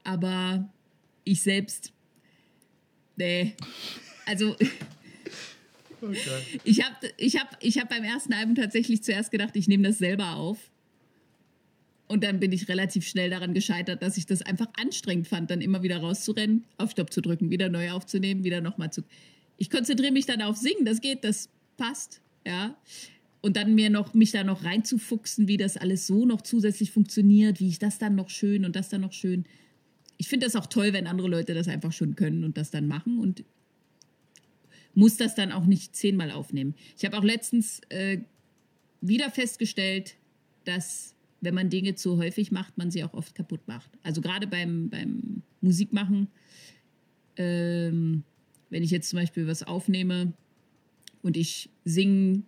aber 0.03 0.69
ich 1.23 1.41
selbst 1.41 1.93
Nee. 3.19 3.53
Also. 4.25 4.55
Okay. 6.01 6.61
Ich 6.63 6.81
habe 6.81 6.95
ich 7.17 7.37
hab, 7.37 7.57
ich 7.59 7.77
hab 7.77 7.89
beim 7.89 8.05
ersten 8.05 8.31
Album 8.31 8.55
tatsächlich 8.55 9.03
zuerst 9.03 9.31
gedacht, 9.31 9.57
ich 9.57 9.67
nehme 9.67 9.85
das 9.85 9.97
selber 9.97 10.35
auf. 10.35 10.57
Und 12.09 12.25
dann 12.25 12.41
bin 12.41 12.51
ich 12.51 12.67
relativ 12.67 13.07
schnell 13.07 13.29
daran 13.29 13.53
gescheitert, 13.53 14.03
dass 14.03 14.17
ich 14.17 14.25
das 14.25 14.41
einfach 14.41 14.67
anstrengend 14.75 15.27
fand, 15.27 15.49
dann 15.49 15.61
immer 15.61 15.83
wieder 15.83 15.99
rauszurennen, 15.99 16.65
auf 16.77 16.91
Stopp 16.91 17.13
zu 17.13 17.21
drücken, 17.21 17.49
wieder 17.49 17.69
neu 17.69 17.91
aufzunehmen, 17.91 18.43
wieder 18.43 18.59
nochmal 18.59 18.91
zu. 18.91 19.03
Ich 19.57 19.69
konzentriere 19.69 20.11
mich 20.11 20.25
dann 20.25 20.41
auf 20.41 20.57
Singen, 20.57 20.83
das 20.83 20.99
geht, 20.99 21.23
das 21.23 21.49
passt, 21.77 22.19
ja. 22.45 22.75
Und 23.41 23.55
dann 23.55 23.73
mir 23.73 23.89
noch, 23.89 24.13
mich 24.13 24.31
da 24.31 24.43
noch 24.43 24.65
reinzufuchsen, 24.65 25.47
wie 25.47 25.55
das 25.55 25.77
alles 25.77 26.07
so 26.07 26.25
noch 26.25 26.41
zusätzlich 26.41 26.91
funktioniert, 26.91 27.61
wie 27.61 27.69
ich 27.69 27.79
das 27.79 27.97
dann 27.97 28.15
noch 28.15 28.29
schön 28.29 28.65
und 28.65 28.75
das 28.75 28.89
dann 28.89 28.99
noch 29.01 29.13
schön 29.13 29.45
ich 30.19 30.27
finde 30.27 30.45
das 30.45 30.55
auch 30.57 30.67
toll, 30.67 30.93
wenn 30.93 31.07
andere 31.07 31.29
Leute 31.29 31.53
das 31.53 31.69
einfach 31.69 31.93
schon 31.93 32.15
können 32.15 32.43
und 32.43 32.57
das 32.57 32.69
dann 32.69 32.87
machen 32.87 33.19
und 33.19 33.45
muss 34.93 35.15
das 35.15 35.33
dann 35.33 35.53
auch 35.53 35.65
nicht 35.65 35.95
zehnmal 35.95 36.29
aufnehmen. 36.29 36.75
Ich 36.97 37.05
habe 37.05 37.17
auch 37.17 37.23
letztens 37.23 37.79
äh, 37.87 38.19
wieder 38.99 39.31
festgestellt, 39.31 40.15
dass 40.65 41.15
wenn 41.41 41.55
man 41.55 41.69
Dinge 41.69 41.95
zu 41.95 42.17
häufig 42.17 42.51
macht, 42.51 42.77
man 42.77 42.91
sie 42.91 43.03
auch 43.03 43.13
oft 43.13 43.35
kaputt 43.35 43.61
macht. 43.67 43.89
Also 44.03 44.21
gerade 44.21 44.47
beim, 44.47 44.89
beim 44.89 45.41
Musikmachen, 45.61 46.27
ähm, 47.37 48.23
wenn 48.69 48.83
ich 48.83 48.91
jetzt 48.91 49.09
zum 49.09 49.19
Beispiel 49.19 49.47
was 49.47 49.63
aufnehme 49.63 50.33
und 51.21 51.37
ich 51.37 51.69
singe 51.85 52.43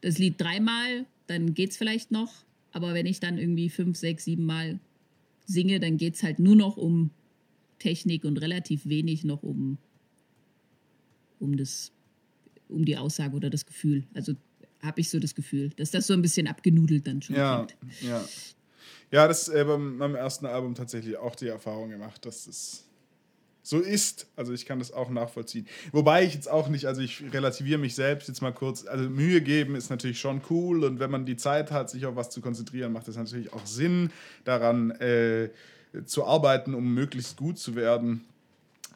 das 0.00 0.18
Lied 0.18 0.40
dreimal, 0.40 1.06
dann 1.26 1.54
geht 1.54 1.70
es 1.70 1.76
vielleicht 1.76 2.10
noch. 2.10 2.32
Aber 2.72 2.94
wenn 2.94 3.06
ich 3.06 3.20
dann 3.20 3.38
irgendwie 3.38 3.68
fünf, 3.68 3.96
sechs, 3.96 4.24
sieben 4.24 4.44
Mal 4.44 4.78
singe, 5.46 5.80
dann 5.80 5.96
geht 5.96 6.14
es 6.14 6.22
halt 6.22 6.38
nur 6.38 6.56
noch 6.56 6.76
um 6.76 7.10
Technik 7.78 8.24
und 8.24 8.38
relativ 8.38 8.86
wenig 8.86 9.24
noch 9.24 9.42
um, 9.42 9.78
um, 11.38 11.56
das, 11.56 11.92
um 12.68 12.84
die 12.84 12.96
Aussage 12.96 13.36
oder 13.36 13.50
das 13.50 13.66
Gefühl. 13.66 14.04
Also 14.14 14.34
habe 14.82 15.00
ich 15.00 15.10
so 15.10 15.18
das 15.18 15.34
Gefühl, 15.34 15.70
dass 15.70 15.90
das 15.90 16.06
so 16.06 16.14
ein 16.14 16.22
bisschen 16.22 16.46
abgenudelt 16.46 17.06
dann 17.06 17.22
schon 17.22 17.36
ja, 17.36 17.66
klingt. 17.66 18.02
Ja, 18.02 18.24
ja. 19.10 19.28
das 19.28 19.48
äh, 19.48 19.64
beim 19.64 19.96
meinem 19.96 20.14
ersten 20.14 20.46
Album 20.46 20.74
tatsächlich 20.74 21.16
auch 21.16 21.34
die 21.34 21.48
Erfahrung 21.48 21.90
gemacht, 21.90 22.24
dass 22.24 22.46
es 22.46 22.88
so 23.68 23.80
ist. 23.80 24.26
Also 24.34 24.52
ich 24.52 24.64
kann 24.64 24.78
das 24.78 24.92
auch 24.92 25.10
nachvollziehen. 25.10 25.66
Wobei 25.92 26.24
ich 26.24 26.34
jetzt 26.34 26.48
auch 26.48 26.68
nicht, 26.68 26.86
also 26.86 27.02
ich 27.02 27.22
relativiere 27.32 27.78
mich 27.78 27.94
selbst 27.94 28.28
jetzt 28.28 28.40
mal 28.40 28.52
kurz. 28.52 28.86
Also 28.86 29.10
Mühe 29.10 29.42
geben 29.42 29.74
ist 29.74 29.90
natürlich 29.90 30.20
schon 30.20 30.40
cool 30.48 30.84
und 30.84 31.00
wenn 31.00 31.10
man 31.10 31.26
die 31.26 31.36
Zeit 31.36 31.70
hat, 31.70 31.90
sich 31.90 32.06
auf 32.06 32.16
was 32.16 32.30
zu 32.30 32.40
konzentrieren, 32.40 32.92
macht 32.92 33.08
es 33.08 33.16
natürlich 33.16 33.52
auch 33.52 33.66
Sinn, 33.66 34.10
daran 34.44 34.90
äh, 34.92 35.50
zu 36.06 36.24
arbeiten, 36.24 36.74
um 36.74 36.94
möglichst 36.94 37.36
gut 37.36 37.58
zu 37.58 37.74
werden. 37.74 38.24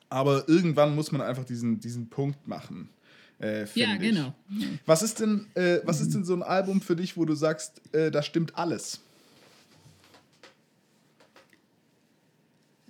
Aber 0.08 0.48
irgendwann 0.48 0.94
muss 0.94 1.12
man 1.12 1.20
einfach 1.20 1.44
diesen, 1.44 1.80
diesen 1.80 2.08
Punkt 2.08 2.46
machen. 2.46 2.88
Äh, 3.42 3.66
ja, 3.74 3.96
genau. 3.96 4.32
Was 4.86 5.02
ist, 5.02 5.18
denn, 5.18 5.48
äh, 5.54 5.80
was 5.84 6.00
ist 6.00 6.14
denn 6.14 6.24
so 6.24 6.32
ein 6.32 6.44
Album 6.44 6.80
für 6.80 6.94
dich, 6.94 7.16
wo 7.16 7.24
du 7.24 7.34
sagst, 7.34 7.82
äh, 7.92 8.12
da 8.12 8.22
stimmt 8.22 8.56
alles? 8.56 9.00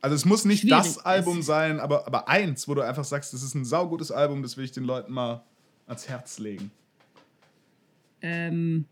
Also 0.00 0.16
es 0.16 0.24
muss 0.24 0.44
nicht 0.44 0.62
Schwierig. 0.62 0.82
das 0.82 0.98
Album 0.98 1.42
sein, 1.42 1.78
aber, 1.78 2.04
aber 2.06 2.26
eins, 2.28 2.66
wo 2.66 2.74
du 2.74 2.80
einfach 2.80 3.04
sagst, 3.04 3.32
das 3.32 3.44
ist 3.44 3.54
ein 3.54 3.64
saugutes 3.64 4.10
Album, 4.10 4.42
das 4.42 4.56
will 4.56 4.64
ich 4.64 4.72
den 4.72 4.82
Leuten 4.84 5.12
mal 5.12 5.44
ans 5.86 6.08
Herz 6.08 6.40
legen. 6.40 6.72
Ähm, 8.22 8.86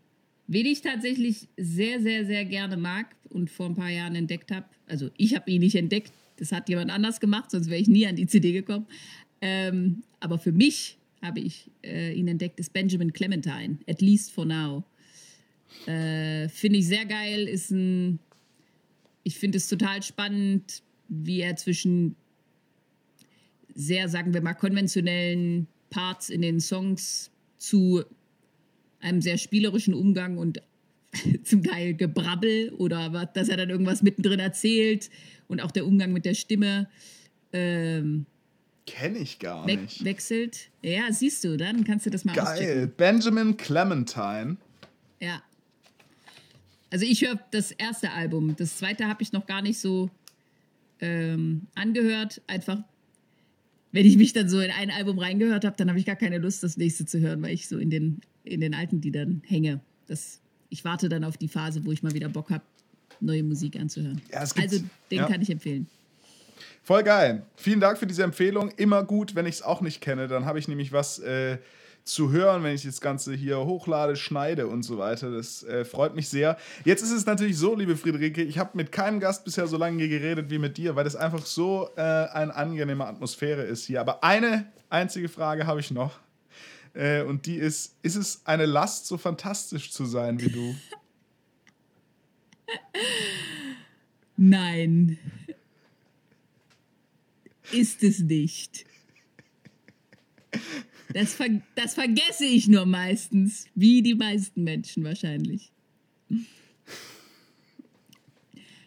wen 0.49 0.65
ich 0.65 0.81
tatsächlich 0.81 1.47
sehr, 1.57 2.01
sehr, 2.01 2.25
sehr 2.25 2.43
gerne 2.43 2.75
mag 2.75 3.15
und 3.29 3.51
vor 3.51 3.67
ein 3.67 3.75
paar 3.75 3.89
Jahren 3.89 4.15
entdeckt 4.15 4.51
habe, 4.51 4.65
also 4.87 5.09
ich 5.15 5.35
habe 5.35 5.49
ihn 5.51 5.61
nicht 5.61 5.75
entdeckt, 5.75 6.11
das 6.37 6.51
hat 6.51 6.67
jemand 6.69 6.89
anders 6.89 7.19
gemacht, 7.19 7.51
sonst 7.51 7.69
wäre 7.69 7.79
ich 7.79 7.87
nie 7.87 8.07
an 8.07 8.15
die 8.15 8.25
CD 8.25 8.51
gekommen. 8.51 8.87
Ähm, 9.41 10.03
aber 10.19 10.39
für 10.39 10.51
mich 10.51 10.97
habe 11.21 11.39
ich 11.39 11.69
äh, 11.83 12.13
ihn 12.13 12.27
entdeckt, 12.27 12.59
ist 12.59 12.73
Benjamin 12.73 13.13
Clementine, 13.13 13.77
at 13.87 14.01
least 14.01 14.31
for 14.31 14.45
now. 14.45 14.83
Äh, 15.85 16.49
finde 16.49 16.79
ich 16.79 16.87
sehr 16.87 17.05
geil, 17.05 17.47
ist 17.47 17.69
ein, 17.69 18.19
ich 19.23 19.37
finde 19.37 19.59
es 19.59 19.67
total 19.67 20.01
spannend, 20.01 20.81
wie 21.09 21.41
er 21.41 21.55
zwischen 21.57 22.15
sehr, 23.75 24.09
sagen 24.09 24.33
wir 24.33 24.41
mal, 24.41 24.55
konventionellen 24.55 25.67
Parts 25.91 26.29
in 26.31 26.41
den 26.41 26.59
Songs 26.59 27.29
zu 27.57 28.03
einem 28.99 29.21
sehr 29.21 29.37
spielerischen 29.37 29.93
Umgang 29.93 30.37
und 30.37 30.61
zum 31.43 31.63
Teil 31.63 31.95
Gebrabbel 31.95 32.71
oder 32.77 33.29
dass 33.33 33.49
er 33.49 33.57
dann 33.57 33.69
irgendwas 33.69 34.03
mittendrin 34.03 34.39
erzählt 34.39 35.09
und 35.47 35.61
auch 35.61 35.71
der 35.71 35.85
Umgang 35.85 36.13
mit 36.13 36.25
der 36.25 36.35
Stimme. 36.35 36.87
Ähm, 37.51 38.25
Kenne 38.85 39.19
ich 39.19 39.39
gar 39.39 39.67
we 39.67 39.77
nicht. 39.77 40.03
Wechselt. 40.03 40.69
Ja, 40.81 41.11
siehst 41.11 41.43
du, 41.43 41.57
dann 41.57 41.83
kannst 41.83 42.05
du 42.05 42.09
das 42.09 42.25
mal 42.25 42.33
Geil. 42.33 42.45
Auschecken. 42.45 42.93
Benjamin 42.97 43.57
Clementine. 43.57 44.57
Ja. 45.19 45.41
Also 46.91 47.05
ich 47.05 47.21
höre 47.21 47.39
das 47.51 47.71
erste 47.71 48.11
Album. 48.11 48.55
Das 48.55 48.77
zweite 48.77 49.07
habe 49.07 49.21
ich 49.21 49.31
noch 49.31 49.45
gar 49.45 49.61
nicht 49.61 49.79
so 49.79 50.09
ähm, 51.01 51.67
angehört. 51.75 52.41
Einfach, 52.47 52.79
wenn 53.91 54.05
ich 54.05 54.17
mich 54.17 54.33
dann 54.33 54.49
so 54.49 54.59
in 54.59 54.71
ein 54.71 54.89
Album 54.89 55.19
reingehört 55.19 55.65
habe, 55.65 55.75
dann 55.77 55.89
habe 55.89 55.99
ich 55.99 56.05
gar 56.05 56.15
keine 56.15 56.39
Lust, 56.39 56.63
das 56.63 56.77
nächste 56.77 57.05
zu 57.05 57.19
hören, 57.19 57.41
weil 57.43 57.53
ich 57.53 57.67
so 57.67 57.77
in 57.77 57.91
den, 57.91 58.21
in 58.49 58.61
den 58.61 58.73
alten 58.73 59.01
Liedern 59.01 59.41
hänge. 59.45 59.79
Das, 60.07 60.39
ich 60.69 60.83
warte 60.83 61.09
dann 61.09 61.23
auf 61.23 61.37
die 61.37 61.47
Phase, 61.47 61.85
wo 61.85 61.91
ich 61.91 62.03
mal 62.03 62.13
wieder 62.13 62.29
Bock 62.29 62.49
habe, 62.49 62.63
neue 63.19 63.43
Musik 63.43 63.79
anzuhören. 63.79 64.21
Ja, 64.31 64.39
also 64.39 64.79
den 65.11 65.17
ja. 65.17 65.27
kann 65.27 65.41
ich 65.41 65.49
empfehlen. 65.49 65.87
Voll 66.83 67.03
geil. 67.03 67.43
Vielen 67.55 67.79
Dank 67.79 67.97
für 67.97 68.07
diese 68.07 68.23
Empfehlung. 68.23 68.71
Immer 68.77 69.03
gut, 69.03 69.35
wenn 69.35 69.45
ich 69.45 69.55
es 69.55 69.61
auch 69.61 69.81
nicht 69.81 70.01
kenne. 70.01 70.27
Dann 70.27 70.45
habe 70.45 70.59
ich 70.59 70.67
nämlich 70.67 70.91
was 70.91 71.19
äh, 71.19 71.59
zu 72.03 72.31
hören, 72.31 72.63
wenn 72.63 72.73
ich 72.73 72.83
das 72.83 73.01
Ganze 73.01 73.33
hier 73.33 73.59
hochlade, 73.59 74.15
schneide 74.15 74.67
und 74.67 74.83
so 74.83 74.97
weiter. 74.97 75.31
Das 75.31 75.63
äh, 75.63 75.85
freut 75.85 76.15
mich 76.15 76.29
sehr. 76.29 76.57
Jetzt 76.85 77.03
ist 77.03 77.11
es 77.11 77.25
natürlich 77.25 77.57
so, 77.57 77.75
liebe 77.75 77.95
Friederike, 77.95 78.41
ich 78.41 78.57
habe 78.57 78.71
mit 78.73 78.91
keinem 78.91 79.19
Gast 79.19 79.45
bisher 79.45 79.67
so 79.67 79.77
lange 79.77 80.07
geredet 80.07 80.49
wie 80.49 80.57
mit 80.57 80.77
dir, 80.77 80.95
weil 80.95 81.03
das 81.03 81.15
einfach 81.15 81.45
so 81.45 81.89
äh, 81.95 82.01
eine 82.01 82.55
angenehme 82.55 83.05
Atmosphäre 83.05 83.63
ist 83.63 83.85
hier. 83.85 84.01
Aber 84.01 84.23
eine 84.23 84.65
einzige 84.89 85.29
Frage 85.29 85.67
habe 85.67 85.79
ich 85.79 85.91
noch. 85.91 86.19
Äh, 86.93 87.23
und 87.23 87.45
die 87.45 87.55
ist: 87.55 87.95
Ist 88.01 88.15
es 88.15 88.45
eine 88.45 88.65
Last, 88.65 89.07
so 89.07 89.17
fantastisch 89.17 89.91
zu 89.91 90.05
sein 90.05 90.39
wie 90.41 90.49
du? 90.49 90.75
Nein 94.37 95.17
ist 97.71 98.03
es 98.03 98.19
nicht. 98.19 98.85
Das, 101.13 101.33
ver 101.33 101.61
das 101.75 101.95
vergesse 101.95 102.45
ich 102.45 102.67
nur 102.67 102.85
meistens, 102.85 103.65
wie 103.75 104.01
die 104.01 104.15
meisten 104.15 104.63
Menschen 104.63 105.03
wahrscheinlich. 105.03 105.71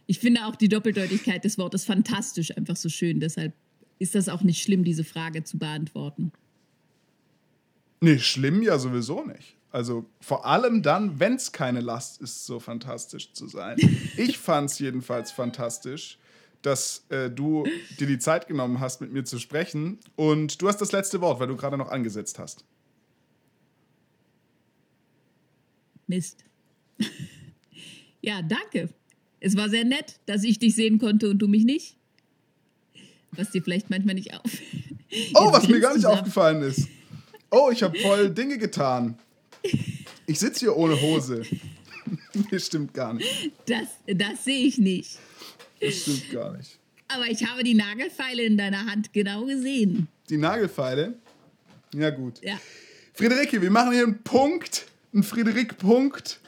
Ich 0.06 0.18
finde 0.18 0.46
auch 0.46 0.56
die 0.56 0.68
Doppeldeutigkeit 0.68 1.44
des 1.44 1.58
Wortes 1.58 1.84
fantastisch 1.84 2.56
einfach 2.56 2.76
so 2.76 2.88
schön. 2.88 3.20
Deshalb 3.20 3.54
ist 3.98 4.14
das 4.14 4.28
auch 4.28 4.42
nicht 4.42 4.62
schlimm, 4.62 4.84
diese 4.84 5.04
Frage 5.04 5.44
zu 5.44 5.58
beantworten. 5.58 6.32
Nee, 8.02 8.18
schlimm 8.18 8.62
ja 8.62 8.78
sowieso 8.78 9.24
nicht. 9.24 9.56
Also 9.70 10.04
vor 10.20 10.44
allem 10.44 10.82
dann, 10.82 11.18
wenn 11.18 11.34
es 11.34 11.52
keine 11.52 11.80
Last 11.80 12.20
ist, 12.20 12.44
so 12.44 12.60
fantastisch 12.60 13.32
zu 13.32 13.48
sein. 13.48 13.78
Ich 14.16 14.36
fand 14.38 14.70
es 14.70 14.78
jedenfalls 14.78 15.32
fantastisch 15.32 16.18
dass 16.62 17.04
äh, 17.08 17.28
du 17.28 17.64
dir 17.98 18.06
die 18.06 18.18
Zeit 18.18 18.46
genommen 18.46 18.80
hast, 18.80 19.00
mit 19.00 19.12
mir 19.12 19.24
zu 19.24 19.38
sprechen. 19.38 19.98
Und 20.16 20.62
du 20.62 20.68
hast 20.68 20.80
das 20.80 20.92
letzte 20.92 21.20
Wort, 21.20 21.40
weil 21.40 21.48
du 21.48 21.56
gerade 21.56 21.76
noch 21.76 21.90
angesetzt 21.90 22.38
hast. 22.38 22.64
Mist. 26.06 26.44
ja, 28.22 28.42
danke. 28.42 28.88
Es 29.40 29.56
war 29.56 29.68
sehr 29.68 29.84
nett, 29.84 30.20
dass 30.26 30.44
ich 30.44 30.58
dich 30.58 30.74
sehen 30.74 30.98
konnte 30.98 31.28
und 31.28 31.38
du 31.38 31.48
mich 31.48 31.64
nicht. 31.64 31.96
Was 33.32 33.50
dir 33.50 33.62
vielleicht 33.62 33.90
manchmal 33.90 34.14
nicht 34.14 34.32
auffällt. 34.34 34.62
Oh, 35.34 35.52
was 35.52 35.66
mir 35.68 35.80
gar 35.80 35.94
nicht 35.94 36.06
aufgefallen 36.06 36.62
ist. 36.62 36.88
Oh, 37.52 37.70
ich 37.70 37.82
habe 37.82 37.98
voll 37.98 38.30
Dinge 38.30 38.56
getan. 38.56 39.18
Ich 40.26 40.38
sitze 40.38 40.60
hier 40.60 40.76
ohne 40.76 40.98
Hose. 41.00 41.42
Mir 42.50 42.58
stimmt 42.58 42.94
gar 42.94 43.12
nicht. 43.12 43.52
Das, 43.66 43.88
das 44.06 44.44
sehe 44.44 44.66
ich 44.66 44.78
nicht. 44.78 45.18
Das 45.78 45.94
stimmt 45.94 46.30
gar 46.30 46.56
nicht. 46.56 46.78
Aber 47.08 47.26
ich 47.26 47.46
habe 47.46 47.62
die 47.62 47.74
Nagelfeile 47.74 48.42
in 48.42 48.56
deiner 48.56 48.86
Hand 48.86 49.12
genau 49.12 49.44
gesehen. 49.44 50.08
Die 50.30 50.38
Nagelfeile? 50.38 51.14
Ja, 51.94 52.08
gut. 52.08 52.42
Ja. 52.42 52.58
Friederike, 53.12 53.60
wir 53.60 53.70
machen 53.70 53.92
hier 53.92 54.04
einen 54.04 54.22
Punkt, 54.22 54.86
einen 55.12 55.22
Friederik-Punkt. 55.22 56.40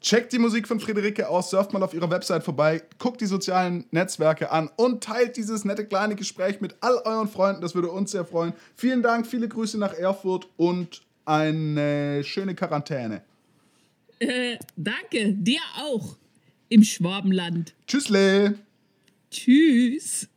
Checkt 0.00 0.32
die 0.32 0.38
Musik 0.38 0.66
von 0.66 0.80
Friederike 0.80 1.28
aus, 1.28 1.50
surft 1.50 1.74
mal 1.74 1.82
auf 1.82 1.92
ihrer 1.92 2.10
Website 2.10 2.42
vorbei, 2.42 2.82
guckt 2.98 3.20
die 3.20 3.26
sozialen 3.26 3.84
Netzwerke 3.90 4.50
an 4.50 4.70
und 4.76 5.04
teilt 5.04 5.36
dieses 5.36 5.66
nette 5.66 5.84
kleine 5.84 6.16
Gespräch 6.16 6.62
mit 6.62 6.74
all 6.80 6.96
euren 7.04 7.28
Freunden. 7.28 7.60
Das 7.60 7.74
würde 7.74 7.90
uns 7.90 8.12
sehr 8.12 8.24
freuen. 8.24 8.54
Vielen 8.76 9.02
Dank, 9.02 9.26
viele 9.26 9.46
Grüße 9.46 9.78
nach 9.78 9.92
Erfurt 9.92 10.48
und 10.56 11.02
eine 11.26 12.24
schöne 12.24 12.54
Quarantäne. 12.54 13.22
Äh, 14.20 14.56
danke, 14.74 15.34
dir 15.34 15.60
auch 15.78 16.16
im 16.70 16.82
Schwabenland. 16.82 17.74
Tschüssle. 17.86 18.58
Tschüss. 19.30 20.28